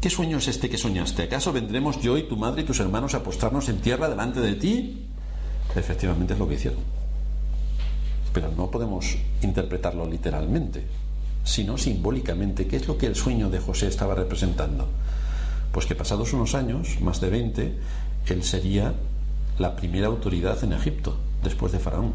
¿qué 0.00 0.10
sueño 0.10 0.38
es 0.38 0.46
este 0.46 0.70
que 0.70 0.78
soñaste? 0.78 1.24
¿Acaso 1.24 1.52
vendremos 1.52 2.00
yo 2.00 2.16
y 2.16 2.22
tu 2.22 2.36
madre 2.36 2.62
y 2.62 2.64
tus 2.64 2.78
hermanos 2.78 3.14
a 3.14 3.24
postrarnos 3.24 3.68
en 3.68 3.80
tierra 3.80 4.08
delante 4.08 4.38
de 4.38 4.54
ti? 4.54 5.02
Efectivamente 5.74 6.34
es 6.34 6.38
lo 6.38 6.48
que 6.48 6.54
hicieron. 6.54 6.78
Pero 8.32 8.52
no 8.56 8.70
podemos 8.70 9.16
interpretarlo 9.42 10.08
literalmente, 10.08 10.86
sino 11.42 11.76
simbólicamente. 11.76 12.68
¿Qué 12.68 12.76
es 12.76 12.86
lo 12.86 12.96
que 12.96 13.06
el 13.06 13.16
sueño 13.16 13.50
de 13.50 13.58
José 13.58 13.88
estaba 13.88 14.14
representando? 14.14 14.86
Pues 15.72 15.86
que 15.86 15.94
pasados 15.94 16.32
unos 16.32 16.54
años, 16.54 17.00
más 17.00 17.20
de 17.20 17.30
20, 17.30 17.78
él 18.26 18.42
sería 18.44 18.94
la 19.58 19.74
primera 19.74 20.06
autoridad 20.06 20.62
en 20.64 20.72
Egipto, 20.72 21.16
después 21.42 21.72
de 21.72 21.78
Faraón. 21.78 22.12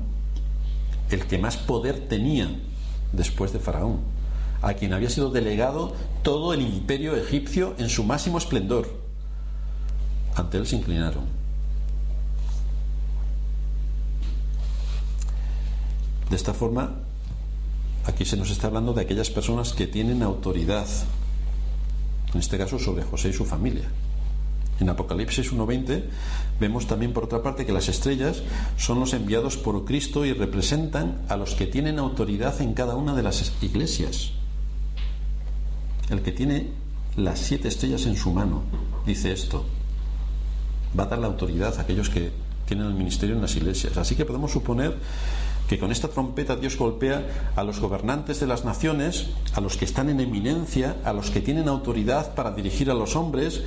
El 1.10 1.26
que 1.26 1.38
más 1.38 1.58
poder 1.58 2.08
tenía 2.08 2.50
después 3.14 3.54
de 3.54 3.60
Faraón, 3.60 4.02
a 4.62 4.74
quien 4.74 4.94
había 4.94 5.10
sido 5.10 5.30
delegado 5.30 5.94
todo 6.24 6.54
el 6.54 6.62
imperio 6.62 7.16
egipcio 7.16 7.76
en 7.78 7.90
su 7.90 8.04
máximo 8.04 8.38
esplendor. 8.38 8.90
Ante 10.36 10.58
él 10.58 10.68
se 10.68 10.76
inclinaron. 10.76 11.26
De 16.30 16.36
esta 16.36 16.54
forma, 16.54 16.92
aquí 18.06 18.26
se 18.26 18.36
nos 18.36 18.52
está 18.52 18.68
hablando 18.68 18.94
de 18.94 19.02
aquellas 19.02 19.30
personas 19.30 19.72
que 19.74 19.88
tienen 19.88 20.22
autoridad, 20.22 20.86
en 22.34 22.40
este 22.40 22.58
caso 22.58 22.80
sobre 22.80 23.04
José 23.04 23.30
y 23.30 23.34
su 23.34 23.46
familia. 23.46 23.90
En 24.80 24.90
Apocalipsis 24.90 25.52
1.20 25.52 26.04
vemos 26.60 26.86
también 26.86 27.14
por 27.14 27.24
otra 27.24 27.42
parte 27.42 27.66
que 27.66 27.72
las 27.72 27.90
estrellas 27.90 28.44
son 28.78 29.00
los 29.00 29.14
enviados 29.14 29.58
por 29.58 29.86
Cristo 29.86 30.24
y 30.24 30.34
representan 30.34 31.22
a 31.30 31.38
los 31.38 31.56
que 31.56 31.66
tienen 31.66 31.98
autoridad 31.98 32.62
en 32.62 32.74
cada 32.74 32.96
una 32.96 33.16
de 33.16 33.24
las 33.24 33.54
iglesias. 33.62 34.32
el 36.10 36.22
que 36.22 36.32
tiene 36.32 36.72
las 37.18 37.40
siete 37.40 37.68
estrellas 37.68 38.06
en 38.06 38.16
su 38.16 38.32
mano, 38.32 38.62
dice 39.06 39.34
esto. 39.34 39.66
Va 40.98 41.04
a 41.04 41.08
dar 41.08 41.20
la 41.20 41.28
autoridad 41.28 41.78
a 41.78 41.82
aquellos 41.82 42.10
que 42.10 42.32
tienen 42.66 42.86
el 42.86 42.94
ministerio 42.94 43.36
en 43.36 43.42
las 43.42 43.56
iglesias. 43.56 43.98
Así 43.98 44.16
que 44.16 44.24
podemos 44.24 44.52
suponer 44.52 44.96
que 45.68 45.78
con 45.78 45.92
esta 45.92 46.08
trompeta 46.08 46.56
Dios 46.56 46.78
golpea 46.78 47.52
a 47.56 47.64
los 47.64 47.80
gobernantes 47.80 48.40
de 48.40 48.48
las 48.48 48.64
naciones, 48.64 49.28
a 49.54 49.62
los 49.62 49.78
que 49.78 49.86
están 49.86 50.10
en 50.10 50.20
eminencia, 50.20 50.96
a 51.04 51.14
los 51.14 51.30
que 51.30 51.42
tienen 51.42 51.68
autoridad 51.68 52.36
para 52.36 52.52
dirigir 52.52 52.90
a 52.90 52.94
los 52.94 53.16
hombres 53.16 53.64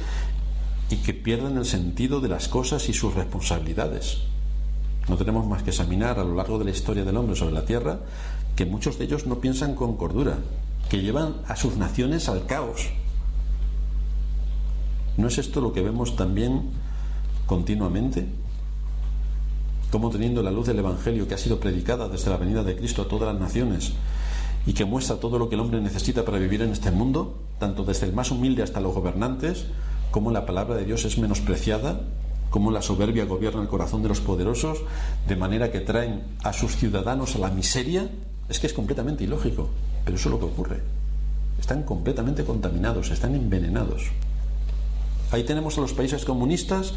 y 0.91 0.97
que 0.97 1.13
pierden 1.13 1.59
el 1.59 1.67
sentido 1.67 2.21
de 2.21 2.29
las 2.29 2.49
cosas 2.49 2.89
y 2.89 2.93
sus 2.93 3.15
responsabilidades. 3.15 4.23
No 5.09 5.17
tenemos 5.17 5.47
más 5.47 5.63
que 5.63 5.71
examinar 5.71 6.19
a 6.19 6.25
lo 6.25 6.35
largo 6.35 6.59
de 6.59 6.65
la 6.65 6.71
historia 6.71 7.05
del 7.05 7.17
hombre 7.17 7.37
sobre 7.37 7.55
la 7.55 7.65
tierra 7.65 8.01
que 8.57 8.67
muchos 8.67 8.99
de 8.99 9.05
ellos 9.05 9.27
no 9.27 9.41
piensan 9.41 9.75
con 9.75 9.97
cordura, 9.97 10.39
que 10.89 11.01
llevan 11.01 11.37
a 11.49 11.57
sus 11.57 11.77
naciones 11.77 12.29
al 12.29 12.47
caos. 12.47 12.89
¿No 15.17 15.29
es 15.29 15.39
esto 15.39 15.61
lo 15.61 15.73
que 15.73 15.83
vemos 15.83 16.17
también 16.17 16.71
continuamente? 17.47 18.27
Como 19.91 20.11
teniendo 20.11 20.43
la 20.43 20.51
luz 20.51 20.67
del 20.67 20.79
Evangelio 20.79 21.27
que 21.27 21.35
ha 21.35 21.39
sido 21.39 21.59
predicada 21.59 22.09
desde 22.09 22.31
la 22.31 22.37
venida 22.37 22.63
de 22.63 22.77
Cristo 22.77 23.03
a 23.03 23.09
todas 23.09 23.33
las 23.33 23.41
naciones 23.41 23.93
y 24.67 24.73
que 24.73 24.85
muestra 24.85 25.17
todo 25.17 25.39
lo 25.39 25.49
que 25.49 25.55
el 25.55 25.61
hombre 25.61 25.81
necesita 25.81 26.25
para 26.25 26.39
vivir 26.39 26.63
en 26.63 26.71
este 26.71 26.91
mundo, 26.91 27.39
tanto 27.59 27.85
desde 27.85 28.07
el 28.07 28.13
más 28.13 28.31
humilde 28.31 28.63
hasta 28.63 28.81
los 28.81 28.95
gobernantes, 28.95 29.67
como 30.11 30.31
la 30.31 30.47
palabra 30.47 30.77
de 30.77 30.85
Dios 30.85 31.05
es 31.05 31.19
menospreciada, 31.19 32.03
como 32.51 32.71
la 32.71 32.83
soberbia 32.83 33.25
gobierna 33.25 33.63
el 33.63 33.69
corazón 33.69 34.03
de 34.03 34.09
los 34.09 34.21
poderosos, 34.21 34.79
de 35.27 35.37
manera 35.37 35.71
que 35.71 35.81
traen 35.81 36.25
a 36.43 36.53
sus 36.53 36.77
ciudadanos 36.77 37.37
a 37.37 37.39
la 37.39 37.51
miseria, 37.51 38.11
es 38.49 38.59
que 38.59 38.67
es 38.67 38.73
completamente 38.73 39.25
ilógico, 39.25 39.71
pero 40.05 40.17
eso 40.17 40.29
es 40.29 40.33
lo 40.33 40.39
que 40.39 40.47
ocurre. 40.47 40.81
Están 41.59 41.85
completamente 41.85 42.45
contaminados, 42.45 43.11
están 43.11 43.35
envenenados. 43.35 44.11
Ahí 45.31 45.45
tenemos 45.45 45.79
a 45.79 45.83
los 45.83 45.93
países 45.93 46.25
comunistas 46.25 46.95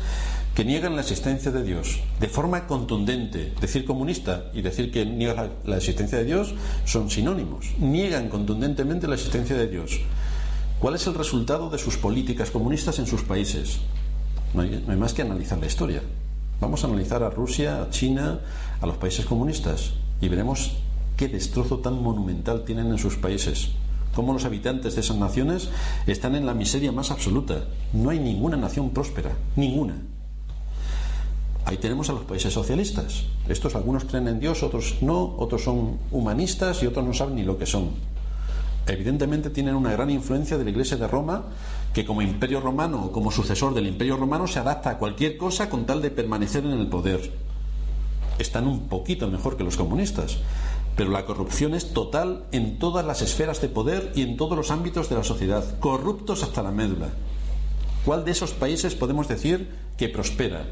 que 0.55 0.63
niegan 0.63 0.95
la 0.95 1.01
existencia 1.01 1.51
de 1.51 1.63
Dios 1.63 1.99
de 2.19 2.27
forma 2.27 2.67
contundente. 2.67 3.53
Decir 3.59 3.85
comunista 3.85 4.51
y 4.53 4.61
decir 4.61 4.91
que 4.91 5.05
niega 5.05 5.49
la 5.65 5.77
existencia 5.77 6.19
de 6.19 6.25
Dios 6.25 6.53
son 6.85 7.09
sinónimos. 7.09 7.71
Niegan 7.79 8.29
contundentemente 8.29 9.07
la 9.07 9.15
existencia 9.15 9.57
de 9.57 9.67
Dios. 9.67 9.99
¿Cuál 10.79 10.95
es 10.95 11.07
el 11.07 11.15
resultado 11.15 11.69
de 11.69 11.79
sus 11.79 11.97
políticas 11.97 12.51
comunistas 12.51 12.99
en 12.99 13.07
sus 13.07 13.23
países? 13.23 13.79
No 14.53 14.61
hay, 14.61 14.83
más 14.97 15.13
que 15.13 15.23
analizar 15.23 15.57
la 15.57 15.65
historia. 15.65 16.03
Vamos 16.61 16.83
a 16.83 16.87
analizar 16.87 17.23
a 17.23 17.31
Rusia, 17.31 17.81
a 17.81 17.89
China, 17.89 18.39
a 18.79 18.85
los 18.85 18.97
países 18.97 19.25
comunistas 19.25 19.93
y 20.21 20.29
veremos 20.29 20.73
qué 21.17 21.27
destrozo 21.27 21.79
tan 21.79 22.01
monumental 22.01 22.63
tienen 22.63 22.91
en 22.91 22.99
sus 22.99 23.15
países. 23.15 23.71
Cómo 24.13 24.33
los 24.33 24.45
habitantes 24.45 24.93
de 24.93 25.01
esas 25.01 25.17
naciones 25.17 25.69
están 26.05 26.35
en 26.35 26.45
la 26.45 26.53
miseria 26.53 26.91
más 26.91 27.09
absoluta. 27.09 27.65
No 27.91 28.11
hay 28.11 28.19
ninguna 28.19 28.55
nación 28.55 28.91
próspera, 28.91 29.31
ninguna. 29.55 29.95
Ahí 31.65 31.77
tenemos 31.77 32.09
a 32.09 32.13
los 32.13 32.23
países 32.23 32.53
socialistas. 32.53 33.23
Estos 33.47 33.75
algunos 33.75 34.03
creen 34.03 34.27
en 34.27 34.39
Dios, 34.39 34.63
otros 34.63 34.97
no, 35.01 35.35
otros 35.37 35.63
son 35.63 35.97
humanistas 36.11 36.83
y 36.83 36.87
otros 36.87 37.05
no 37.05 37.13
saben 37.13 37.35
ni 37.35 37.43
lo 37.43 37.57
que 37.57 37.65
son. 37.65 37.91
Evidentemente 38.85 39.49
tienen 39.49 39.75
una 39.75 39.93
gran 39.93 40.09
influencia 40.09 40.57
de 40.57 40.65
la 40.65 40.69
Iglesia 40.69 40.97
de 40.97 41.07
Roma, 41.07 41.45
que 41.93 42.05
como 42.05 42.21
imperio 42.21 42.59
romano 42.59 43.05
o 43.05 43.11
como 43.11 43.31
sucesor 43.31 43.73
del 43.73 43.87
imperio 43.87 44.17
romano 44.17 44.45
se 44.45 44.59
adapta 44.59 44.89
a 44.89 44.97
cualquier 44.97 45.37
cosa 45.37 45.69
con 45.69 45.85
tal 45.85 46.01
de 46.01 46.11
permanecer 46.11 46.65
en 46.65 46.71
el 46.71 46.87
poder. 46.87 47.31
Están 48.39 48.67
un 48.67 48.89
poquito 48.89 49.29
mejor 49.29 49.55
que 49.55 49.63
los 49.63 49.77
comunistas, 49.77 50.39
pero 50.97 51.11
la 51.11 51.25
corrupción 51.25 51.75
es 51.75 51.93
total 51.93 52.43
en 52.51 52.77
todas 52.77 53.05
las 53.05 53.21
esferas 53.21 53.61
de 53.61 53.69
poder 53.69 54.11
y 54.15 54.21
en 54.21 54.35
todos 54.35 54.57
los 54.57 54.69
ámbitos 54.69 55.07
de 55.07 55.15
la 55.15 55.23
sociedad, 55.23 55.79
corruptos 55.79 56.43
hasta 56.43 56.61
la 56.61 56.71
médula. 56.71 57.09
¿Cuál 58.03 58.25
de 58.25 58.31
esos 58.31 58.51
países 58.51 58.95
podemos 58.95 59.29
decir 59.29 59.69
que 59.97 60.09
prospera? 60.09 60.65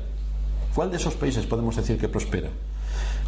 ¿Cuál 0.76 0.90
de 0.92 0.98
esos 0.98 1.16
países 1.16 1.46
podemos 1.46 1.76
decir 1.76 1.98
que 1.98 2.08
prospera? 2.08 2.50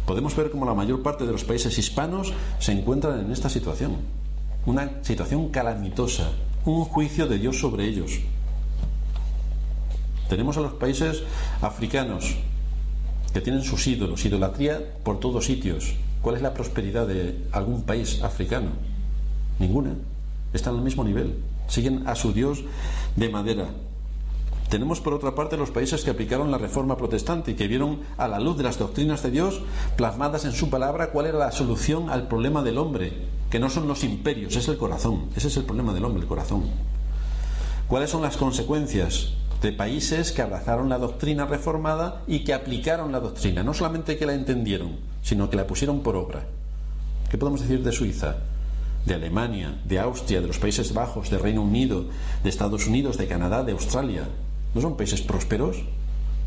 Podemos 0.06 0.34
ver 0.36 0.50
cómo 0.50 0.64
la 0.64 0.74
mayor 0.74 1.02
parte 1.02 1.26
de 1.26 1.32
los 1.32 1.44
países 1.44 1.76
hispanos 1.78 2.32
se 2.58 2.72
encuentran 2.72 3.20
en 3.20 3.32
esta 3.32 3.48
situación. 3.48 3.96
Una 4.66 5.02
situación 5.02 5.48
calamitosa, 5.50 6.30
un 6.64 6.84
juicio 6.84 7.26
de 7.26 7.38
Dios 7.38 7.58
sobre 7.58 7.84
ellos. 7.84 8.20
Tenemos 10.28 10.56
a 10.56 10.60
los 10.60 10.72
países 10.74 11.22
africanos 11.60 12.36
que 13.32 13.40
tienen 13.40 13.62
sus 13.62 13.86
ídolos, 13.86 14.24
idolatría 14.24 14.80
por 15.02 15.20
todos 15.20 15.44
sitios. 15.44 15.94
¿Cuál 16.22 16.36
es 16.36 16.42
la 16.42 16.54
prosperidad 16.54 17.06
de 17.06 17.36
algún 17.52 17.82
país 17.82 18.22
africano? 18.22 18.70
Ninguna. 19.58 19.94
Están 20.54 20.76
al 20.76 20.82
mismo 20.82 21.04
nivel. 21.04 21.36
Siguen 21.68 22.06
a 22.06 22.14
su 22.14 22.32
Dios 22.32 22.62
de 23.16 23.28
madera. 23.28 23.68
Tenemos 24.68 25.00
por 25.00 25.14
otra 25.14 25.34
parte 25.34 25.56
los 25.56 25.70
países 25.70 26.02
que 26.02 26.10
aplicaron 26.10 26.50
la 26.50 26.58
reforma 26.58 26.96
protestante 26.96 27.52
y 27.52 27.54
que 27.54 27.68
vieron 27.68 28.00
a 28.16 28.26
la 28.28 28.40
luz 28.40 28.56
de 28.56 28.64
las 28.64 28.78
doctrinas 28.78 29.22
de 29.22 29.30
Dios 29.30 29.60
plasmadas 29.96 30.44
en 30.44 30.52
su 30.52 30.70
palabra 30.70 31.10
cuál 31.10 31.26
era 31.26 31.38
la 31.38 31.52
solución 31.52 32.10
al 32.10 32.28
problema 32.28 32.62
del 32.62 32.78
hombre, 32.78 33.12
que 33.50 33.58
no 33.58 33.70
son 33.70 33.86
los 33.86 34.02
imperios, 34.04 34.56
es 34.56 34.68
el 34.68 34.78
corazón. 34.78 35.26
Ese 35.36 35.48
es 35.48 35.56
el 35.56 35.64
problema 35.64 35.92
del 35.92 36.04
hombre, 36.04 36.22
el 36.22 36.28
corazón. 36.28 36.64
¿Cuáles 37.86 38.10
son 38.10 38.22
las 38.22 38.36
consecuencias 38.36 39.34
de 39.62 39.72
países 39.72 40.32
que 40.32 40.42
abrazaron 40.42 40.88
la 40.88 40.98
doctrina 40.98 41.46
reformada 41.46 42.22
y 42.26 42.40
que 42.40 42.54
aplicaron 42.54 43.12
la 43.12 43.20
doctrina? 43.20 43.62
No 43.62 43.74
solamente 43.74 44.16
que 44.16 44.26
la 44.26 44.34
entendieron, 44.34 44.96
sino 45.22 45.50
que 45.50 45.56
la 45.56 45.66
pusieron 45.66 46.00
por 46.00 46.16
obra. 46.16 46.46
¿Qué 47.30 47.38
podemos 47.38 47.60
decir 47.60 47.82
de 47.84 47.92
Suiza? 47.92 48.36
de 49.04 49.14
Alemania, 49.14 49.74
de 49.84 49.98
Austria, 49.98 50.40
de 50.40 50.46
los 50.46 50.58
Países 50.58 50.94
Bajos, 50.94 51.30
de 51.30 51.38
Reino 51.38 51.62
Unido, 51.62 52.06
de 52.42 52.48
Estados 52.48 52.86
Unidos, 52.86 53.18
de 53.18 53.26
Canadá, 53.26 53.62
de 53.62 53.72
Australia. 53.72 54.24
¿No 54.74 54.80
son 54.80 54.96
países 54.96 55.22
prósperos 55.22 55.76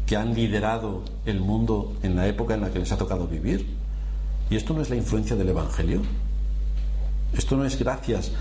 que 0.06 0.18
han 0.18 0.34
liderado 0.34 1.04
el 1.26 1.40
mundo 1.40 1.94
en 2.04 2.16
la 2.16 2.28
época 2.28 2.56
en 2.56 2.62
la 2.62 2.72
que 2.72 2.80
les 2.80 2.92
ha 2.92 2.98
tocado 2.98 3.28
vivir? 3.28 3.66
¿Y 4.50 4.56
esto 4.56 4.74
no 4.74 4.82
es 4.82 4.90
la 4.90 4.98
influencia 4.98 5.36
del 5.36 5.50
Evangelio? 5.50 6.02
¿Esto 7.34 7.56
no 7.56 7.66
es 7.66 7.80
gracias 7.80 8.32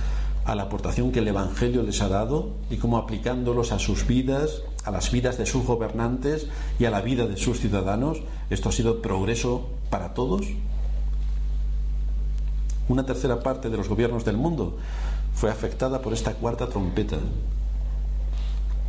a 0.44 0.54
la 0.54 0.64
aportación 0.64 1.10
que 1.10 1.20
el 1.20 1.28
Evangelio 1.28 1.82
les 1.82 2.00
ha 2.02 2.08
dado 2.08 2.50
y 2.70 2.76
cómo 2.76 2.98
aplicándolos 2.98 3.72
a 3.72 3.78
sus 3.78 4.06
vidas, 4.06 4.62
a 4.84 4.90
las 4.90 5.10
vidas 5.10 5.38
de 5.38 5.46
sus 5.46 5.64
gobernantes 5.64 6.46
y 6.78 6.84
a 6.84 6.90
la 6.90 7.00
vida 7.00 7.26
de 7.26 7.36
sus 7.36 7.60
ciudadanos, 7.60 8.18
esto 8.50 8.68
ha 8.68 8.72
sido 8.72 9.02
progreso 9.02 9.68
para 9.90 10.14
todos? 10.14 10.46
Una 12.88 13.04
tercera 13.04 13.40
parte 13.40 13.70
de 13.70 13.76
los 13.76 13.88
gobiernos 13.88 14.24
del 14.24 14.36
mundo 14.36 14.78
fue 15.34 15.50
afectada 15.50 16.00
por 16.00 16.12
esta 16.12 16.34
cuarta 16.34 16.68
trompeta, 16.68 17.18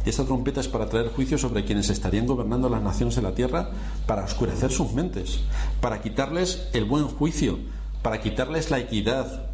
esta 0.10 0.26
trompeta 0.26 0.62
es 0.62 0.68
para 0.68 0.88
traer 0.88 1.10
juicio 1.10 1.38
sobre 1.38 1.66
quienes 1.66 1.90
estarían 1.90 2.26
gobernando 2.28 2.70
las 2.70 2.82
naciones 2.82 3.16
de 3.16 3.22
la 3.22 3.34
tierra, 3.34 3.70
para 4.06 4.24
oscurecer 4.24 4.72
sus 4.72 4.94
mentes, 4.94 5.40
para 5.82 6.02
quitarles 6.02 6.70
el 6.74 6.86
buen 6.86 7.08
juicio, 7.08 7.60
para 8.02 8.22
quitarles 8.22 8.72
la 8.72 8.80
equidad. 8.80 9.48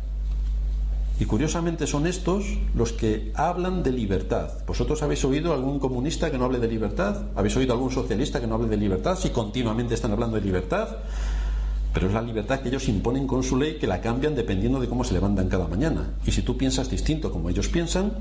Y 1.19 1.25
curiosamente 1.25 1.87
son 1.87 2.07
estos 2.07 2.45
los 2.75 2.91
que 2.91 3.31
hablan 3.35 3.83
de 3.83 3.91
libertad. 3.91 4.49
¿Vosotros 4.65 5.03
habéis 5.03 5.23
oído 5.23 5.53
algún 5.53 5.79
comunista 5.79 6.31
que 6.31 6.37
no 6.37 6.45
hable 6.45 6.59
de 6.59 6.67
libertad? 6.67 7.27
¿Habéis 7.35 7.55
oído 7.55 7.73
algún 7.73 7.91
socialista 7.91 8.41
que 8.41 8.47
no 8.47 8.55
hable 8.55 8.67
de 8.67 8.77
libertad? 8.77 9.17
Si 9.17 9.29
continuamente 9.29 9.93
están 9.93 10.11
hablando 10.11 10.37
de 10.37 10.41
libertad. 10.41 10.97
Pero 11.93 12.07
es 12.07 12.13
la 12.13 12.21
libertad 12.23 12.61
que 12.61 12.69
ellos 12.69 12.89
imponen 12.89 13.27
con 13.27 13.43
su 13.43 13.55
ley 13.55 13.77
que 13.77 13.85
la 13.85 14.01
cambian 14.01 14.33
dependiendo 14.33 14.79
de 14.79 14.89
cómo 14.89 15.03
se 15.03 15.13
levantan 15.13 15.47
cada 15.47 15.67
mañana. 15.67 16.15
Y 16.25 16.31
si 16.31 16.41
tú 16.41 16.57
piensas 16.57 16.89
distinto 16.89 17.31
como 17.31 17.49
ellos 17.49 17.67
piensan, 17.67 18.13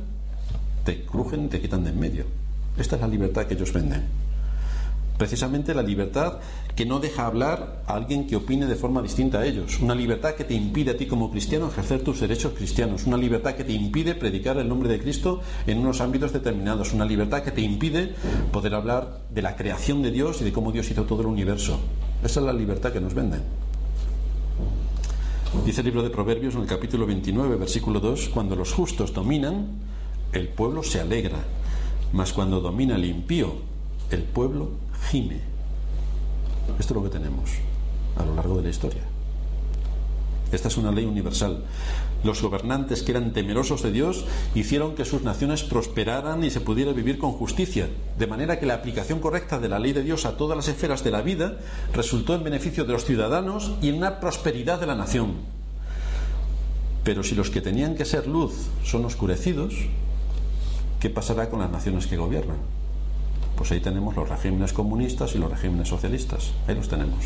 te 0.85 1.05
crujen 1.05 1.45
y 1.45 1.49
te 1.49 1.61
quitan 1.61 1.85
de 1.85 1.91
en 1.91 2.01
medio. 2.01 2.25
Esta 2.77 2.97
es 2.97 3.03
la 3.03 3.09
libertad 3.09 3.47
que 3.47 3.55
ellos 3.55 3.73
venden. 3.73 4.03
Precisamente 5.19 5.75
la 5.75 5.83
libertad 5.83 6.39
que 6.75 6.87
no 6.87 6.99
deja 6.99 7.27
hablar 7.27 7.83
a 7.87 7.95
alguien 7.95 8.27
que 8.27 8.35
opine 8.35 8.67
de 8.67 8.75
forma 8.75 9.03
distinta 9.03 9.39
a 9.41 9.47
ellos. 9.47 9.79
Una 9.81 9.95
libertad 9.95 10.35
que 10.35 10.45
te 10.45 10.55
impide 10.55 10.93
a 10.93 10.97
ti 10.97 11.07
como 11.07 11.31
cristiano 11.31 11.69
ejercer 11.69 12.03
tus 12.03 12.21
derechos 12.21 12.55
cristianos. 12.57 13.07
Una 13.07 13.19
libertad 13.19 13.55
que 13.55 13.63
te 13.63 13.73
impide 13.73 14.15
predicar 14.15 14.57
el 14.57 14.69
nombre 14.69 14.89
de 14.89 14.99
Cristo 14.99 15.43
en 15.67 15.79
unos 15.79 16.01
ámbitos 16.01 16.33
determinados. 16.33 16.93
Una 16.93 17.05
libertad 17.05 17.43
que 17.43 17.53
te 17.53 17.61
impide 17.61 18.15
poder 18.51 18.75
hablar 18.75 19.21
de 19.31 19.43
la 19.43 19.55
creación 19.55 20.03
de 20.03 20.11
Dios 20.11 20.41
y 20.41 20.45
de 20.45 20.53
cómo 20.53 20.73
Dios 20.73 20.91
hizo 20.91 21.05
todo 21.05 21.21
el 21.21 21.29
universo. 21.29 21.79
Esa 22.25 22.41
es 22.41 22.47
la 22.47 22.53
libertad 22.53 22.93
que 22.93 23.01
nos 23.01 23.15
venden. 23.15 23.43
Dice 25.67 25.83
el 25.83 25.85
libro 25.85 26.03
de 26.03 26.11
Proverbios 26.11 26.55
en 26.55 26.63
el 26.63 26.67
capítulo 26.67 27.07
29, 27.07 27.57
versículo 27.57 28.01
2, 28.01 28.31
cuando 28.31 28.57
los 28.57 28.73
justos 28.73 29.13
dominan, 29.13 29.67
el 30.33 30.49
pueblo 30.49 30.83
se 30.83 31.01
alegra, 31.01 31.39
mas 32.13 32.33
cuando 32.33 32.61
domina 32.61 32.97
el 32.97 33.05
impío, 33.05 33.57
el 34.11 34.23
pueblo 34.23 34.71
gime. 35.11 35.41
Esto 36.79 36.95
es 36.95 36.97
lo 36.97 37.05
que 37.05 37.19
tenemos 37.19 37.51
a 38.17 38.25
lo 38.25 38.35
largo 38.35 38.57
de 38.57 38.63
la 38.63 38.71
historia. 38.71 39.03
Esta 40.53 40.69
es 40.69 40.77
una 40.77 40.93
ley 40.93 41.07
universal. 41.07 41.65
Los 42.25 42.43
gobernantes 42.43 43.03
que 43.03 43.13
eran 43.13 43.33
temerosos 43.33 43.83
de 43.83 43.91
Dios 43.91 44.27
hicieron 44.55 44.95
que 44.95 45.07
sus 45.07 45.23
naciones 45.23 45.63
prosperaran 45.63 46.45
y 46.45 46.51
se 46.51 46.61
pudiera 46.61 46.93
vivir 46.93 47.19
con 47.19 47.33
justicia, 47.33 47.89
de 48.19 48.27
manera 48.27 48.61
que 48.61 48.67
la 48.67 48.75
aplicación 48.75 49.19
correcta 49.19 49.59
de 49.59 49.69
la 49.69 49.79
ley 49.79 49.93
de 49.93 50.03
Dios 50.03 50.27
a 50.27 50.37
todas 50.37 50.57
las 50.57 50.69
esferas 50.69 51.03
de 51.03 51.11
la 51.11 51.23
vida 51.23 51.59
resultó 51.95 52.35
en 52.35 52.45
beneficio 52.45 52.85
de 52.85 52.93
los 52.93 53.07
ciudadanos 53.07 53.73
y 53.81 53.89
en 53.89 53.97
una 53.97 54.21
prosperidad 54.21 54.79
de 54.79 54.87
la 54.87 54.95
nación. 54.95 55.37
Pero 57.03 57.25
si 57.25 57.35
los 57.35 57.51
que 57.51 57.63
tenían 57.63 57.97
que 57.97 58.05
ser 58.05 58.27
luz 58.29 58.53
son 58.85 59.05
oscurecidos, 59.07 59.75
¿qué 61.03 61.11
pasará 61.11 61.51
con 61.51 61.59
las 61.59 61.69
naciones 61.69 62.07
que 62.07 62.17
gobiernan? 62.17 62.59
Pues 63.57 63.73
ahí 63.73 63.81
tenemos 63.81 64.15
los 64.15 64.29
regímenes 64.29 64.73
comunistas 64.73 65.35
y 65.35 65.39
los 65.39 65.51
regímenes 65.51 65.89
socialistas. 65.89 66.53
Ahí 66.69 66.77
los 66.77 66.89
tenemos. 66.89 67.25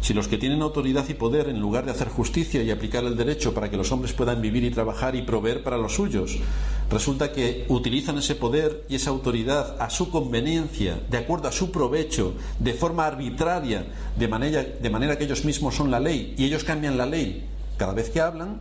Si 0.00 0.14
los 0.14 0.26
que 0.26 0.38
tienen 0.38 0.62
autoridad 0.62 1.06
y 1.10 1.12
poder, 1.12 1.50
en 1.50 1.60
lugar 1.60 1.84
de 1.84 1.90
hacer 1.90 2.08
justicia 2.08 2.62
y 2.62 2.70
aplicar 2.70 3.04
el 3.04 3.18
derecho 3.18 3.52
para 3.52 3.70
que 3.70 3.76
los 3.76 3.92
hombres 3.92 4.14
puedan 4.14 4.40
vivir 4.40 4.64
y 4.64 4.70
trabajar 4.70 5.14
y 5.14 5.20
proveer 5.20 5.62
para 5.62 5.76
los 5.76 5.94
suyos, 5.94 6.38
resulta 6.90 7.32
que 7.32 7.66
utilizan 7.68 8.16
ese 8.16 8.34
poder 8.34 8.86
y 8.88 8.94
esa 8.94 9.10
autoridad 9.10 9.76
a 9.78 9.90
su 9.90 10.08
conveniencia, 10.08 10.98
de 11.10 11.18
acuerdo 11.18 11.48
a 11.48 11.52
su 11.52 11.70
provecho, 11.70 12.32
de 12.58 12.72
forma 12.72 13.06
arbitraria, 13.06 13.84
de 14.18 14.26
manera, 14.26 14.62
de 14.62 14.88
manera 14.88 15.18
que 15.18 15.24
ellos 15.24 15.44
mismos 15.44 15.74
son 15.74 15.90
la 15.90 16.00
ley 16.00 16.34
y 16.38 16.46
ellos 16.46 16.64
cambian 16.64 16.96
la 16.96 17.04
ley 17.04 17.44
cada 17.76 17.92
vez 17.92 18.08
que 18.08 18.22
hablan, 18.22 18.58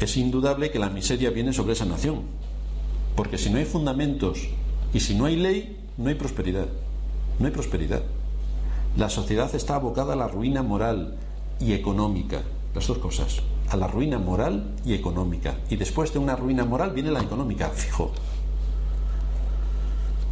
es 0.00 0.16
indudable 0.16 0.72
que 0.72 0.80
la 0.80 0.90
miseria 0.90 1.30
viene 1.30 1.52
sobre 1.52 1.74
esa 1.74 1.84
nación. 1.84 2.39
Porque 3.16 3.38
si 3.38 3.50
no 3.50 3.58
hay 3.58 3.64
fundamentos 3.64 4.48
y 4.92 5.00
si 5.00 5.14
no 5.14 5.26
hay 5.26 5.36
ley, 5.36 5.76
no 5.96 6.08
hay 6.08 6.14
prosperidad. 6.14 6.66
No 7.38 7.46
hay 7.46 7.52
prosperidad. 7.52 8.02
La 8.96 9.08
sociedad 9.08 9.54
está 9.54 9.76
abocada 9.76 10.14
a 10.14 10.16
la 10.16 10.28
ruina 10.28 10.62
moral 10.62 11.16
y 11.60 11.72
económica, 11.74 12.42
las 12.74 12.86
dos 12.86 12.98
cosas, 12.98 13.38
a 13.68 13.76
la 13.76 13.86
ruina 13.86 14.18
moral 14.18 14.74
y 14.84 14.94
económica. 14.94 15.58
Y 15.68 15.76
después 15.76 16.12
de 16.12 16.18
una 16.18 16.36
ruina 16.36 16.64
moral 16.64 16.92
viene 16.92 17.10
la 17.10 17.20
económica, 17.20 17.68
fijo. 17.74 18.12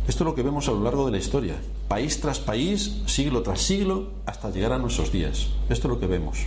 Esto 0.09 0.25
es 0.25 0.27
lo 0.27 0.35
que 0.35 0.43
vemos 0.43 0.67
a 0.69 0.73
lo 0.73 0.83
largo 0.83 1.05
de 1.05 1.13
la 1.13 1.19
historia, 1.19 1.57
país 1.87 2.21
tras 2.21 2.39
país, 2.39 3.03
siglo 3.07 3.43
tras 3.43 3.61
siglo, 3.61 4.09
hasta 4.25 4.51
llegar 4.51 4.73
a 4.73 4.79
nuestros 4.79 5.13
días. 5.13 5.49
Esto 5.69 5.87
es 5.87 5.95
lo 5.95 6.01
que 6.01 6.07
vemos. 6.07 6.39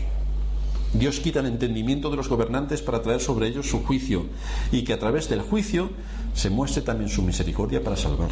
Dios 0.94 1.20
quita 1.20 1.40
el 1.40 1.46
entendimiento 1.46 2.10
de 2.10 2.18
los 2.18 2.28
gobernantes 2.28 2.82
para 2.82 3.02
traer 3.02 3.22
sobre 3.22 3.48
ellos 3.48 3.70
su 3.70 3.84
juicio 3.84 4.26
y 4.72 4.84
que 4.84 4.94
a 4.94 5.00
través 5.00 5.30
del 5.30 5.42
juicio 5.42 5.90
se 6.34 6.50
muestre 6.50 6.82
también 6.82 7.10
su 7.10 7.22
misericordia 7.22 7.84
para 7.84 7.98
salvar. 7.98 8.30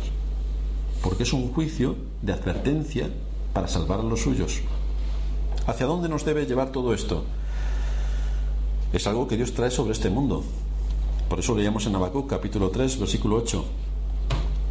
Porque 1.02 1.24
es 1.24 1.34
un 1.34 1.52
juicio 1.52 1.96
de 2.22 2.34
advertencia 2.34 3.10
para 3.54 3.68
salvar 3.68 4.00
a 4.00 4.04
los 4.04 4.22
suyos. 4.22 4.62
¿Hacia 5.68 5.86
dónde 5.86 6.10
nos 6.10 6.26
debe 6.26 6.46
llevar 6.46 6.72
todo 6.72 6.94
esto? 6.94 7.24
Es 8.92 9.06
algo 9.08 9.28
que 9.28 9.38
Dios 9.38 9.54
trae 9.54 9.72
sobre 9.72 9.94
este 9.94 10.10
mundo. 10.10 10.44
Por 11.30 11.40
eso 11.40 11.56
leíamos 11.56 11.86
en 11.86 11.96
Habacuc 11.96 12.28
capítulo 12.28 12.72
3, 12.72 13.00
versículo 13.00 13.36
8. 13.36 13.66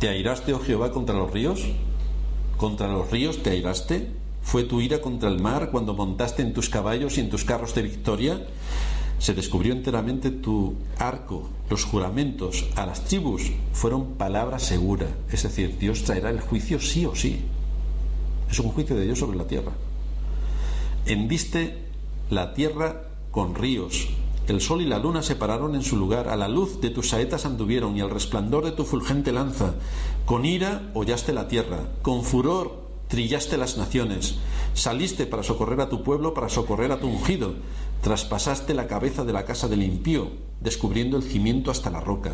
¿Te 0.01 0.09
airaste, 0.09 0.53
oh 0.53 0.61
Jehová, 0.61 0.91
contra 0.91 1.15
los 1.15 1.31
ríos? 1.31 1.65
¿Contra 2.57 2.89
los 2.89 3.11
ríos 3.11 3.43
te 3.43 3.51
airaste? 3.51 4.11
¿Fue 4.43 4.65
tu 4.65 4.81
ira 4.81 5.01
contra 5.01 5.29
el 5.29 5.41
mar 5.41 5.71
cuando 5.71 5.95
montaste 5.95 6.43
en 6.43 6.53
tus 6.53 6.69
caballos 6.69 7.17
y 7.17 7.21
en 7.21 7.31
tus 7.31 7.45
carros 7.45 7.75
de 7.75 7.83
victoria? 7.83 8.41
Se 9.19 9.35
descubrió 9.35 9.73
enteramente 9.73 10.31
tu 10.31 10.75
arco. 10.99 11.49
Los 11.69 11.85
juramentos 11.85 12.67
a 12.77 12.87
las 12.87 13.05
tribus 13.05 13.51
fueron 13.73 14.15
palabra 14.15 14.59
segura. 14.59 15.09
Es 15.31 15.43
decir, 15.43 15.77
Dios 15.79 16.05
traerá 16.05 16.31
el 16.31 16.41
juicio 16.41 16.81
sí 16.81 17.05
o 17.05 17.15
sí. 17.15 17.45
Es 18.51 18.59
un 18.61 18.71
juicio 18.71 18.97
de 18.97 19.05
Dios 19.05 19.19
sobre 19.19 19.37
la 19.37 19.47
tierra. 19.47 19.73
Hendiste 21.05 21.79
la 22.31 22.55
tierra 22.55 23.09
con 23.31 23.55
ríos. 23.55 24.09
El 24.47 24.63
sol 24.63 24.81
y 24.81 24.87
la 24.87 24.99
luna 24.99 25.23
se 25.23 25.37
pararon 25.37 25.75
en 25.75 25.83
su 25.83 25.97
lugar. 25.97 26.29
A 26.29 26.37
la 26.37 26.49
luz 26.49 26.81
de 26.81 26.89
tus 26.89 27.11
saetas 27.11 27.45
anduvieron 27.45 27.97
y 27.97 28.01
al 28.01 28.11
resplandor 28.11 28.65
de 28.65 28.73
tu 28.73 28.85
fulgente 28.85 29.33
lanza. 29.33 29.75
Con 30.25 30.47
ira 30.47 30.91
hollaste 30.95 31.35
la 31.35 31.49
tierra. 31.49 31.81
Con 32.01 32.25
furor 32.25 32.89
trillaste 33.09 33.59
las 33.59 33.77
naciones. 33.77 34.37
Saliste 34.75 35.27
para 35.27 35.43
socorrer 35.43 35.81
a 35.81 35.89
tu 35.89 36.03
pueblo, 36.03 36.33
para 36.33 36.49
socorrer 36.49 36.93
a 36.93 37.01
tu 37.01 37.09
ungido. 37.09 37.55
Traspasaste 38.03 38.75
la 38.75 38.87
cabeza 38.87 39.25
de 39.25 39.33
la 39.33 39.45
casa 39.45 39.69
del 39.69 39.83
impío, 39.83 40.29
descubriendo 40.61 41.17
el 41.17 41.23
cimiento 41.23 41.71
hasta 41.71 41.91
la 41.91 42.01
roca. 42.01 42.33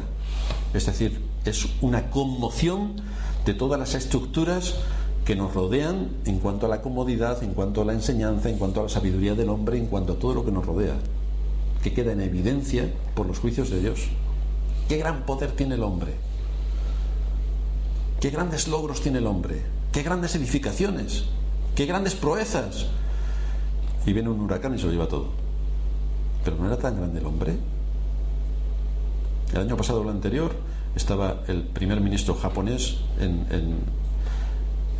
Es 0.73 0.87
decir, 0.87 1.23
es 1.45 1.67
una 1.81 2.11
conmoción 2.11 2.97
de 3.45 3.55
todas 3.55 3.79
las 3.79 3.95
estructuras 3.95 4.75
que 5.25 5.37
nos 5.37 5.55
rodean 5.55 6.11
en 6.27 6.39
cuanto 6.39 6.67
a 6.67 6.69
la 6.69 6.83
comodidad, 6.83 7.43
en 7.43 7.55
cuanto 7.55 7.81
a 7.81 7.85
la 7.85 7.95
enseñanza, 7.95 8.51
en 8.51 8.59
cuanto 8.59 8.81
a 8.81 8.83
la 8.85 8.89
sabiduría 8.89 9.35
del 9.35 9.49
hombre, 9.49 9.79
en 9.79 9.87
cuanto 9.87 10.15
a 10.15 10.19
todo 10.19 10.35
lo 10.35 10.45
que 10.45 10.53
nos 10.53 10.67
rodea, 10.67 10.97
que 11.83 11.95
queda 11.95 12.12
en 12.12 12.21
evidencia 12.21 12.93
por 13.15 13.27
los 13.27 13.39
juicios 13.39 13.71
de 13.71 13.81
Dios. 13.81 14.09
¿Qué 14.89 14.99
gran 14.99 15.25
poder 15.25 15.53
tiene 15.53 15.77
el 15.77 15.83
hombre? 15.83 16.12
¿Qué 18.21 18.31
grandes 18.31 18.69
logros 18.69 19.01
tiene 19.01 19.19
el 19.19 19.27
hombre? 19.27 19.62
¿Qué 19.93 20.03
grandes 20.03 20.35
edificaciones? 20.35 21.25
¿Qué 21.75 21.87
grandes 21.87 22.15
proezas? 22.15 22.87
Y 24.07 24.12
viene 24.12 24.29
un 24.29 24.41
huracán 24.41 24.75
y 24.75 24.79
se 24.79 24.87
lo 24.87 24.93
lleva 24.93 25.09
todo. 25.09 25.44
Pero 26.45 26.57
no 26.57 26.67
era 26.67 26.77
tan 26.77 26.97
grande 26.97 27.21
el 27.21 27.27
hombre. 27.27 27.57
El 29.53 29.61
año 29.61 29.77
pasado 29.77 30.01
o 30.01 30.03
el 30.03 30.11
anterior 30.11 30.55
estaba 30.95 31.43
el 31.49 31.63
primer 31.63 32.01
ministro 32.01 32.35
japonés 32.35 32.99
en, 33.19 33.47
en 33.51 34.05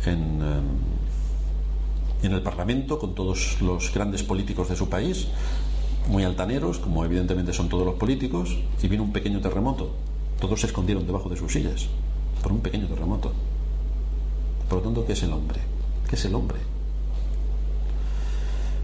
en, 0.05 0.41
en 2.21 2.31
el 2.31 2.41
Parlamento 2.41 2.99
con 2.99 3.15
todos 3.15 3.61
los 3.61 3.93
grandes 3.93 4.23
políticos 4.23 4.69
de 4.69 4.75
su 4.75 4.89
país, 4.89 5.27
muy 6.07 6.23
altaneros, 6.23 6.79
como 6.79 7.03
evidentemente 7.03 7.53
son 7.53 7.69
todos 7.69 7.85
los 7.85 7.95
políticos, 7.95 8.57
y 8.81 8.87
vino 8.87 9.03
un 9.03 9.11
pequeño 9.11 9.41
terremoto. 9.41 9.91
Todos 10.39 10.61
se 10.61 10.67
escondieron 10.67 11.05
debajo 11.05 11.29
de 11.29 11.37
sus 11.37 11.51
sillas 11.51 11.87
por 12.43 12.51
un 12.51 12.59
pequeño 12.59 12.87
terremoto. 12.87 13.31
Por 14.69 14.79
lo 14.79 14.83
tanto, 14.83 15.05
¿qué 15.05 15.13
es 15.13 15.23
el 15.23 15.33
hombre? 15.33 15.59
¿Qué 16.09 16.15
es 16.15 16.25
el 16.25 16.35
hombre? 16.35 16.57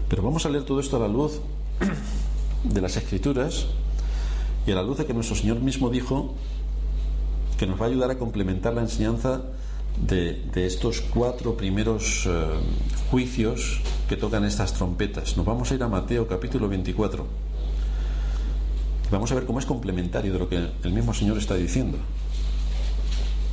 Pero 0.08 0.22
vamos 0.22 0.44
a 0.46 0.50
leer 0.50 0.64
todo 0.64 0.80
esto 0.80 0.96
a 0.96 1.00
la 1.00 1.08
luz 1.08 1.40
de 2.64 2.80
las 2.80 2.96
escrituras 2.96 3.66
y 4.66 4.72
a 4.72 4.74
la 4.74 4.82
luz 4.82 4.98
de 4.98 5.06
que 5.06 5.14
nuestro 5.14 5.36
Señor 5.36 5.60
mismo 5.60 5.90
dijo 5.90 6.34
que 7.58 7.66
nos 7.66 7.80
va 7.80 7.86
a 7.86 7.88
ayudar 7.88 8.10
a 8.10 8.18
complementar 8.18 8.74
la 8.74 8.82
enseñanza 8.82 9.42
de, 10.00 10.42
estos 10.54 11.00
cuatro 11.00 11.56
primeros 11.56 12.26
eh, 12.26 12.44
juicios 13.10 13.80
que 14.08 14.16
tocan 14.16 14.44
estas 14.44 14.74
trompetas. 14.74 15.36
Nos 15.36 15.46
vamos 15.46 15.70
a 15.70 15.74
ir 15.74 15.82
a 15.82 15.88
Mateo 15.88 16.26
capítulo 16.26 16.68
24. 16.68 17.26
Vamos 19.10 19.30
a 19.30 19.34
ver 19.34 19.44
cómo 19.44 19.58
es 19.58 19.66
complementario 19.66 20.32
de 20.32 20.38
lo 20.38 20.48
que 20.48 20.56
el 20.56 20.92
mismo 20.92 21.12
Señor 21.12 21.36
está 21.38 21.54
diciendo. 21.54 21.98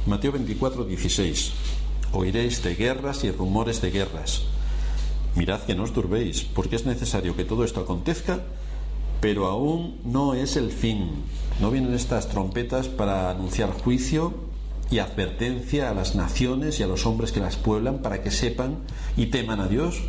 Mateo 0.05 0.31
24, 0.31 0.85
16. 0.85 1.51
Oiréis 2.13 2.63
de 2.63 2.75
guerras 2.75 3.23
y 3.23 3.31
rumores 3.31 3.81
de 3.81 3.91
guerras. 3.91 4.43
Mirad 5.35 5.61
que 5.61 5.75
no 5.75 5.83
os 5.83 5.93
turbéis, 5.93 6.41
porque 6.43 6.75
es 6.75 6.85
necesario 6.85 7.35
que 7.35 7.45
todo 7.45 7.63
esto 7.63 7.81
acontezca, 7.81 8.39
pero 9.21 9.47
aún 9.47 9.99
no 10.05 10.33
es 10.33 10.55
el 10.55 10.71
fin. 10.71 11.09
No 11.59 11.71
vienen 11.71 11.93
estas 11.93 12.29
trompetas 12.29 12.87
para 12.87 13.29
anunciar 13.29 13.71
juicio 13.71 14.33
y 14.91 14.99
advertencia 14.99 15.89
a 15.89 15.93
las 15.93 16.15
naciones 16.15 16.79
y 16.79 16.83
a 16.83 16.87
los 16.87 17.05
hombres 17.05 17.31
que 17.31 17.39
las 17.39 17.57
pueblan 17.57 17.99
para 17.99 18.23
que 18.23 18.31
sepan 18.31 18.77
y 19.17 19.27
teman 19.27 19.59
a 19.59 19.67
Dios. 19.67 20.01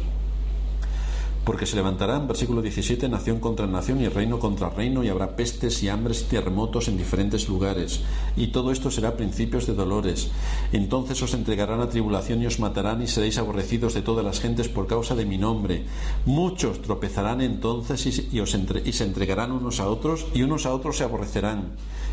Porque 1.44 1.64
se 1.64 1.76
levantarán, 1.76 2.28
versículo 2.28 2.60
17, 2.60 3.08
nación 3.08 3.40
contra 3.40 3.66
nación 3.66 4.00
y 4.00 4.08
reino 4.08 4.38
contra 4.38 4.68
reino, 4.68 5.02
y 5.02 5.08
habrá 5.08 5.36
pestes 5.36 5.82
y 5.82 5.88
hambres 5.88 6.22
y 6.22 6.24
terremotos 6.24 6.88
en 6.88 6.98
diferentes 6.98 7.48
lugares. 7.48 8.02
Y 8.36 8.48
todo 8.48 8.72
esto 8.72 8.90
será 8.90 9.16
principios 9.16 9.66
de 9.66 9.74
dolores. 9.74 10.30
Entonces 10.72 11.22
os 11.22 11.32
entregarán 11.32 11.80
a 11.80 11.88
tribulación 11.88 12.42
y 12.42 12.46
os 12.46 12.60
matarán, 12.60 13.02
y 13.02 13.06
seréis 13.06 13.38
aborrecidos 13.38 13.94
de 13.94 14.02
todas 14.02 14.24
las 14.24 14.40
gentes 14.40 14.68
por 14.68 14.86
causa 14.86 15.14
de 15.14 15.24
mi 15.24 15.38
nombre. 15.38 15.84
Muchos 16.26 16.82
tropezarán 16.82 17.40
entonces 17.40 18.06
y, 18.32 18.40
os 18.40 18.54
y 18.84 18.92
se 18.92 19.04
entregarán 19.04 19.52
unos 19.52 19.80
a 19.80 19.88
otros, 19.88 20.26
y 20.34 20.42
unos 20.42 20.66
a 20.66 20.74
otros 20.74 20.98
se 20.98 21.04
aborrecerán 21.04 21.70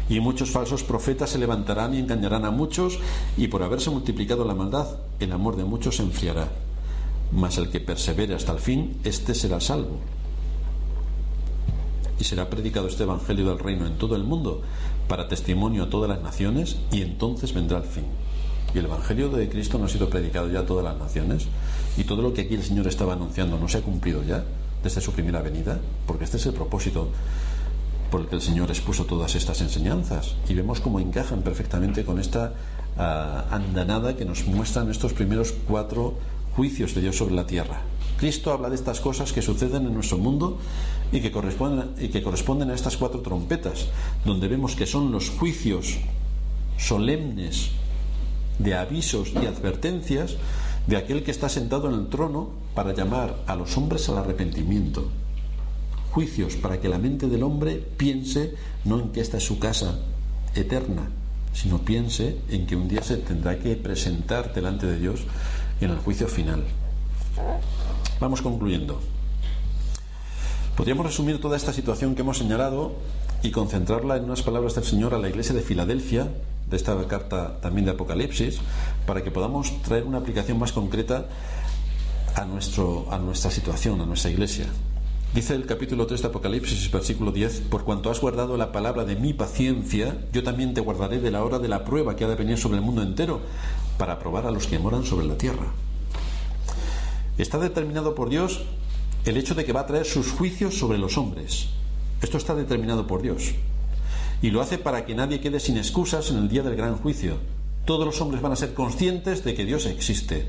y 0.09 0.19
muchos 0.19 0.51
falsos 0.51 0.83
profetas 0.83 1.31
se 1.31 1.37
levantarán 1.37 1.93
y 1.93 1.99
engañarán 1.99 2.45
a 2.45 2.51
muchos, 2.51 2.99
y 3.35 3.47
por 3.47 3.63
haberse 3.63 3.89
multiplicado 3.89 4.45
la 4.45 4.55
maldad, 4.55 4.87
el 5.19 5.31
amor 5.31 5.57
de 5.57 5.65
muchos 5.65 5.97
se 5.97 6.03
enfriará. 6.03 6.47
Mas 7.31 7.57
el 7.57 7.69
que 7.69 7.79
persevere 7.79 8.35
hasta 8.35 8.53
el 8.53 8.59
fin, 8.59 8.97
éste 9.03 9.35
será 9.35 9.59
salvo. 9.59 9.99
Y 12.19 12.23
será 12.23 12.49
predicado 12.49 12.87
este 12.87 13.03
Evangelio 13.03 13.49
del 13.49 13.59
Reino 13.59 13.85
en 13.85 13.97
todo 13.97 14.15
el 14.15 14.23
mundo, 14.23 14.61
para 15.07 15.27
testimonio 15.27 15.83
a 15.83 15.89
todas 15.89 16.09
las 16.09 16.21
naciones, 16.21 16.77
y 16.91 17.01
entonces 17.01 17.53
vendrá 17.53 17.77
el 17.77 17.83
fin. 17.83 18.05
Y 18.73 18.79
el 18.79 18.85
Evangelio 18.85 19.29
de 19.29 19.49
Cristo 19.49 19.77
no 19.77 19.85
ha 19.85 19.89
sido 19.89 20.09
predicado 20.09 20.49
ya 20.49 20.61
a 20.61 20.65
todas 20.65 20.83
las 20.83 20.97
naciones, 20.97 21.47
y 21.97 22.03
todo 22.03 22.21
lo 22.21 22.33
que 22.33 22.41
aquí 22.41 22.55
el 22.55 22.63
Señor 22.63 22.87
estaba 22.87 23.13
anunciando 23.13 23.59
no 23.59 23.67
se 23.67 23.79
ha 23.79 23.81
cumplido 23.81 24.23
ya 24.23 24.43
desde 24.83 25.01
su 25.01 25.11
primera 25.11 25.41
venida, 25.41 25.79
porque 26.05 26.23
este 26.23 26.37
es 26.37 26.45
el 26.45 26.53
propósito 26.53 27.09
por 28.09 28.21
el 28.21 28.27
que 28.27 28.35
el 28.35 28.41
Señor 28.41 28.69
expuso 28.69 29.05
todas 29.05 29.35
estas 29.35 29.61
enseñanzas 29.61 30.35
y 30.47 30.53
vemos 30.53 30.79
cómo 30.79 30.99
encajan 30.99 31.41
perfectamente 31.41 32.05
con 32.05 32.19
esta 32.19 32.53
ah, 32.97 33.45
andanada 33.51 34.15
que 34.15 34.25
nos 34.25 34.45
muestran 34.45 34.89
estos 34.89 35.13
primeros 35.13 35.53
cuatro 35.67 36.15
juicios 36.57 36.93
de 36.93 37.01
Dios 37.01 37.15
sobre 37.15 37.35
la 37.35 37.47
tierra. 37.47 37.83
Cristo 38.17 38.51
habla 38.51 38.69
de 38.69 38.75
estas 38.75 38.99
cosas 38.99 39.31
que 39.31 39.41
suceden 39.41 39.85
en 39.85 39.93
nuestro 39.93 40.17
mundo 40.17 40.57
y 41.13 41.21
que 41.21 41.31
corresponden, 41.31 41.91
y 41.99 42.09
que 42.09 42.21
corresponden 42.21 42.71
a 42.71 42.73
estas 42.73 42.97
cuatro 42.97 43.21
trompetas, 43.21 43.87
donde 44.25 44.49
vemos 44.49 44.75
que 44.75 44.85
son 44.85 45.11
los 45.11 45.29
juicios 45.29 45.97
solemnes 46.77 47.69
de 48.59 48.75
avisos 48.75 49.31
y 49.41 49.45
advertencias 49.45 50.35
de 50.87 50.97
aquel 50.97 51.23
que 51.23 51.31
está 51.31 51.47
sentado 51.47 51.87
en 51.87 51.95
el 51.95 52.07
trono 52.07 52.49
para 52.75 52.93
llamar 52.93 53.37
a 53.47 53.55
los 53.55 53.77
hombres 53.77 54.09
al 54.09 54.17
arrepentimiento 54.17 55.09
juicios 56.17 56.55
para 56.55 56.81
que 56.81 56.89
la 56.89 56.97
mente 56.97 57.27
del 57.27 57.43
hombre 57.43 57.75
piense 57.75 58.55
no 58.85 58.99
en 58.99 59.09
que 59.09 59.21
esta 59.21 59.37
es 59.37 59.43
su 59.43 59.59
casa 59.59 59.99
eterna, 60.55 61.09
sino 61.53 61.77
piense 61.85 62.37
en 62.49 62.65
que 62.65 62.75
un 62.75 62.87
día 62.87 63.03
se 63.03 63.17
tendrá 63.17 63.59
que 63.59 63.75
presentar 63.75 64.51
delante 64.51 64.87
de 64.87 64.97
Dios 64.97 65.21
en 65.81 65.91
el 65.91 65.97
juicio 65.97 66.27
final. 66.27 66.63
Vamos 68.19 68.41
concluyendo. 68.41 68.99
Podríamos 70.75 71.05
resumir 71.05 71.41
toda 71.41 71.57
esta 71.57 71.73
situación 71.73 72.15
que 72.15 72.21
hemos 72.21 72.37
señalado 72.37 72.93
y 73.43 73.51
concentrarla 73.51 74.17
en 74.17 74.25
unas 74.25 74.41
palabras 74.41 74.75
del 74.75 74.83
Señor 74.83 75.13
a 75.13 75.19
la 75.19 75.29
iglesia 75.29 75.55
de 75.55 75.61
Filadelfia, 75.61 76.27
de 76.69 76.77
esta 76.77 76.95
carta 77.07 77.59
también 77.61 77.85
de 77.85 77.91
Apocalipsis, 77.91 78.59
para 79.05 79.23
que 79.23 79.31
podamos 79.31 79.81
traer 79.83 80.03
una 80.03 80.17
aplicación 80.17 80.59
más 80.59 80.71
concreta 80.71 81.25
a, 82.35 82.45
nuestro, 82.45 83.07
a 83.11 83.17
nuestra 83.17 83.51
situación, 83.51 84.01
a 84.01 84.05
nuestra 84.05 84.31
iglesia. 84.31 84.65
Dice 85.33 85.53
el 85.53 85.65
capítulo 85.65 86.07
3 86.07 86.21
de 86.21 86.27
Apocalipsis, 86.29 86.89
versículo 86.89 87.31
10, 87.31 87.61
Por 87.69 87.83
cuanto 87.83 88.09
has 88.09 88.19
guardado 88.19 88.57
la 88.57 88.71
palabra 88.71 89.05
de 89.05 89.15
mi 89.15 89.33
paciencia, 89.33 90.17
yo 90.31 90.41
también 90.41 90.73
te 90.73 90.81
guardaré 90.81 91.19
de 91.19 91.31
la 91.31 91.43
hora 91.43 91.59
de 91.59 91.67
la 91.67 91.83
prueba 91.83 92.15
que 92.15 92.23
ha 92.23 92.27
de 92.27 92.35
venir 92.35 92.57
sobre 92.57 92.77
el 92.77 92.83
mundo 92.83 93.03
entero, 93.03 93.41
para 93.97 94.19
probar 94.19 94.45
a 94.45 94.51
los 94.51 94.67
que 94.67 94.79
moran 94.79 95.05
sobre 95.05 95.25
la 95.25 95.37
tierra. 95.37 95.67
Está 97.37 97.59
determinado 97.59 98.15
por 98.15 98.29
Dios 98.29 98.61
el 99.25 99.37
hecho 99.37 99.55
de 99.55 99.65
que 99.65 99.73
va 99.73 99.81
a 99.81 99.85
traer 99.87 100.05
sus 100.05 100.31
juicios 100.31 100.77
sobre 100.77 100.97
los 100.97 101.17
hombres. 101.17 101.69
Esto 102.21 102.37
está 102.37 102.55
determinado 102.55 103.05
por 103.05 103.21
Dios. 103.21 103.53
Y 104.41 104.51
lo 104.51 104.61
hace 104.61 104.77
para 104.77 105.05
que 105.05 105.15
nadie 105.15 105.39
quede 105.39 105.59
sin 105.59 105.77
excusas 105.77 106.29
en 106.31 106.37
el 106.37 106.49
día 106.49 106.63
del 106.63 106.75
gran 106.75 106.97
juicio. 106.97 107.37
Todos 107.85 108.05
los 108.05 108.21
hombres 108.21 108.41
van 108.41 108.51
a 108.51 108.55
ser 108.55 108.73
conscientes 108.73 109.43
de 109.43 109.53
que 109.53 109.65
Dios 109.65 109.85
existe. 109.85 110.47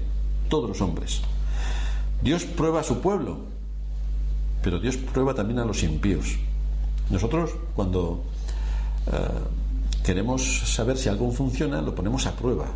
Todos 0.48 0.68
los 0.68 0.80
hombres. 0.80 1.20
Dios 2.22 2.44
prueba 2.44 2.80
a 2.80 2.84
su 2.84 3.00
pueblo, 3.00 3.38
pero 4.62 4.80
Dios 4.80 4.96
prueba 4.96 5.34
también 5.34 5.58
a 5.58 5.64
los 5.64 5.82
impíos. 5.82 6.36
Nosotros 7.10 7.50
cuando 7.74 8.24
eh, 9.06 9.12
queremos 10.04 10.72
saber 10.74 10.98
si 10.98 11.08
algo 11.08 11.30
funciona, 11.30 11.80
lo 11.80 11.94
ponemos 11.94 12.26
a 12.26 12.34
prueba. 12.34 12.66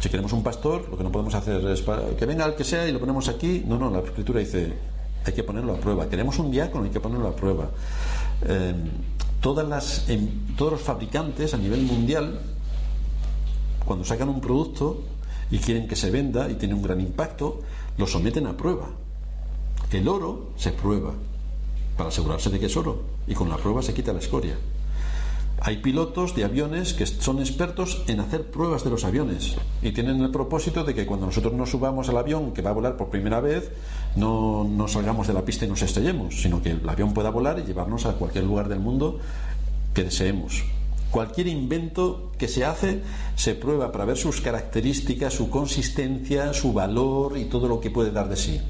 Si 0.00 0.08
queremos 0.08 0.32
un 0.32 0.42
pastor, 0.42 0.88
lo 0.90 0.98
que 0.98 1.04
no 1.04 1.10
podemos 1.10 1.34
hacer 1.34 1.64
es 1.66 1.82
que 2.18 2.26
venga 2.26 2.44
el 2.44 2.54
que 2.54 2.64
sea 2.64 2.86
y 2.86 2.92
lo 2.92 3.00
ponemos 3.00 3.28
aquí. 3.28 3.64
No, 3.66 3.78
no, 3.78 3.90
la 3.90 4.00
escritura 4.00 4.40
dice, 4.40 4.74
hay 5.24 5.32
que 5.32 5.42
ponerlo 5.42 5.74
a 5.74 5.76
prueba. 5.76 6.08
Queremos 6.08 6.38
un 6.38 6.50
diácono, 6.50 6.84
hay 6.84 6.90
que 6.90 7.00
ponerlo 7.00 7.28
a 7.28 7.36
prueba. 7.36 7.70
Eh, 8.46 8.74
todas 9.40 9.66
las, 9.66 10.06
todos 10.56 10.72
los 10.72 10.80
fabricantes 10.80 11.54
a 11.54 11.56
nivel 11.56 11.82
mundial, 11.82 12.40
cuando 13.84 14.04
sacan 14.04 14.28
un 14.28 14.40
producto 14.40 15.02
y 15.50 15.58
quieren 15.58 15.88
que 15.88 15.96
se 15.96 16.10
venda 16.10 16.50
y 16.50 16.54
tiene 16.54 16.74
un 16.74 16.82
gran 16.82 17.00
impacto, 17.00 17.60
lo 17.96 18.06
someten 18.06 18.46
a 18.46 18.56
prueba. 18.56 18.88
El 19.90 20.08
oro 20.08 20.50
se 20.56 20.72
prueba 20.72 21.12
para 21.96 22.08
asegurarse 22.08 22.50
de 22.50 22.58
que 22.58 22.66
es 22.66 22.76
oro 22.76 23.02
y 23.26 23.34
con 23.34 23.48
la 23.48 23.56
prueba 23.56 23.82
se 23.82 23.94
quita 23.94 24.12
la 24.12 24.18
escoria. 24.18 24.56
Hay 25.66 25.78
pilotos 25.78 26.36
de 26.36 26.44
aviones 26.44 26.92
que 26.92 27.06
son 27.06 27.38
expertos 27.38 28.02
en 28.06 28.20
hacer 28.20 28.50
pruebas 28.50 28.84
de 28.84 28.90
los 28.90 29.02
aviones 29.04 29.54
y 29.80 29.92
tienen 29.92 30.20
el 30.20 30.30
propósito 30.30 30.84
de 30.84 30.94
que 30.94 31.06
cuando 31.06 31.24
nosotros 31.24 31.54
nos 31.54 31.70
subamos 31.70 32.10
al 32.10 32.18
avión 32.18 32.52
que 32.52 32.60
va 32.60 32.68
a 32.68 32.74
volar 32.74 32.98
por 32.98 33.08
primera 33.08 33.40
vez, 33.40 33.70
no, 34.14 34.64
no 34.64 34.88
salgamos 34.88 35.26
de 35.26 35.32
la 35.32 35.46
pista 35.46 35.64
y 35.64 35.68
nos 35.68 35.80
estrellemos, 35.80 36.42
sino 36.42 36.60
que 36.60 36.72
el 36.72 36.86
avión 36.86 37.14
pueda 37.14 37.30
volar 37.30 37.58
y 37.58 37.62
llevarnos 37.62 38.04
a 38.04 38.12
cualquier 38.12 38.44
lugar 38.44 38.68
del 38.68 38.78
mundo 38.78 39.20
que 39.94 40.04
deseemos. 40.04 40.64
Cualquier 41.10 41.46
invento 41.46 42.30
que 42.36 42.46
se 42.46 42.66
hace 42.66 43.00
se 43.34 43.54
prueba 43.54 43.90
para 43.90 44.04
ver 44.04 44.18
sus 44.18 44.42
características, 44.42 45.32
su 45.32 45.48
consistencia, 45.48 46.52
su 46.52 46.74
valor 46.74 47.38
y 47.38 47.46
todo 47.46 47.68
lo 47.68 47.80
que 47.80 47.90
puede 47.90 48.10
dar 48.10 48.28
de 48.28 48.36
sí. 48.36 48.60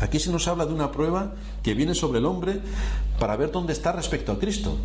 Aquí 0.00 0.18
se 0.18 0.32
nos 0.32 0.48
habla 0.48 0.64
de 0.64 0.72
una 0.72 0.90
prueba 0.90 1.34
que 1.62 1.74
viene 1.74 1.94
sobre 1.94 2.20
el 2.20 2.24
hombre 2.24 2.60
para 3.18 3.36
ver 3.36 3.52
dónde 3.52 3.74
está 3.74 3.92
respecto 3.92 4.32
a 4.32 4.38
Cristo 4.38 4.78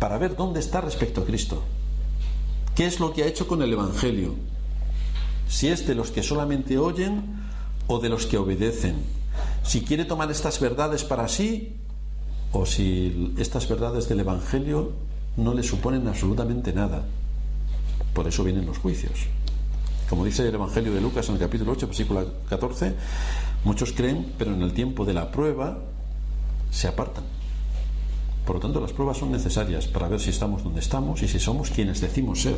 para 0.00 0.18
ver 0.18 0.34
dónde 0.34 0.58
está 0.58 0.80
respecto 0.80 1.20
a 1.20 1.24
Cristo. 1.24 1.62
¿Qué 2.74 2.86
es 2.86 2.98
lo 2.98 3.12
que 3.12 3.22
ha 3.22 3.26
hecho 3.26 3.46
con 3.46 3.62
el 3.62 3.72
Evangelio? 3.72 4.34
Si 5.46 5.68
es 5.68 5.86
de 5.86 5.94
los 5.94 6.10
que 6.10 6.22
solamente 6.22 6.78
oyen 6.78 7.22
o 7.86 8.00
de 8.00 8.08
los 8.08 8.26
que 8.26 8.38
obedecen. 8.38 8.96
Si 9.62 9.82
quiere 9.82 10.04
tomar 10.04 10.30
estas 10.30 10.58
verdades 10.58 11.04
para 11.04 11.28
sí 11.28 11.76
o 12.52 12.64
si 12.66 13.34
estas 13.38 13.68
verdades 13.68 14.08
del 14.08 14.20
Evangelio 14.20 14.92
no 15.36 15.54
le 15.54 15.62
suponen 15.62 16.08
absolutamente 16.08 16.72
nada. 16.72 17.04
Por 18.14 18.26
eso 18.26 18.42
vienen 18.42 18.66
los 18.66 18.78
juicios. 18.78 19.26
Como 20.08 20.24
dice 20.24 20.48
el 20.48 20.54
Evangelio 20.54 20.92
de 20.92 21.00
Lucas 21.00 21.28
en 21.28 21.34
el 21.34 21.40
capítulo 21.40 21.72
8, 21.72 21.86
versículo 21.86 22.26
14, 22.48 22.94
muchos 23.64 23.92
creen, 23.92 24.32
pero 24.38 24.54
en 24.54 24.62
el 24.62 24.72
tiempo 24.72 25.04
de 25.04 25.12
la 25.12 25.30
prueba 25.30 25.78
se 26.70 26.88
apartan. 26.88 27.39
Por 28.44 28.56
lo 28.56 28.60
tanto, 28.60 28.80
las 28.80 28.92
pruebas 28.92 29.18
son 29.18 29.32
necesarias 29.32 29.86
para 29.86 30.08
ver 30.08 30.20
si 30.20 30.30
estamos 30.30 30.64
donde 30.64 30.80
estamos 30.80 31.22
y 31.22 31.28
si 31.28 31.38
somos 31.38 31.70
quienes 31.70 32.00
decimos 32.00 32.42
ser. 32.42 32.56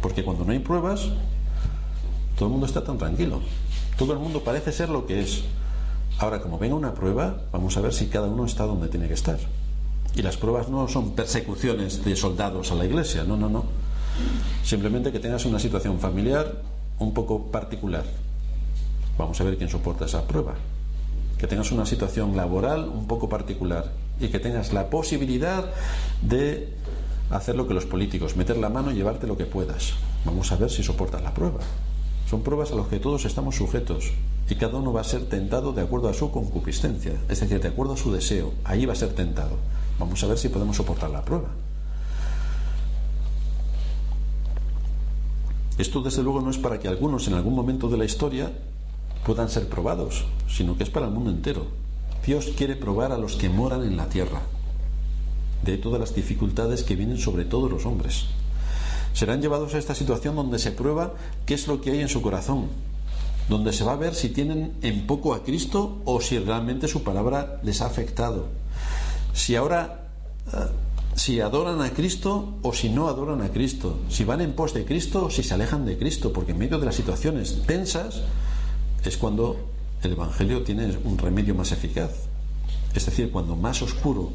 Porque 0.00 0.24
cuando 0.24 0.44
no 0.44 0.52
hay 0.52 0.60
pruebas, 0.60 1.08
todo 2.36 2.46
el 2.46 2.52
mundo 2.52 2.66
está 2.66 2.82
tan 2.84 2.98
tranquilo. 2.98 3.40
Todo 3.98 4.12
el 4.12 4.18
mundo 4.18 4.42
parece 4.42 4.72
ser 4.72 4.88
lo 4.88 5.06
que 5.06 5.20
es. 5.20 5.42
Ahora, 6.18 6.40
como 6.40 6.58
venga 6.58 6.74
una 6.74 6.94
prueba, 6.94 7.42
vamos 7.52 7.76
a 7.76 7.80
ver 7.80 7.92
si 7.92 8.06
cada 8.06 8.28
uno 8.28 8.44
está 8.44 8.64
donde 8.64 8.88
tiene 8.88 9.08
que 9.08 9.14
estar. 9.14 9.38
Y 10.14 10.22
las 10.22 10.36
pruebas 10.36 10.68
no 10.68 10.88
son 10.88 11.12
persecuciones 11.12 12.04
de 12.04 12.16
soldados 12.16 12.72
a 12.72 12.74
la 12.74 12.84
iglesia, 12.84 13.24
no, 13.24 13.36
no, 13.36 13.48
no. 13.48 13.64
Simplemente 14.64 15.12
que 15.12 15.20
tengas 15.20 15.44
una 15.44 15.58
situación 15.58 15.98
familiar 15.98 16.62
un 16.98 17.14
poco 17.14 17.50
particular. 17.50 18.04
Vamos 19.18 19.40
a 19.40 19.44
ver 19.44 19.56
quién 19.56 19.68
soporta 19.68 20.04
esa 20.04 20.26
prueba. 20.26 20.54
Que 21.38 21.46
tengas 21.46 21.72
una 21.72 21.86
situación 21.86 22.36
laboral 22.36 22.88
un 22.88 23.06
poco 23.06 23.28
particular 23.28 23.90
y 24.20 24.28
que 24.28 24.38
tengas 24.38 24.72
la 24.72 24.90
posibilidad 24.90 25.72
de 26.22 26.68
hacer 27.30 27.56
lo 27.56 27.66
que 27.66 27.74
los 27.74 27.86
políticos, 27.86 28.36
meter 28.36 28.56
la 28.56 28.68
mano 28.68 28.90
y 28.90 28.94
llevarte 28.94 29.26
lo 29.26 29.36
que 29.36 29.46
puedas. 29.46 29.94
Vamos 30.24 30.52
a 30.52 30.56
ver 30.56 30.70
si 30.70 30.82
soportas 30.82 31.22
la 31.22 31.32
prueba. 31.32 31.60
Son 32.28 32.42
pruebas 32.42 32.70
a 32.72 32.76
las 32.76 32.86
que 32.86 33.00
todos 33.00 33.24
estamos 33.24 33.56
sujetos 33.56 34.12
y 34.48 34.54
cada 34.54 34.76
uno 34.76 34.92
va 34.92 35.00
a 35.00 35.04
ser 35.04 35.26
tentado 35.26 35.72
de 35.72 35.82
acuerdo 35.82 36.08
a 36.08 36.14
su 36.14 36.30
concupiscencia, 36.30 37.14
es 37.28 37.40
decir, 37.40 37.60
de 37.60 37.68
acuerdo 37.68 37.94
a 37.94 37.96
su 37.96 38.12
deseo. 38.12 38.52
Ahí 38.64 38.86
va 38.86 38.92
a 38.92 38.96
ser 38.96 39.14
tentado. 39.14 39.56
Vamos 39.98 40.22
a 40.22 40.26
ver 40.26 40.38
si 40.38 40.48
podemos 40.48 40.76
soportar 40.76 41.10
la 41.10 41.24
prueba. 41.24 41.48
Esto 45.78 46.02
desde 46.02 46.22
luego 46.22 46.40
no 46.42 46.50
es 46.50 46.58
para 46.58 46.78
que 46.78 46.88
algunos 46.88 47.26
en 47.26 47.34
algún 47.34 47.54
momento 47.54 47.88
de 47.88 47.96
la 47.96 48.04
historia 48.04 48.52
puedan 49.24 49.48
ser 49.48 49.68
probados, 49.68 50.26
sino 50.48 50.76
que 50.76 50.84
es 50.84 50.90
para 50.90 51.06
el 51.06 51.12
mundo 51.12 51.30
entero. 51.30 51.66
Dios 52.24 52.52
quiere 52.56 52.76
probar 52.76 53.12
a 53.12 53.18
los 53.18 53.36
que 53.36 53.48
moran 53.48 53.82
en 53.82 53.96
la 53.96 54.08
tierra 54.08 54.42
de 55.62 55.78
todas 55.78 56.00
las 56.00 56.14
dificultades 56.14 56.82
que 56.82 56.96
vienen 56.96 57.18
sobre 57.18 57.44
todos 57.44 57.70
los 57.70 57.86
hombres. 57.86 58.26
Serán 59.12 59.42
llevados 59.42 59.74
a 59.74 59.78
esta 59.78 59.94
situación 59.94 60.36
donde 60.36 60.58
se 60.58 60.72
prueba 60.72 61.14
qué 61.46 61.54
es 61.54 61.66
lo 61.66 61.80
que 61.80 61.90
hay 61.90 62.00
en 62.00 62.08
su 62.08 62.22
corazón, 62.22 62.68
donde 63.48 63.72
se 63.72 63.84
va 63.84 63.92
a 63.92 63.96
ver 63.96 64.14
si 64.14 64.28
tienen 64.28 64.74
en 64.82 65.06
poco 65.06 65.34
a 65.34 65.42
Cristo 65.42 65.98
o 66.04 66.20
si 66.20 66.38
realmente 66.38 66.88
su 66.88 67.02
palabra 67.02 67.60
les 67.62 67.80
ha 67.80 67.86
afectado. 67.86 68.48
Si 69.32 69.56
ahora 69.56 70.08
eh, 70.52 70.56
si 71.14 71.40
adoran 71.40 71.82
a 71.82 71.92
Cristo 71.92 72.54
o 72.62 72.72
si 72.72 72.88
no 72.88 73.08
adoran 73.08 73.42
a 73.42 73.50
Cristo, 73.50 73.98
si 74.08 74.24
van 74.24 74.40
en 74.40 74.52
pos 74.52 74.72
de 74.72 74.84
Cristo 74.84 75.26
o 75.26 75.30
si 75.30 75.42
se 75.42 75.54
alejan 75.54 75.84
de 75.84 75.98
Cristo, 75.98 76.32
porque 76.32 76.52
en 76.52 76.58
medio 76.58 76.78
de 76.78 76.86
las 76.86 76.94
situaciones 76.94 77.62
tensas 77.66 78.22
es 79.04 79.16
cuando 79.16 79.69
el 80.02 80.12
Evangelio 80.12 80.62
tiene 80.62 80.96
un 81.04 81.18
remedio 81.18 81.54
más 81.54 81.72
eficaz. 81.72 82.10
Es 82.94 83.04
decir, 83.04 83.30
cuando 83.30 83.54
más 83.54 83.82
oscuro 83.82 84.32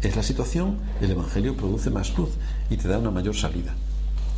es 0.00 0.14
la 0.14 0.22
situación, 0.22 0.78
el 1.00 1.10
Evangelio 1.10 1.56
produce 1.56 1.90
más 1.90 2.16
luz 2.16 2.30
y 2.70 2.76
te 2.76 2.88
da 2.88 2.98
una 2.98 3.10
mayor 3.10 3.34
salida. 3.34 3.74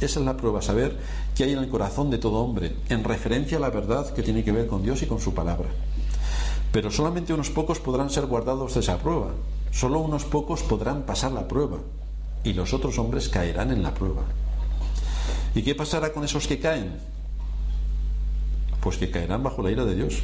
Esa 0.00 0.20
es 0.20 0.26
la 0.26 0.36
prueba, 0.36 0.62
saber 0.62 0.96
qué 1.34 1.44
hay 1.44 1.52
en 1.52 1.58
el 1.58 1.68
corazón 1.68 2.10
de 2.10 2.18
todo 2.18 2.38
hombre, 2.38 2.74
en 2.88 3.04
referencia 3.04 3.58
a 3.58 3.60
la 3.60 3.70
verdad 3.70 4.12
que 4.14 4.22
tiene 4.22 4.44
que 4.44 4.52
ver 4.52 4.66
con 4.66 4.82
Dios 4.82 5.02
y 5.02 5.06
con 5.06 5.20
su 5.20 5.34
palabra. 5.34 5.68
Pero 6.72 6.90
solamente 6.90 7.34
unos 7.34 7.50
pocos 7.50 7.78
podrán 7.78 8.10
ser 8.10 8.26
guardados 8.26 8.74
de 8.74 8.80
esa 8.80 8.98
prueba, 8.98 9.32
solo 9.70 10.00
unos 10.00 10.24
pocos 10.24 10.62
podrán 10.62 11.02
pasar 11.02 11.32
la 11.32 11.48
prueba 11.48 11.78
y 12.44 12.52
los 12.52 12.72
otros 12.72 12.98
hombres 12.98 13.28
caerán 13.28 13.70
en 13.72 13.82
la 13.82 13.94
prueba. 13.94 14.22
¿Y 15.54 15.62
qué 15.62 15.74
pasará 15.74 16.12
con 16.12 16.24
esos 16.24 16.46
que 16.46 16.58
caen? 16.58 16.98
Pues 18.80 18.98
que 18.98 19.10
caerán 19.10 19.42
bajo 19.42 19.62
la 19.62 19.70
ira 19.70 19.84
de 19.84 19.94
Dios 19.94 20.22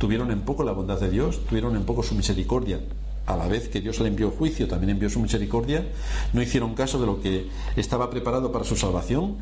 tuvieron 0.00 0.30
en 0.30 0.40
poco 0.40 0.64
la 0.64 0.72
bondad 0.72 0.98
de 0.98 1.10
Dios, 1.10 1.44
tuvieron 1.46 1.76
en 1.76 1.84
poco 1.84 2.02
su 2.02 2.14
misericordia. 2.14 2.80
A 3.26 3.36
la 3.36 3.46
vez 3.46 3.68
que 3.68 3.82
Dios 3.82 4.00
le 4.00 4.08
envió 4.08 4.30
juicio, 4.30 4.66
también 4.66 4.88
envió 4.88 5.10
su 5.10 5.20
misericordia, 5.20 5.86
no 6.32 6.40
hicieron 6.40 6.74
caso 6.74 6.98
de 6.98 7.04
lo 7.04 7.20
que 7.20 7.48
estaba 7.76 8.08
preparado 8.08 8.50
para 8.50 8.64
su 8.64 8.76
salvación, 8.76 9.36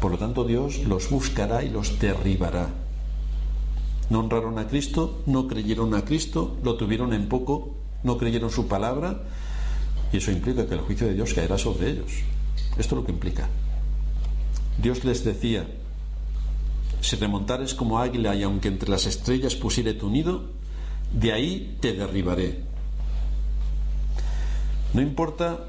por 0.00 0.12
lo 0.12 0.18
tanto 0.18 0.44
Dios 0.44 0.84
los 0.84 1.10
buscará 1.10 1.64
y 1.64 1.68
los 1.68 1.98
derribará. 1.98 2.68
No 4.08 4.20
honraron 4.20 4.56
a 4.60 4.68
Cristo, 4.68 5.20
no 5.26 5.48
creyeron 5.48 5.92
a 5.94 6.04
Cristo, 6.04 6.58
lo 6.62 6.76
tuvieron 6.76 7.12
en 7.12 7.28
poco, 7.28 7.74
no 8.04 8.16
creyeron 8.16 8.50
su 8.50 8.68
palabra, 8.68 9.24
y 10.12 10.18
eso 10.18 10.30
implica 10.30 10.68
que 10.68 10.74
el 10.74 10.80
juicio 10.80 11.08
de 11.08 11.14
Dios 11.14 11.34
caerá 11.34 11.58
sobre 11.58 11.90
ellos. 11.90 12.12
Esto 12.78 12.94
es 12.94 13.00
lo 13.00 13.04
que 13.04 13.10
implica. 13.10 13.48
Dios 14.80 15.04
les 15.04 15.24
decía, 15.24 15.66
si 17.04 17.16
remontares 17.16 17.74
como 17.74 17.98
águila 17.98 18.34
y 18.34 18.42
aunque 18.42 18.68
entre 18.68 18.88
las 18.88 19.04
estrellas 19.04 19.54
pusiere 19.54 19.92
tu 19.92 20.08
nido, 20.08 20.44
de 21.12 21.32
ahí 21.32 21.76
te 21.80 21.92
derribaré. 21.92 22.60
No 24.94 25.02
importa 25.02 25.66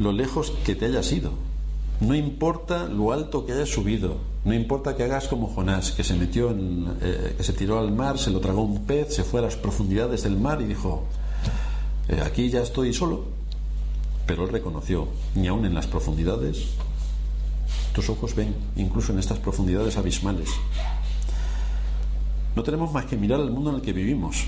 lo 0.00 0.10
lejos 0.10 0.52
que 0.64 0.74
te 0.74 0.86
hayas 0.86 1.12
ido, 1.12 1.30
no 2.00 2.16
importa 2.16 2.88
lo 2.88 3.12
alto 3.12 3.46
que 3.46 3.52
hayas 3.52 3.68
subido, 3.68 4.16
no 4.44 4.52
importa 4.52 4.96
que 4.96 5.04
hagas 5.04 5.28
como 5.28 5.46
Jonás, 5.46 5.92
que 5.92 6.02
se 6.02 6.14
metió 6.14 6.50
en, 6.50 6.96
eh, 7.00 7.34
que 7.36 7.44
se 7.44 7.52
tiró 7.52 7.78
al 7.78 7.92
mar, 7.92 8.18
se 8.18 8.30
lo 8.30 8.40
tragó 8.40 8.62
un 8.62 8.84
pez, 8.84 9.14
se 9.14 9.22
fue 9.22 9.38
a 9.38 9.44
las 9.44 9.54
profundidades 9.54 10.24
del 10.24 10.36
mar 10.36 10.60
y 10.60 10.64
dijo, 10.64 11.04
eh, 12.08 12.20
aquí 12.24 12.50
ya 12.50 12.62
estoy 12.62 12.92
solo. 12.92 13.26
Pero 14.26 14.44
él 14.44 14.50
reconoció, 14.50 15.06
ni 15.36 15.46
aun 15.46 15.66
en 15.66 15.74
las 15.74 15.86
profundidades, 15.86 16.66
tus 17.94 18.10
ojos 18.10 18.34
ven, 18.34 18.54
incluso 18.76 19.12
en 19.12 19.20
estas 19.20 19.38
profundidades 19.38 19.96
abismales. 19.96 20.50
No 22.56 22.62
tenemos 22.62 22.92
más 22.92 23.06
que 23.06 23.16
mirar 23.16 23.40
al 23.40 23.50
mundo 23.50 23.70
en 23.70 23.76
el 23.76 23.82
que 23.82 23.92
vivimos 23.92 24.44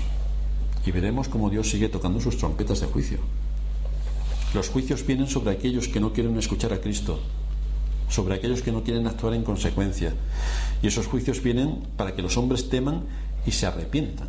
y 0.85 0.91
veremos 0.91 1.29
cómo 1.29 1.49
Dios 1.49 1.69
sigue 1.69 1.89
tocando 1.89 2.19
sus 2.19 2.37
trompetas 2.37 2.81
de 2.81 2.87
juicio. 2.87 3.19
Los 4.53 4.69
juicios 4.69 5.05
vienen 5.05 5.27
sobre 5.27 5.51
aquellos 5.51 5.87
que 5.87 5.99
no 5.99 6.13
quieren 6.13 6.37
escuchar 6.37 6.73
a 6.73 6.81
Cristo, 6.81 7.19
sobre 8.09 8.35
aquellos 8.35 8.61
que 8.61 8.71
no 8.71 8.83
quieren 8.83 9.07
actuar 9.07 9.33
en 9.33 9.43
consecuencia. 9.43 10.13
Y 10.81 10.87
esos 10.87 11.07
juicios 11.07 11.41
vienen 11.41 11.83
para 11.95 12.15
que 12.15 12.21
los 12.21 12.37
hombres 12.37 12.69
teman 12.69 13.03
y 13.45 13.51
se 13.51 13.65
arrepientan. 13.65 14.27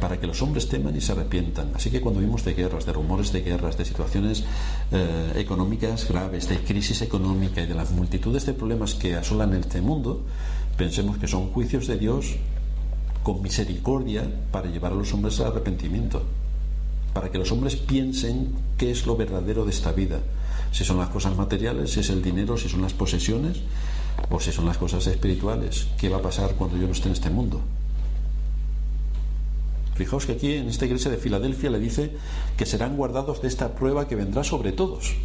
Para 0.00 0.18
que 0.18 0.26
los 0.26 0.42
hombres 0.42 0.68
teman 0.68 0.96
y 0.96 1.00
se 1.00 1.12
arrepientan. 1.12 1.72
Así 1.74 1.90
que 1.90 2.00
cuando 2.00 2.20
vimos 2.20 2.44
de 2.44 2.54
guerras, 2.54 2.86
de 2.86 2.92
rumores 2.92 3.32
de 3.32 3.42
guerras, 3.42 3.76
de 3.76 3.84
situaciones 3.84 4.44
eh, 4.92 5.32
económicas 5.36 6.08
graves, 6.08 6.48
de 6.48 6.58
crisis 6.58 7.02
económica 7.02 7.60
y 7.60 7.66
de 7.66 7.74
las 7.74 7.90
multitudes 7.90 8.46
de 8.46 8.52
problemas 8.52 8.94
que 8.94 9.16
asolan 9.16 9.54
este 9.54 9.80
mundo, 9.80 10.22
pensemos 10.76 11.18
que 11.18 11.28
son 11.28 11.48
juicios 11.48 11.86
de 11.86 11.98
Dios 11.98 12.36
con 13.22 13.42
misericordia 13.42 14.22
para 14.52 14.70
llevar 14.70 14.92
a 14.92 14.96
los 14.96 15.12
hombres 15.12 15.40
al 15.40 15.48
arrepentimiento 15.48 16.22
para 17.16 17.30
que 17.30 17.38
los 17.38 17.50
hombres 17.50 17.76
piensen 17.76 18.52
qué 18.76 18.90
es 18.90 19.06
lo 19.06 19.16
verdadero 19.16 19.64
de 19.64 19.70
esta 19.70 19.90
vida. 19.90 20.20
Si 20.70 20.84
son 20.84 20.98
las 20.98 21.08
cosas 21.08 21.34
materiales, 21.34 21.92
si 21.92 22.00
es 22.00 22.10
el 22.10 22.20
dinero, 22.20 22.58
si 22.58 22.68
son 22.68 22.82
las 22.82 22.92
posesiones 22.92 23.62
o 24.28 24.38
si 24.38 24.52
son 24.52 24.66
las 24.66 24.76
cosas 24.76 25.06
espirituales. 25.06 25.86
¿Qué 25.96 26.10
va 26.10 26.18
a 26.18 26.22
pasar 26.22 26.56
cuando 26.56 26.76
yo 26.76 26.86
no 26.86 26.92
esté 26.92 27.08
en 27.08 27.14
este 27.14 27.30
mundo? 27.30 27.62
Fijaos 29.96 30.26
que 30.26 30.32
aquí 30.32 30.52
en 30.52 30.68
esta 30.68 30.84
iglesia 30.84 31.10
de 31.10 31.16
Filadelfia 31.16 31.70
le 31.70 31.78
dice 31.78 32.12
que 32.58 32.66
serán 32.66 32.96
guardados 32.96 33.40
de 33.40 33.48
esta 33.48 33.74
prueba 33.74 34.06
que 34.06 34.14
vendrá 34.14 34.44
sobre 34.44 34.72
todos. 34.72 35.16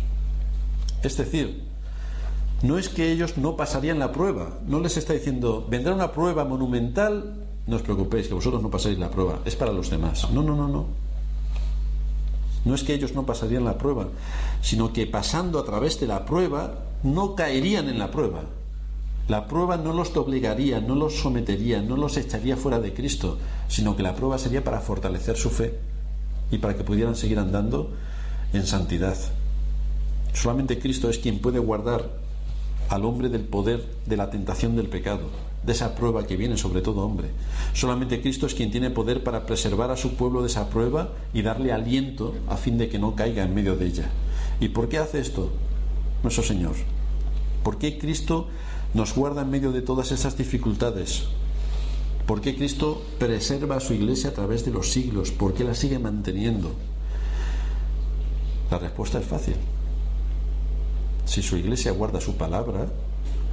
Es 1.04 1.18
decir, 1.18 1.64
no 2.62 2.78
es 2.78 2.88
que 2.88 3.12
ellos 3.12 3.38
no 3.38 3.58
pasarían 3.58 4.00
la 4.00 4.14
prueba, 4.14 4.60
no 4.66 4.80
les 4.80 4.96
está 4.96 5.14
diciendo, 5.14 5.68
vendrá 5.70 5.94
una 5.94 6.14
prueba 6.14 6.46
monumental, 6.46 7.36
no 7.68 7.76
os 7.76 7.82
preocupéis, 7.82 8.28
que 8.28 8.34
vosotros 8.34 8.62
no 8.62 8.70
pasáis 8.70 8.98
la 8.98 9.10
prueba, 9.10 9.40
es 9.44 9.56
para 9.56 9.74
los 9.74 9.90
demás. 9.90 10.32
No, 10.32 10.42
no, 10.42 10.56
no, 10.56 10.68
no. 10.68 10.86
No 12.64 12.76
es 12.76 12.84
que 12.84 12.94
ellos 12.94 13.14
no 13.14 13.26
pasarían 13.26 13.66
la 13.66 13.78
prueba, 13.78 14.08
sino 14.62 14.94
que 14.94 15.06
pasando 15.06 15.60
a 15.60 15.66
través 15.66 16.00
de 16.00 16.08
la 16.08 16.24
prueba 16.26 16.86
no 17.04 17.36
caerían 17.36 17.90
en 17.90 18.00
la 18.00 18.12
prueba. 18.12 18.46
La 19.32 19.48
prueba 19.48 19.78
no 19.78 19.94
los 19.94 20.12
doblegaría, 20.12 20.82
no 20.82 20.94
los 20.94 21.22
sometería, 21.22 21.82
no 21.82 21.96
los 21.96 22.18
echaría 22.18 22.58
fuera 22.58 22.82
de 22.82 22.94
Cristo, 22.94 23.38
sino 23.70 23.96
que 23.96 24.04
la 24.04 24.14
prueba 24.14 24.38
sería 24.38 24.62
para 24.62 24.82
fortalecer 24.82 25.38
su 25.38 25.50
fe 25.50 25.74
y 26.52 26.58
para 26.58 26.76
que 26.76 26.84
pudieran 26.84 27.16
seguir 27.16 27.40
andando 27.40 27.92
en 28.52 28.68
santidad. 28.68 29.16
Solamente 30.34 30.80
Cristo 30.80 31.10
es 31.10 31.18
quien 31.18 31.40
puede 31.40 31.60
guardar 31.60 32.10
al 32.90 33.06
hombre 33.06 33.30
del 33.30 33.46
poder 33.46 33.86
de 34.06 34.18
la 34.18 34.30
tentación 34.30 34.76
del 34.76 34.90
pecado 34.90 35.30
de 35.64 35.72
esa 35.72 35.96
prueba 35.96 36.28
que 36.28 36.36
viene 36.36 36.58
sobre 36.58 36.82
todo 36.82 37.06
hombre. 37.06 37.30
Solamente 37.72 38.22
Cristo 38.22 38.48
es 38.48 38.54
quien 38.54 38.70
tiene 38.70 38.90
poder 38.90 39.24
para 39.24 39.46
preservar 39.46 39.92
a 39.92 39.96
su 39.96 40.16
pueblo 40.16 40.42
de 40.42 40.48
esa 40.48 40.70
prueba 40.70 41.14
y 41.34 41.42
darle 41.42 41.72
aliento 41.72 42.36
a 42.50 42.58
fin 42.58 42.78
de 42.78 42.90
que 42.90 43.00
no 43.00 43.16
caiga 43.16 43.46
en 43.46 43.56
medio 43.56 43.78
de 43.78 43.86
ella. 43.86 44.10
¿Y 44.60 44.68
por 44.68 44.90
qué 44.90 44.98
hace 44.98 45.22
esto 45.22 45.54
nuestro 46.22 46.44
Señor? 46.44 46.76
¿Por 47.64 47.78
qué 47.78 47.98
Cristo 47.98 48.50
nos 48.94 49.16
guarda 49.16 49.42
en 49.42 49.50
medio 49.50 49.72
de 49.72 49.82
todas 49.82 50.12
esas 50.12 50.38
dificultades? 50.38 51.26
¿Por 52.26 52.42
qué 52.42 52.56
Cristo 52.56 53.02
preserva 53.20 53.78
a 53.78 53.80
su 53.80 53.94
iglesia 53.94 54.30
a 54.30 54.34
través 54.34 54.64
de 54.66 54.72
los 54.72 54.92
siglos? 54.92 55.32
¿Por 55.32 55.54
qué 55.54 55.64
la 55.64 55.76
sigue 55.76 56.00
manteniendo? 56.00 56.72
La 58.70 58.80
respuesta 58.80 59.20
es 59.20 59.26
fácil. 59.26 59.56
Si 61.26 61.42
su 61.42 61.58
iglesia 61.58 61.92
guarda 61.92 62.22
su 62.22 62.36
palabra, 62.36 62.88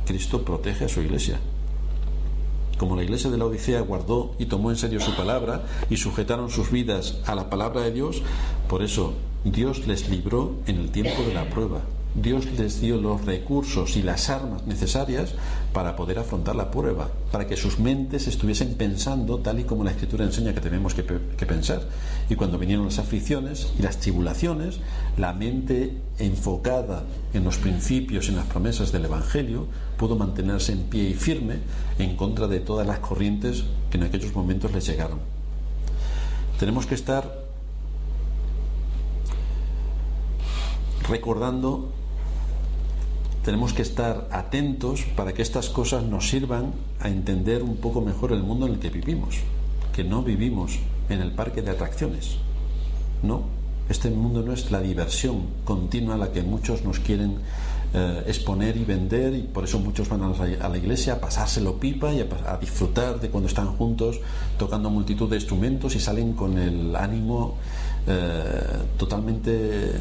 Cristo 0.06 0.44
protege 0.44 0.84
a 0.84 0.88
su 0.88 1.00
iglesia 1.00 1.38
como 2.78 2.96
la 2.96 3.02
iglesia 3.02 3.28
de 3.28 3.36
la 3.36 3.44
Odisea 3.44 3.80
guardó 3.80 4.34
y 4.38 4.46
tomó 4.46 4.70
en 4.70 4.76
serio 4.76 5.00
su 5.00 5.14
palabra 5.14 5.66
y 5.90 5.96
sujetaron 5.96 6.48
sus 6.48 6.70
vidas 6.70 7.18
a 7.26 7.34
la 7.34 7.50
palabra 7.50 7.82
de 7.82 7.92
Dios, 7.92 8.22
por 8.68 8.82
eso 8.82 9.14
Dios 9.44 9.86
les 9.86 10.08
libró 10.08 10.54
en 10.66 10.76
el 10.76 10.90
tiempo 10.90 11.22
de 11.22 11.34
la 11.34 11.50
prueba. 11.50 11.82
Dios 12.14 12.46
les 12.58 12.80
dio 12.80 12.96
los 12.96 13.24
recursos 13.24 13.96
y 13.96 14.02
las 14.02 14.30
armas 14.30 14.66
necesarias 14.66 15.34
para 15.72 15.94
poder 15.94 16.18
afrontar 16.18 16.56
la 16.56 16.70
prueba, 16.70 17.10
para 17.30 17.46
que 17.46 17.56
sus 17.56 17.78
mentes 17.78 18.26
estuviesen 18.26 18.74
pensando 18.74 19.38
tal 19.38 19.60
y 19.60 19.64
como 19.64 19.84
la 19.84 19.90
Escritura 19.90 20.24
enseña 20.24 20.54
que 20.54 20.60
tenemos 20.60 20.94
que, 20.94 21.02
pensar. 21.02 21.82
Y 22.28 22.34
cuando 22.34 22.58
vinieron 22.58 22.86
las 22.86 22.98
aflicciones 22.98 23.72
y 23.78 23.82
las 23.82 23.98
tribulaciones, 23.98 24.80
la 25.16 25.32
mente 25.32 25.96
enfocada 26.18 27.04
en 27.34 27.44
los 27.44 27.58
principios 27.58 28.26
y 28.26 28.30
en 28.30 28.36
las 28.36 28.46
promesas 28.46 28.90
del 28.90 29.04
Evangelio 29.04 29.66
pudo 29.96 30.16
mantenerse 30.16 30.72
en 30.72 30.84
pie 30.84 31.10
y 31.10 31.14
firme 31.14 31.58
en 31.98 32.16
contra 32.16 32.48
de 32.48 32.60
todas 32.60 32.86
las 32.86 32.98
corrientes 32.98 33.64
que 33.90 33.98
en 33.98 34.04
aquellos 34.04 34.34
momentos 34.34 34.72
les 34.72 34.86
llegaron. 34.86 35.18
Tenemos 36.58 36.86
que 36.86 36.96
estar 36.96 37.37
recordando 41.08 41.90
tenemos 43.44 43.72
que 43.72 43.82
estar 43.82 44.28
atentos 44.30 45.04
para 45.16 45.32
que 45.32 45.42
estas 45.42 45.70
cosas 45.70 46.02
nos 46.04 46.28
sirvan 46.28 46.72
a 47.00 47.08
entender 47.08 47.62
un 47.62 47.76
poco 47.76 48.00
mejor 48.00 48.32
el 48.32 48.42
mundo 48.42 48.66
en 48.66 48.74
el 48.74 48.78
que 48.78 48.90
vivimos, 48.90 49.36
que 49.94 50.04
no 50.04 50.22
vivimos 50.22 50.78
en 51.08 51.22
el 51.22 51.32
parque 51.32 51.62
de 51.62 51.70
atracciones. 51.70 52.36
No, 53.22 53.44
este 53.88 54.10
mundo 54.10 54.42
no 54.42 54.52
es 54.52 54.70
la 54.70 54.80
diversión 54.80 55.46
continua 55.64 56.16
a 56.16 56.18
la 56.18 56.30
que 56.30 56.42
muchos 56.42 56.84
nos 56.84 57.00
quieren 57.00 57.38
eh, 57.94 58.24
exponer 58.26 58.76
y 58.76 58.84
vender 58.84 59.34
y 59.34 59.42
por 59.44 59.64
eso 59.64 59.78
muchos 59.78 60.10
van 60.10 60.22
a 60.22 60.68
la, 60.68 60.76
iglesia 60.76 61.14
a 61.14 61.20
pasárselo 61.20 61.80
pipa 61.80 62.12
y 62.12 62.20
a, 62.20 62.56
disfrutar 62.58 63.18
de 63.18 63.30
cuando 63.30 63.48
están 63.48 63.68
juntos 63.78 64.20
tocando 64.58 64.90
multitud 64.90 65.30
de 65.30 65.36
instrumentos 65.36 65.96
y 65.96 66.00
salen 66.00 66.34
con 66.34 66.58
el 66.58 66.94
ánimo 66.94 67.54
eh, 68.06 68.60
totalmente 68.98 69.92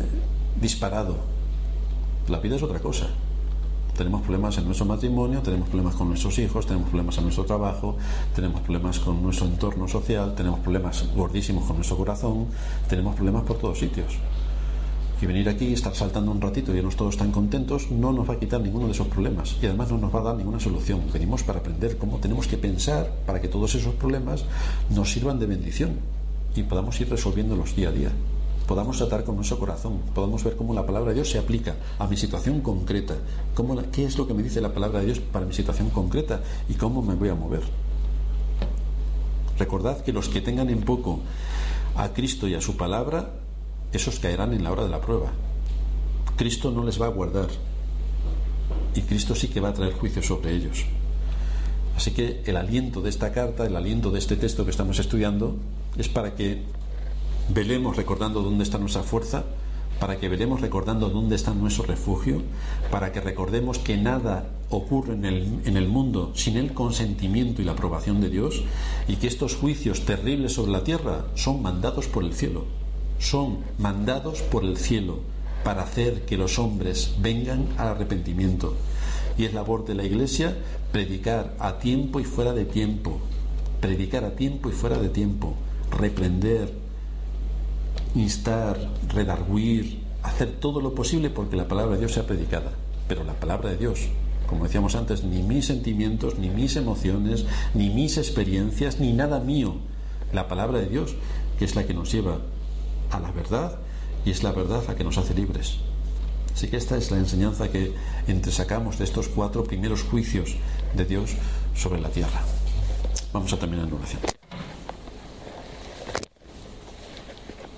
disparado. 0.60 1.16
La 2.28 2.40
vida 2.40 2.56
es 2.56 2.64
otra 2.64 2.80
cosa. 2.80 3.08
Tenemos 3.96 4.22
problemas 4.22 4.58
en 4.60 4.66
nuestro 4.66 4.86
matrimonio, 4.86 5.42
tenemos 5.42 5.70
problemas 5.70 5.96
con 5.96 6.10
nuestros 6.10 6.38
hijos, 6.38 6.68
tenemos 6.68 6.90
problemas 6.90 7.18
en 7.18 7.24
nuestro 7.24 7.46
trabajo, 7.46 7.98
tenemos 8.36 8.62
problemas 8.62 9.00
con 9.00 9.24
nuestro 9.24 9.48
entorno 9.48 9.88
social, 9.88 10.36
tenemos 10.36 10.60
problemas 10.60 11.06
gordísimos 11.16 11.66
con 11.66 11.78
nuestro 11.78 11.98
corazón, 11.98 12.46
tenemos 12.88 13.16
problemas 13.16 13.44
por 13.44 13.58
todos 13.58 13.80
sitios. 13.80 14.18
Y 15.20 15.26
venir 15.26 15.50
aquí 15.50 15.66
y 15.66 15.74
estar 15.74 15.96
saltando 15.96 16.30
un 16.30 16.40
ratito 16.40 16.72
y 16.72 16.76
vernos 16.76 16.96
todos 16.96 17.18
tan 17.18 17.32
contentos 17.32 17.90
no 17.90 18.14
nos 18.14 18.30
va 18.30 18.36
a 18.36 18.40
quitar 18.40 18.62
ninguno 18.62 18.86
de 18.86 18.92
esos 18.92 19.08
problemas 19.08 19.56
y 19.60 19.66
además 19.66 19.90
no 19.90 19.98
nos 19.98 20.14
va 20.14 20.20
a 20.20 20.24
dar 20.24 20.36
ninguna 20.36 20.60
solución. 20.60 21.02
Venimos 21.12 21.42
para 21.42 21.60
aprender 21.60 21.98
cómo 21.98 22.18
tenemos 22.18 22.46
que 22.46 22.58
pensar 22.58 23.12
para 23.26 23.42
que 23.42 23.48
todos 23.48 23.74
esos 23.74 23.96
problemas 23.96 24.46
nos 24.92 25.12
sirvan 25.12 25.40
de 25.40 25.48
bendición 25.48 25.94
y 26.56 26.62
podamos 26.62 27.02
ir 27.02 27.10
resolviéndolos 27.10 27.76
día 27.76 27.90
a 27.90 27.92
día 27.92 28.12
podamos 28.68 28.98
tratar 28.98 29.24
con 29.24 29.36
nuestro 29.38 29.58
corazón, 29.58 30.02
podamos 30.14 30.44
ver 30.44 30.58
cómo 30.58 30.74
la 30.74 30.86
palabra 30.86 31.10
de 31.10 31.16
Dios 31.16 31.32
se 31.32 31.40
aplica 31.40 31.76
a 31.98 32.06
mi 32.06 32.18
situación 32.18 32.60
concreta, 32.60 33.16
cómo 33.56 33.82
qué 33.92 34.06
es 34.06 34.18
lo 34.18 34.28
que 34.28 34.34
me 34.34 34.44
dice 34.44 34.60
la 34.60 34.74
palabra 34.74 35.00
de 35.00 35.06
Dios 35.06 35.20
para 35.20 35.46
mi 35.46 35.54
situación 35.54 35.90
concreta 35.90 36.42
y 36.68 36.74
cómo 36.74 37.02
me 37.02 37.16
voy 37.16 37.30
a 37.30 37.36
mover. 37.36 37.64
Recordad 39.58 40.02
que 40.02 40.12
los 40.12 40.28
que 40.28 40.42
tengan 40.42 40.70
en 40.70 40.82
poco 40.82 41.22
a 41.96 42.10
Cristo 42.10 42.48
y 42.48 42.56
a 42.56 42.62
su 42.62 42.76
palabra, 42.76 43.32
esos 43.94 44.20
caerán 44.20 44.54
en 44.54 44.64
la 44.64 44.72
hora 44.72 44.84
de 44.84 44.90
la 44.90 45.02
prueba. 45.02 45.32
Cristo 46.36 46.70
no 46.70 46.84
les 46.84 47.02
va 47.02 47.08
a 47.08 47.10
guardar 47.10 47.48
y 48.94 49.02
Cristo 49.02 49.34
sí 49.34 49.48
que 49.48 49.62
va 49.62 49.70
a 49.70 49.74
traer 49.74 49.94
juicio 49.94 50.22
sobre 50.22 50.54
ellos. 50.54 50.86
Así 51.96 52.12
que 52.12 52.44
el 52.46 52.58
aliento 52.58 53.02
de 53.02 53.10
esta 53.10 53.32
carta, 53.32 53.66
el 53.66 53.76
aliento 53.76 54.12
de 54.12 54.20
este 54.20 54.36
texto 54.36 54.66
que 54.66 54.72
estamos 54.72 55.00
estudiando, 55.00 55.56
es 55.98 56.10
para 56.10 56.36
que 56.36 56.64
velemos 57.50 57.96
recordando 57.96 58.42
dónde 58.42 58.64
está 58.64 58.78
nuestra 58.78 59.04
fuerza, 59.04 59.44
para 60.00 60.18
que 60.18 60.30
velemos 60.30 60.62
recordando 60.62 61.10
dónde 61.10 61.36
está 61.36 61.54
nuestro 61.54 61.86
refugio, 61.86 62.42
para 62.92 63.12
que 63.12 63.22
recordemos 63.22 63.80
que 63.80 63.98
nada 63.98 64.50
ocurre 64.70 65.14
en 65.14 65.26
el, 65.26 65.62
en 65.66 65.78
el, 65.78 65.88
mundo 65.88 66.32
sin 66.36 66.58
el 66.58 66.74
consentimiento 66.74 67.62
y 67.62 67.66
la 67.66 67.72
aprobación 67.72 68.22
de 68.22 68.30
Dios 68.30 68.64
y 69.08 69.16
que 69.16 69.28
estos 69.28 69.56
juicios 69.56 70.06
terribles 70.06 70.54
sobre 70.54 70.72
la 70.72 70.84
tierra 70.84 71.26
son 71.36 71.62
mandados 71.62 72.08
por 72.08 72.24
el 72.24 72.34
cielo, 72.34 72.66
son 73.18 73.60
mandados 73.80 74.42
por 74.42 74.64
el 74.64 74.78
cielo 74.78 75.20
para 75.64 75.84
hacer 75.84 76.26
que 76.26 76.38
los 76.38 76.60
hombres 76.60 77.16
vengan 77.20 77.68
al 77.78 77.90
arrepentimiento. 77.90 78.76
Y 79.38 79.46
es 79.46 79.54
labor 79.54 79.86
de 79.86 79.96
la 79.96 80.04
Iglesia 80.04 80.56
predicar 80.92 81.56
a 81.60 81.80
tiempo 81.80 82.20
y 82.20 82.24
fuera 82.24 82.54
de 82.54 82.66
tiempo, 82.66 83.20
predicar 83.82 84.24
a 84.26 84.36
tiempo 84.36 84.70
y 84.70 84.72
fuera 84.72 84.98
de 84.98 85.10
tiempo, 85.10 85.56
reprender, 85.92 86.87
instar, 88.20 88.78
redarguir, 89.10 90.02
hacer 90.24 90.52
todo 90.60 90.82
lo 90.82 90.94
posible 90.94 91.30
porque 91.30 91.56
la 91.56 91.68
palabra 91.68 91.94
de 91.94 92.00
Dios 92.00 92.14
sea 92.14 92.28
predicada. 92.28 92.72
Pero 93.08 93.24
la 93.24 93.34
palabra 93.34 93.70
de 93.70 93.78
Dios, 93.78 94.08
como 94.48 94.66
decíamos 94.66 94.96
antes, 94.96 95.24
ni 95.24 95.42
mis 95.44 95.66
sentimientos, 95.66 96.38
ni 96.38 96.50
mis 96.50 96.76
emociones, 96.76 97.46
ni 97.74 97.90
mis 97.90 98.18
experiencias, 98.18 99.00
ni 99.00 99.14
nada 99.14 99.40
mío. 99.40 99.76
La 100.34 100.48
palabra 100.48 100.80
de 100.80 100.88
Dios, 100.88 101.16
que 101.58 101.66
es 101.66 101.76
la 101.76 101.86
que 101.86 101.94
nos 101.94 102.12
lleva 102.12 102.40
a 103.12 103.20
la 103.20 103.32
verdad 103.32 103.78
y 104.26 104.32
es 104.32 104.44
la 104.44 104.52
verdad 104.52 104.84
la 104.88 104.96
que 104.96 105.04
nos 105.04 105.18
hace 105.18 105.34
libres. 105.34 105.78
Así 106.54 106.68
que 106.68 106.78
esta 106.78 106.98
es 106.98 107.12
la 107.12 107.18
enseñanza 107.18 107.70
que 107.70 107.94
entresacamos 108.28 108.98
de 108.98 109.04
estos 109.04 109.28
cuatro 109.28 109.64
primeros 109.64 110.04
juicios 110.04 110.56
de 110.96 111.06
Dios 111.06 111.36
sobre 111.76 112.02
la 112.02 112.10
tierra. 112.10 112.42
Vamos 113.32 113.54
a 113.54 113.60
terminar 113.60 113.88
en 113.88 113.94
oración. 113.94 114.37